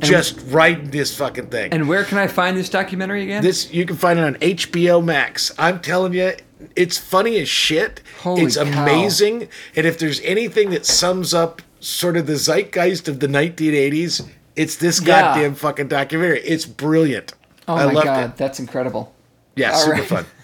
just 0.01 0.39
riding 0.49 0.91
this 0.91 1.17
fucking 1.17 1.47
thing. 1.47 1.73
And 1.73 1.89
where 1.89 2.05
can 2.05 2.19
I 2.19 2.27
find 2.27 2.57
this 2.57 2.69
documentary 2.69 3.23
again? 3.23 3.43
this 3.43 3.73
you 3.73 3.87
can 3.87 3.97
find 3.97 4.19
it 4.19 4.23
on 4.25 4.35
HBO 4.37 5.03
Max. 5.03 5.53
I'm 5.59 5.81
telling 5.81 6.13
you, 6.13 6.33
it's 6.77 6.99
funny 6.99 7.39
as 7.39 7.49
shit. 7.49 8.03
Holy 8.21 8.43
it's 8.43 8.57
cow. 8.57 8.63
amazing. 8.83 9.49
And 9.77 9.87
if 9.87 9.99
there's 9.99 10.21
anything 10.21 10.71
that 10.71 10.85
sums 10.85 11.33
up 11.33 11.63
sort 11.81 12.17
of 12.17 12.27
the 12.27 12.37
zeitgeist 12.37 13.09
of 13.09 13.21
the 13.21 13.27
1980s, 13.29 14.27
it's 14.57 14.77
this 14.77 15.01
Yeah. 15.01 15.07
goddamn 15.35 15.55
fucking 15.55 15.89
documentary. 15.89 16.41
It's 16.41 16.67
brilliant. 16.67 17.33
oh 17.69 17.77
I 17.77 17.93
my 17.93 18.05
god, 18.05 18.31
it. 18.31 18.37
that's 18.37 18.59
incredible. 18.61 19.15
Yeah, 19.57 19.73
All 19.73 19.79
super 19.81 19.93
right. 19.93 20.05
fun. 20.05 20.27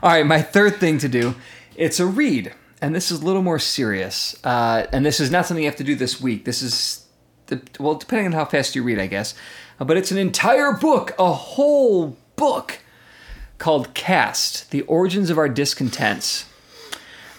All 0.00 0.10
right, 0.10 0.24
my 0.24 0.42
third 0.42 0.76
thing 0.76 0.98
to 0.98 1.08
do, 1.08 1.34
it's 1.74 1.98
a 1.98 2.06
read, 2.06 2.54
and 2.80 2.94
this 2.94 3.10
is 3.10 3.20
a 3.20 3.24
little 3.24 3.42
more 3.42 3.58
serious. 3.58 4.38
Uh, 4.44 4.86
and 4.92 5.04
this 5.04 5.18
is 5.18 5.30
not 5.30 5.46
something 5.46 5.64
you 5.64 5.68
have 5.68 5.78
to 5.78 5.84
do 5.84 5.96
this 5.96 6.20
week. 6.20 6.44
This 6.44 6.62
is, 6.62 7.06
the, 7.46 7.60
well, 7.80 7.96
depending 7.96 8.26
on 8.26 8.32
how 8.32 8.44
fast 8.44 8.76
you 8.76 8.84
read, 8.84 9.00
I 9.00 9.08
guess. 9.08 9.34
Uh, 9.80 9.84
but 9.84 9.96
it's 9.96 10.12
an 10.12 10.18
entire 10.18 10.72
book, 10.72 11.14
a 11.18 11.32
whole 11.32 12.16
book, 12.36 12.78
called 13.58 13.92
"Caste: 13.94 14.70
The 14.70 14.82
Origins 14.82 15.30
of 15.30 15.38
Our 15.38 15.48
Discontents." 15.48 16.44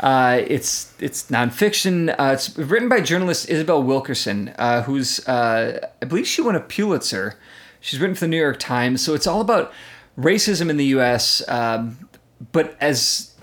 Uh, 0.01 0.41
it's 0.45 0.93
it's 0.99 1.29
nonfiction. 1.29 2.13
Uh, 2.19 2.33
it's 2.33 2.57
written 2.57 2.89
by 2.89 2.99
journalist 2.99 3.49
Isabel 3.49 3.81
Wilkerson, 3.81 4.53
uh, 4.57 4.81
who's 4.81 5.25
uh, 5.29 5.87
I 6.01 6.05
believe 6.05 6.27
she 6.27 6.41
won 6.41 6.55
a 6.55 6.59
Pulitzer. 6.59 7.35
She's 7.79 8.01
written 8.01 8.15
for 8.15 8.21
the 8.21 8.27
New 8.27 8.37
York 8.37 8.59
Times, 8.59 9.01
so 9.01 9.13
it's 9.13 9.27
all 9.27 9.39
about 9.39 9.71
racism 10.17 10.69
in 10.69 10.75
the 10.75 10.85
U.S., 10.87 11.41
um, 11.47 12.08
but 12.51 12.75
as 12.81 13.33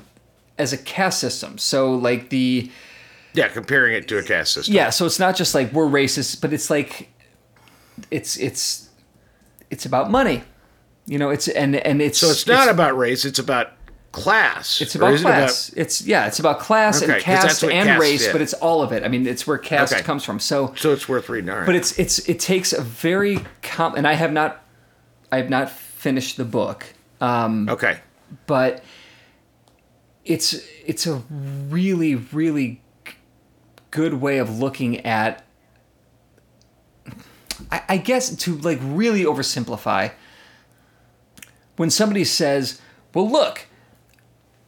as 0.59 0.73
a 0.73 0.79
caste 0.79 1.21
system. 1.21 1.59
So 1.59 1.95
like 1.95 2.31
the 2.31 2.71
Yeah, 3.35 3.49
comparing 3.49 3.95
it 3.95 4.09
to 4.09 4.19
a 4.19 4.23
caste 4.23 4.55
system. 4.55 4.75
yeah, 4.75 4.91
so 4.91 5.05
it's 5.07 5.19
not 5.19 5.37
just 5.37 5.55
like 5.55 5.73
we're 5.73 5.87
racist, 5.87 6.41
but 6.41 6.53
it's 6.53 6.71
like 6.71 7.09
it's 8.11 8.37
it's 8.37 8.89
it's 9.71 9.85
about 9.87 10.11
money. 10.11 10.43
You 11.07 11.19
know, 11.19 11.31
it's 11.31 11.47
and 11.49 11.77
and 11.77 12.01
it's 12.03 12.19
So 12.19 12.31
it's 12.31 12.47
not 12.47 12.69
about 12.69 12.97
race, 12.97 13.25
it's 13.25 13.39
about 13.39 13.73
class. 14.13 14.81
It's 14.81 14.95
about 14.95 15.13
is 15.13 15.21
it 15.21 15.25
class. 15.25 15.71
it's 15.77 16.03
yeah, 16.07 16.27
it's 16.27 16.39
about 16.39 16.59
class 16.59 17.03
Okay, 17.03 17.13
and 17.15 17.23
caste 17.23 17.63
and 17.63 17.73
caste 17.73 18.01
race, 18.01 18.25
did. 18.25 18.33
but 18.33 18.41
it's 18.41 18.55
all 18.55 18.83
of 18.83 18.93
it. 18.93 19.05
I 19.05 19.09
mean, 19.09 19.27
it's 19.27 19.47
where 19.47 19.59
caste 19.59 19.93
Okay. 19.93 20.03
comes 20.03 20.25
from. 20.25 20.41
So, 20.41 20.73
so 20.77 20.93
it's 20.93 21.07
worth 21.09 21.29
reading. 21.29 21.51
All 21.51 21.59
right. 21.59 21.67
but 21.67 21.75
it's 21.77 21.99
it's 21.99 22.19
it 22.29 22.41
takes 22.41 22.73
a 22.73 22.81
very 22.81 23.41
com- 23.63 23.95
and 23.95 24.07
I 24.07 24.15
have 24.15 24.33
not 24.33 24.65
I 25.31 25.37
have 25.37 25.51
not 25.51 25.71
finished 25.71 26.37
the 26.39 26.45
book, 26.45 26.87
um, 27.21 27.69
okay. 27.69 27.99
But 28.47 28.83
it's 30.25 30.55
it's 30.85 31.07
a 31.07 31.23
really 31.31 32.15
really 32.15 32.83
good 33.91 34.15
way 34.15 34.39
of 34.39 34.59
looking 34.59 35.05
at. 35.07 35.45
I, 37.71 37.83
I 37.89 37.97
guess 37.97 38.35
to 38.37 38.57
like 38.57 38.79
really 38.83 39.25
oversimplify. 39.25 40.13
When 41.77 41.91
somebody 41.91 42.25
says, 42.25 42.81
"Well, 43.15 43.31
look, 43.31 43.67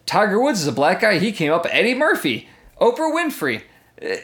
Tiger 0.07 0.41
Woods 0.41 0.61
is 0.61 0.67
a 0.67 0.73
black 0.73 1.01
guy. 1.01 1.19
He 1.19 1.33
came 1.33 1.53
up 1.53 1.67
Eddie 1.71 1.95
Murphy, 1.95 2.49
Oprah 2.81 3.13
Winfrey. 3.15 3.63
Uh, 4.03 4.17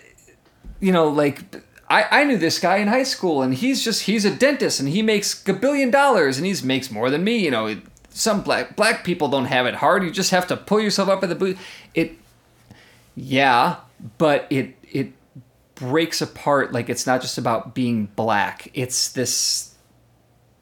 You 0.81 0.93
know, 0.93 1.09
like 1.09 1.41
I, 1.89 2.21
I 2.21 2.25
knew 2.25 2.37
this 2.37 2.59
guy 2.59 2.77
in 2.79 2.89
high 2.89 3.05
school, 3.05 3.43
and 3.43 3.55
he's 3.55 3.83
just 3.85 4.03
he's 4.03 4.25
a 4.25 4.35
dentist, 4.35 4.81
and 4.81 4.89
he 4.89 5.03
makes 5.03 5.47
a 5.49 5.53
billion 5.55 5.91
dollars, 5.91 6.37
and 6.39 6.47
he 6.47 6.55
makes 6.67 6.91
more 6.91 7.11
than 7.11 7.25
me. 7.25 7.39
You 7.39 7.51
know, 7.51 7.81
some 8.15 8.43
black 8.43 8.77
black 8.77 9.05
people 9.05 9.29
don't 9.29 9.47
have 9.47 9.67
it 9.67 9.75
hard. 9.75 10.05
You 10.05 10.11
just 10.11 10.31
have 10.31 10.47
to 10.47 10.57
pull 10.57 10.81
yourself 10.81 11.09
up 11.09 11.23
at 11.23 11.29
the 11.29 11.35
boot. 11.35 11.59
It, 11.95 12.17
yeah, 13.15 13.77
but 14.19 14.47
it 14.51 14.77
it 14.83 15.13
breaks 15.75 16.23
apart. 16.23 16.73
Like 16.73 16.89
it's 16.89 17.07
not 17.07 17.21
just 17.21 17.39
about 17.39 17.75
being 17.75 18.07
black. 18.17 18.71
It's 18.73 19.13
this 19.13 19.75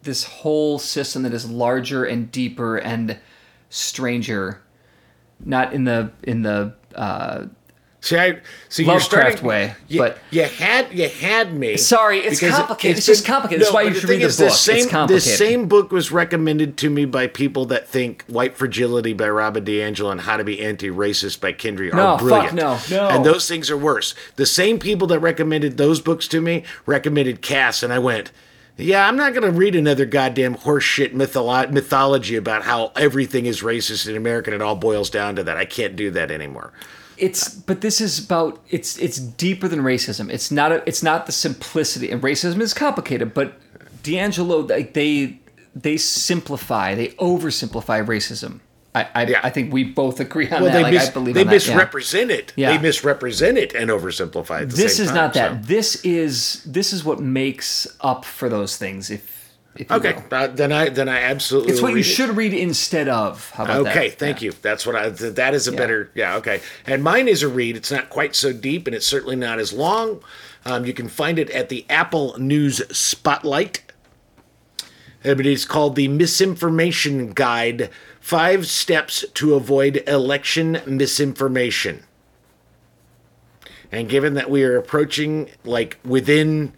this 0.01 0.23
whole 0.23 0.79
system 0.79 1.23
that 1.23 1.33
is 1.33 1.49
larger 1.49 2.03
and 2.03 2.29
deeper 2.29 2.77
and 2.77 3.17
stranger 3.69 4.63
not 5.45 5.73
in 5.73 5.83
the 5.83 6.11
in 6.23 6.41
the 6.41 6.73
uh, 6.95 7.45
See, 8.03 8.17
I 8.17 8.39
see 8.67 8.83
you're 8.83 8.95
Lovecraft 8.95 9.07
starting, 9.37 9.45
way, 9.47 9.75
You, 9.87 9.99
but- 10.01 10.17
you 10.29 10.43
had 10.43 10.91
you 10.91 11.07
had 11.07 11.53
me. 11.53 11.77
Sorry, 11.77 12.19
it's 12.19 12.41
complicated. 12.41 12.97
It's 12.97 13.05
just 13.05 13.25
complicated. 13.25 13.61
That's 13.63 13.73
why 13.73 13.83
you 13.83 13.91
the 13.91 13.99
should 14.01 14.09
thing 14.09 14.17
read 14.19 14.23
the 14.23 14.27
is, 14.27 14.37
this 14.37 14.67
book. 14.67 14.75
It's 14.75 14.83
Same, 14.83 14.89
complicated. 14.89 15.15
This 15.25 15.37
same 15.37 15.67
book 15.69 15.91
was 15.93 16.11
recommended 16.11 16.75
to 16.79 16.89
me 16.89 17.05
by 17.05 17.27
people 17.27 17.65
that 17.67 17.87
think 17.87 18.25
"White 18.27 18.57
Fragility" 18.57 19.13
by 19.13 19.29
Robin 19.29 19.63
DiAngelo 19.63 20.11
and 20.11 20.19
"How 20.19 20.35
to 20.35 20.43
Be 20.43 20.59
Anti-Racist" 20.61 21.39
by 21.39 21.53
Kendi 21.53 21.93
No, 21.93 21.99
are 22.07 22.19
fuck 22.19 22.27
brilliant. 22.27 22.55
no, 22.55 22.77
no. 22.91 23.07
And 23.07 23.25
those 23.25 23.47
things 23.47 23.71
are 23.71 23.77
worse. 23.77 24.13
The 24.35 24.45
same 24.45 24.79
people 24.79 25.07
that 25.07 25.19
recommended 25.19 25.77
those 25.77 26.01
books 26.01 26.27
to 26.27 26.41
me 26.41 26.65
recommended 26.85 27.41
Caste, 27.41 27.83
and 27.83 27.93
I 27.93 27.99
went. 27.99 28.31
Yeah, 28.75 29.07
I'm 29.07 29.15
not 29.15 29.33
going 29.33 29.43
to 29.49 29.57
read 29.57 29.75
another 29.75 30.05
goddamn 30.05 30.55
horseshit 30.55 31.13
mytholo- 31.13 31.71
mythology 31.71 32.35
about 32.35 32.63
how 32.63 32.91
everything 32.97 33.45
is 33.45 33.61
racist 33.61 34.09
in 34.09 34.17
America 34.17 34.49
and 34.51 34.55
it 34.61 34.65
all 34.65 34.75
boils 34.75 35.09
down 35.11 35.35
to 35.37 35.43
that. 35.43 35.55
I 35.57 35.63
can't 35.65 35.95
do 35.95 36.09
that 36.11 36.31
anymore. 36.31 36.73
It's 37.25 37.49
but 37.69 37.81
this 37.81 37.99
is 38.01 38.13
about 38.25 38.51
it's 38.69 38.97
it's 39.05 39.17
deeper 39.17 39.67
than 39.67 39.79
racism. 39.81 40.29
It's 40.29 40.49
not 40.51 40.71
a, 40.71 40.77
it's 40.89 41.03
not 41.03 41.25
the 41.25 41.31
simplicity 41.31 42.07
and 42.11 42.21
racism 42.21 42.59
is 42.61 42.73
complicated, 42.73 43.33
but 43.33 43.47
DiAngelo 44.03 44.69
like 44.69 44.93
they 44.93 45.39
they 45.75 45.97
simplify, 45.97 46.95
they 46.95 47.09
oversimplify 47.31 48.05
racism 48.05 48.59
I 48.95 49.07
I, 49.15 49.25
Yeah. 49.25 49.39
I 49.43 49.49
think 49.49 49.73
we 49.73 49.83
both 49.83 50.19
agree 50.19 50.47
on 50.49 50.61
Well, 50.61 50.71
that. 50.71 50.73
they, 50.77 50.83
Like, 50.83 50.93
mis- 50.93 51.09
I 51.09 51.11
believe 51.13 51.33
they 51.35 51.41
on 51.41 51.47
that, 51.47 51.51
yeah. 51.67 51.75
misrepresent 51.75 52.29
it. 52.31 52.53
Yeah. 52.55 52.71
They 52.77 52.81
misrepresent 52.89 53.57
it 53.57 53.73
and 53.73 53.89
oversimplify 53.89 54.61
at 54.63 54.69
the 54.69 54.75
This 54.75 54.97
same 54.97 55.03
is 55.05 55.09
time, 55.09 55.15
not 55.15 55.33
that. 55.33 55.51
so. 55.51 55.67
This 55.75 55.89
is 56.03 56.61
this 56.77 56.93
is 56.93 57.03
what 57.03 57.19
makes 57.19 57.87
up 58.01 58.23
for 58.25 58.49
those 58.49 58.77
things. 58.77 59.09
If, 59.09 59.23
if 59.23 59.31
you 59.33 59.42
Okay, 59.89 60.21
uh, 60.31 60.47
then 60.47 60.71
I 60.71 60.89
then 60.89 61.09
I 61.09 61.21
absolutely. 61.21 61.71
it's 61.71 61.81
what 61.81 61.89
will 61.93 61.97
you 61.97 62.01
it. 62.01 62.03
should 62.03 62.37
read 62.37 62.53
instead 62.53 63.07
of. 63.09 63.49
How 63.51 63.63
about 63.63 63.85
that? 63.85 63.97
Okay, 63.97 64.09
thank 64.11 64.41
you. 64.43 64.51
That's 64.61 64.85
what 64.85 64.95
I. 64.95 65.09
th- 65.09 65.33
That 65.33 65.55
is 65.55 65.67
a 65.67 65.71
Yeah. 65.71 65.77
better. 65.77 66.11
Yeah. 66.13 66.35
Okay. 66.37 66.61
And 66.85 67.03
mine 67.03 67.27
is 67.27 67.41
a 67.41 67.47
read. 67.47 67.75
It's 67.75 67.91
not 67.91 68.11
quite 68.11 68.35
so 68.35 68.53
deep, 68.53 68.85
and 68.85 68.95
it's 68.95 69.07
certainly 69.07 69.35
not 69.35 69.57
as 69.59 69.73
long. 69.73 70.21
Um, 70.63 70.85
you 70.85 70.93
can 70.93 71.07
find 71.09 71.39
it 71.39 71.49
at 71.49 71.69
the 71.69 71.85
Apple 71.89 72.35
News 72.37 72.81
Spotlight. 72.95 73.81
But 75.23 75.45
it's 75.45 75.65
called 75.65 75.95
the 75.95 76.07
Misinformation 76.07 77.31
Guide: 77.33 77.89
Five 78.19 78.67
Steps 78.67 79.25
to 79.33 79.55
Avoid 79.55 80.03
Election 80.07 80.81
Misinformation. 80.85 82.03
And 83.91 84.09
given 84.09 84.33
that 84.35 84.49
we 84.49 84.63
are 84.63 84.77
approaching 84.77 85.49
like 85.63 85.97
within, 86.03 86.73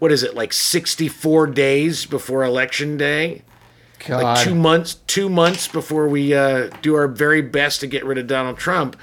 what 0.00 0.10
is 0.10 0.24
it, 0.24 0.34
like 0.34 0.52
sixty-four 0.52 1.46
days 1.46 2.06
before 2.06 2.42
election 2.42 2.96
day 2.96 3.42
God. 4.06 4.22
like 4.22 4.44
two 4.44 4.54
months 4.54 4.94
two 5.06 5.28
months 5.28 5.68
before 5.68 6.08
we 6.08 6.34
uh, 6.34 6.70
do 6.82 6.96
our 6.96 7.06
very 7.06 7.42
best 7.42 7.80
to 7.80 7.86
get 7.86 8.04
rid 8.04 8.18
of 8.18 8.26
Donald 8.26 8.58
Trump. 8.58 8.96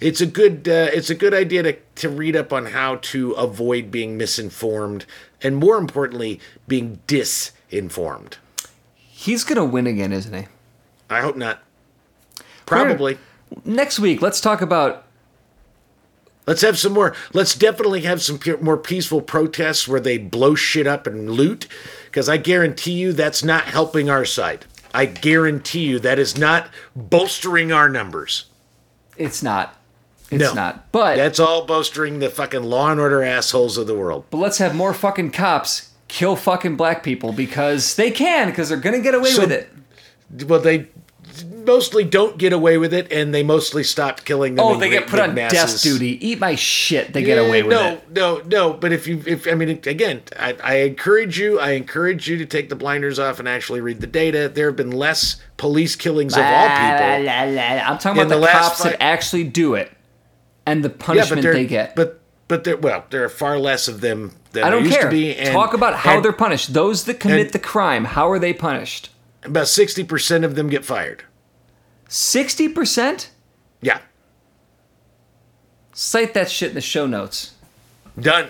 It's 0.00 0.20
a 0.20 0.26
good 0.26 0.68
uh, 0.68 0.88
it's 0.92 1.08
a 1.08 1.14
good 1.14 1.32
idea 1.32 1.62
to 1.62 1.76
to 1.96 2.08
read 2.08 2.36
up 2.36 2.52
on 2.52 2.66
how 2.66 2.96
to 2.96 3.32
avoid 3.32 3.90
being 3.90 4.16
misinformed 4.16 5.06
and 5.42 5.56
more 5.56 5.76
importantly 5.76 6.40
being 6.68 7.00
disinformed. 7.06 8.34
He's 8.94 9.44
gonna 9.44 9.64
win 9.64 9.86
again, 9.86 10.12
isn't 10.12 10.34
he? 10.34 10.46
I 11.08 11.20
hope 11.20 11.36
not. 11.36 11.62
Probably. 12.66 13.18
Next 13.64 13.98
week, 13.98 14.22
let's 14.22 14.40
talk 14.40 14.62
about. 14.62 15.04
Let's 16.46 16.62
have 16.62 16.78
some 16.78 16.92
more. 16.92 17.14
Let's 17.32 17.54
definitely 17.54 18.00
have 18.02 18.22
some 18.22 18.38
pe- 18.38 18.56
more 18.60 18.76
peaceful 18.78 19.20
protests 19.20 19.86
where 19.86 20.00
they 20.00 20.18
blow 20.18 20.54
shit 20.54 20.86
up 20.86 21.06
and 21.06 21.30
loot, 21.30 21.66
because 22.06 22.28
I 22.28 22.38
guarantee 22.38 22.92
you 22.92 23.12
that's 23.12 23.44
not 23.44 23.64
helping 23.64 24.08
our 24.10 24.24
side. 24.24 24.64
I 24.92 25.06
guarantee 25.06 25.84
you 25.84 25.98
that 26.00 26.18
is 26.18 26.36
not 26.36 26.68
bolstering 26.96 27.70
our 27.72 27.88
numbers. 27.88 28.46
It's 29.16 29.42
not. 29.42 29.76
It's 30.30 30.40
No. 30.42 30.54
not. 30.54 30.90
But 30.92 31.16
That's 31.16 31.38
all 31.38 31.64
bolstering 31.66 32.18
the 32.18 32.30
fucking 32.30 32.64
law 32.64 32.90
and 32.90 32.98
order 33.00 33.22
assholes 33.22 33.76
of 33.76 33.86
the 33.86 33.94
world. 33.94 34.24
but 34.30 34.38
let's 34.38 34.58
have 34.58 34.74
more 34.74 34.94
fucking 34.94 35.30
cops 35.32 35.90
kill 36.08 36.34
fucking 36.34 36.74
black 36.76 37.02
people 37.04 37.32
because 37.32 37.94
they 37.94 38.10
can 38.10 38.48
because 38.48 38.68
they're 38.68 38.78
gonna 38.78 38.98
get 39.00 39.14
away 39.14 39.30
So- 39.30 39.42
with 39.42 39.52
it. 39.52 39.68
Well, 40.48 40.60
they 40.60 40.86
mostly 41.70 42.04
don't 42.04 42.36
get 42.38 42.52
away 42.52 42.76
with 42.78 42.92
it, 42.92 43.12
and 43.12 43.32
they 43.32 43.42
mostly 43.42 43.84
stop 43.84 44.24
killing 44.24 44.56
them. 44.56 44.64
Oh, 44.66 44.76
they 44.76 44.90
get 44.90 45.06
put 45.06 45.20
on 45.20 45.34
masses. 45.34 45.72
death 45.74 45.82
duty. 45.82 46.18
Eat 46.26 46.40
my 46.40 46.54
shit. 46.56 47.12
They 47.12 47.22
get 47.22 47.36
Yeah, 47.36 47.46
away 47.48 47.62
with 47.62 47.72
no, 47.72 47.86
it. 47.92 48.10
No, 48.10 48.36
no, 48.38 48.42
no. 48.46 48.72
But 48.74 48.92
if 48.92 49.06
you, 49.06 49.22
if 49.26 49.46
I 49.46 49.54
mean, 49.54 49.68
again, 49.68 50.22
I, 50.38 50.56
I 50.62 50.74
encourage 50.82 51.38
you. 51.38 51.60
I 51.60 51.70
encourage 51.72 52.28
you 52.28 52.38
to 52.38 52.46
take 52.46 52.68
the 52.68 52.76
blinders 52.76 53.18
off 53.18 53.38
and 53.38 53.48
actually 53.48 53.80
read 53.80 54.00
the 54.00 54.06
data. 54.06 54.48
There 54.52 54.66
have 54.66 54.76
been 54.76 54.90
less 54.90 55.40
police 55.56 55.96
killings 55.96 56.36
of 56.36 56.42
all 56.44 56.68
people. 56.68 57.24
La, 57.24 57.42
la, 57.42 57.42
la. 57.44 57.62
I'm 57.62 57.98
talking 57.98 58.20
about 58.22 58.34
the, 58.34 58.40
the 58.40 58.46
cops 58.46 58.82
five- 58.82 58.92
that 58.92 59.02
actually 59.02 59.44
do 59.44 59.74
it 59.74 59.90
and 60.66 60.84
the 60.84 60.90
punishment 60.90 61.42
there, 61.42 61.52
they 61.54 61.66
get. 61.66 61.94
but 61.96 62.20
but 62.48 62.64
there, 62.64 62.76
well, 62.76 63.04
there 63.10 63.22
are 63.24 63.28
far 63.28 63.58
less 63.58 63.86
of 63.88 64.00
them 64.00 64.32
than 64.52 64.64
I 64.64 64.70
don't 64.70 64.84
used 64.84 64.94
care. 64.96 65.04
to 65.04 65.10
be. 65.10 65.36
And, 65.36 65.52
Talk 65.52 65.72
about 65.74 65.94
how 65.94 66.16
and 66.16 66.24
they're 66.24 66.32
punished. 66.32 66.74
Those 66.74 67.04
that 67.04 67.20
commit 67.20 67.40
and- 67.40 67.50
the 67.52 67.58
crime, 67.60 68.04
how 68.04 68.28
are 68.30 68.38
they 68.38 68.52
punished? 68.52 69.10
about 69.42 69.68
sixty 69.68 70.04
percent 70.04 70.44
of 70.44 70.54
them 70.54 70.68
get 70.68 70.84
fired. 70.84 71.24
60%? 72.10 73.28
Yeah, 73.80 74.00
Cite 75.92 76.34
that 76.34 76.50
shit 76.50 76.68
in 76.70 76.74
the 76.74 76.80
show 76.80 77.06
notes. 77.06 77.52
done. 78.18 78.48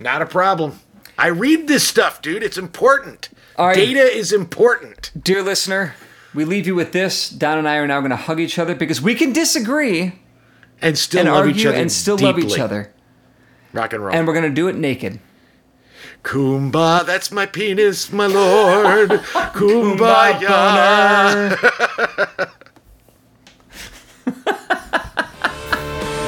Not 0.00 0.22
a 0.22 0.26
problem. 0.26 0.78
I 1.18 1.26
read 1.28 1.66
this 1.68 1.82
stuff, 1.86 2.22
dude. 2.22 2.42
It's 2.44 2.56
important. 2.58 3.28
Right. 3.58 3.74
Data 3.74 4.00
is 4.00 4.32
important. 4.32 5.10
Dear 5.20 5.42
listener, 5.42 5.94
we 6.34 6.44
leave 6.44 6.66
you 6.68 6.74
with 6.76 6.92
this. 6.92 7.28
Don 7.30 7.58
and 7.58 7.68
I 7.68 7.76
are 7.78 7.86
now 7.88 7.98
going 8.00 8.10
to 8.10 8.16
hug 8.16 8.38
each 8.38 8.58
other 8.60 8.74
because 8.76 9.00
we 9.02 9.16
can 9.16 9.32
disagree 9.32 10.12
And 10.80 10.96
still 10.96 11.20
and 11.26 11.28
love 11.34 11.48
each 11.48 11.66
other 11.66 11.76
and 11.76 11.90
still 11.90 12.16
love 12.16 12.38
each 12.38 12.44
deeply. 12.48 12.60
other. 12.60 12.92
Rock 13.72 13.92
and 13.92 14.04
roll. 14.04 14.14
And 14.14 14.26
we're 14.28 14.34
going 14.34 14.48
to 14.48 14.54
do 14.54 14.68
it 14.68 14.76
naked. 14.76 15.18
Kumbaya, 16.22 17.04
that's 17.04 17.32
my 17.32 17.46
penis, 17.46 18.12
my 18.12 18.26
lord. 18.26 19.10
Kumbaya. 19.56 20.48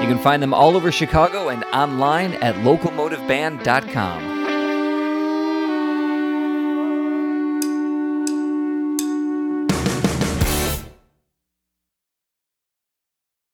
You 0.00 0.06
can 0.06 0.18
find 0.18 0.42
them 0.42 0.54
all 0.54 0.76
over 0.76 0.92
Chicago 0.92 1.48
and 1.48 1.64
online 1.64 2.34
at 2.34 2.54
locomotiveband.com. 2.56 4.37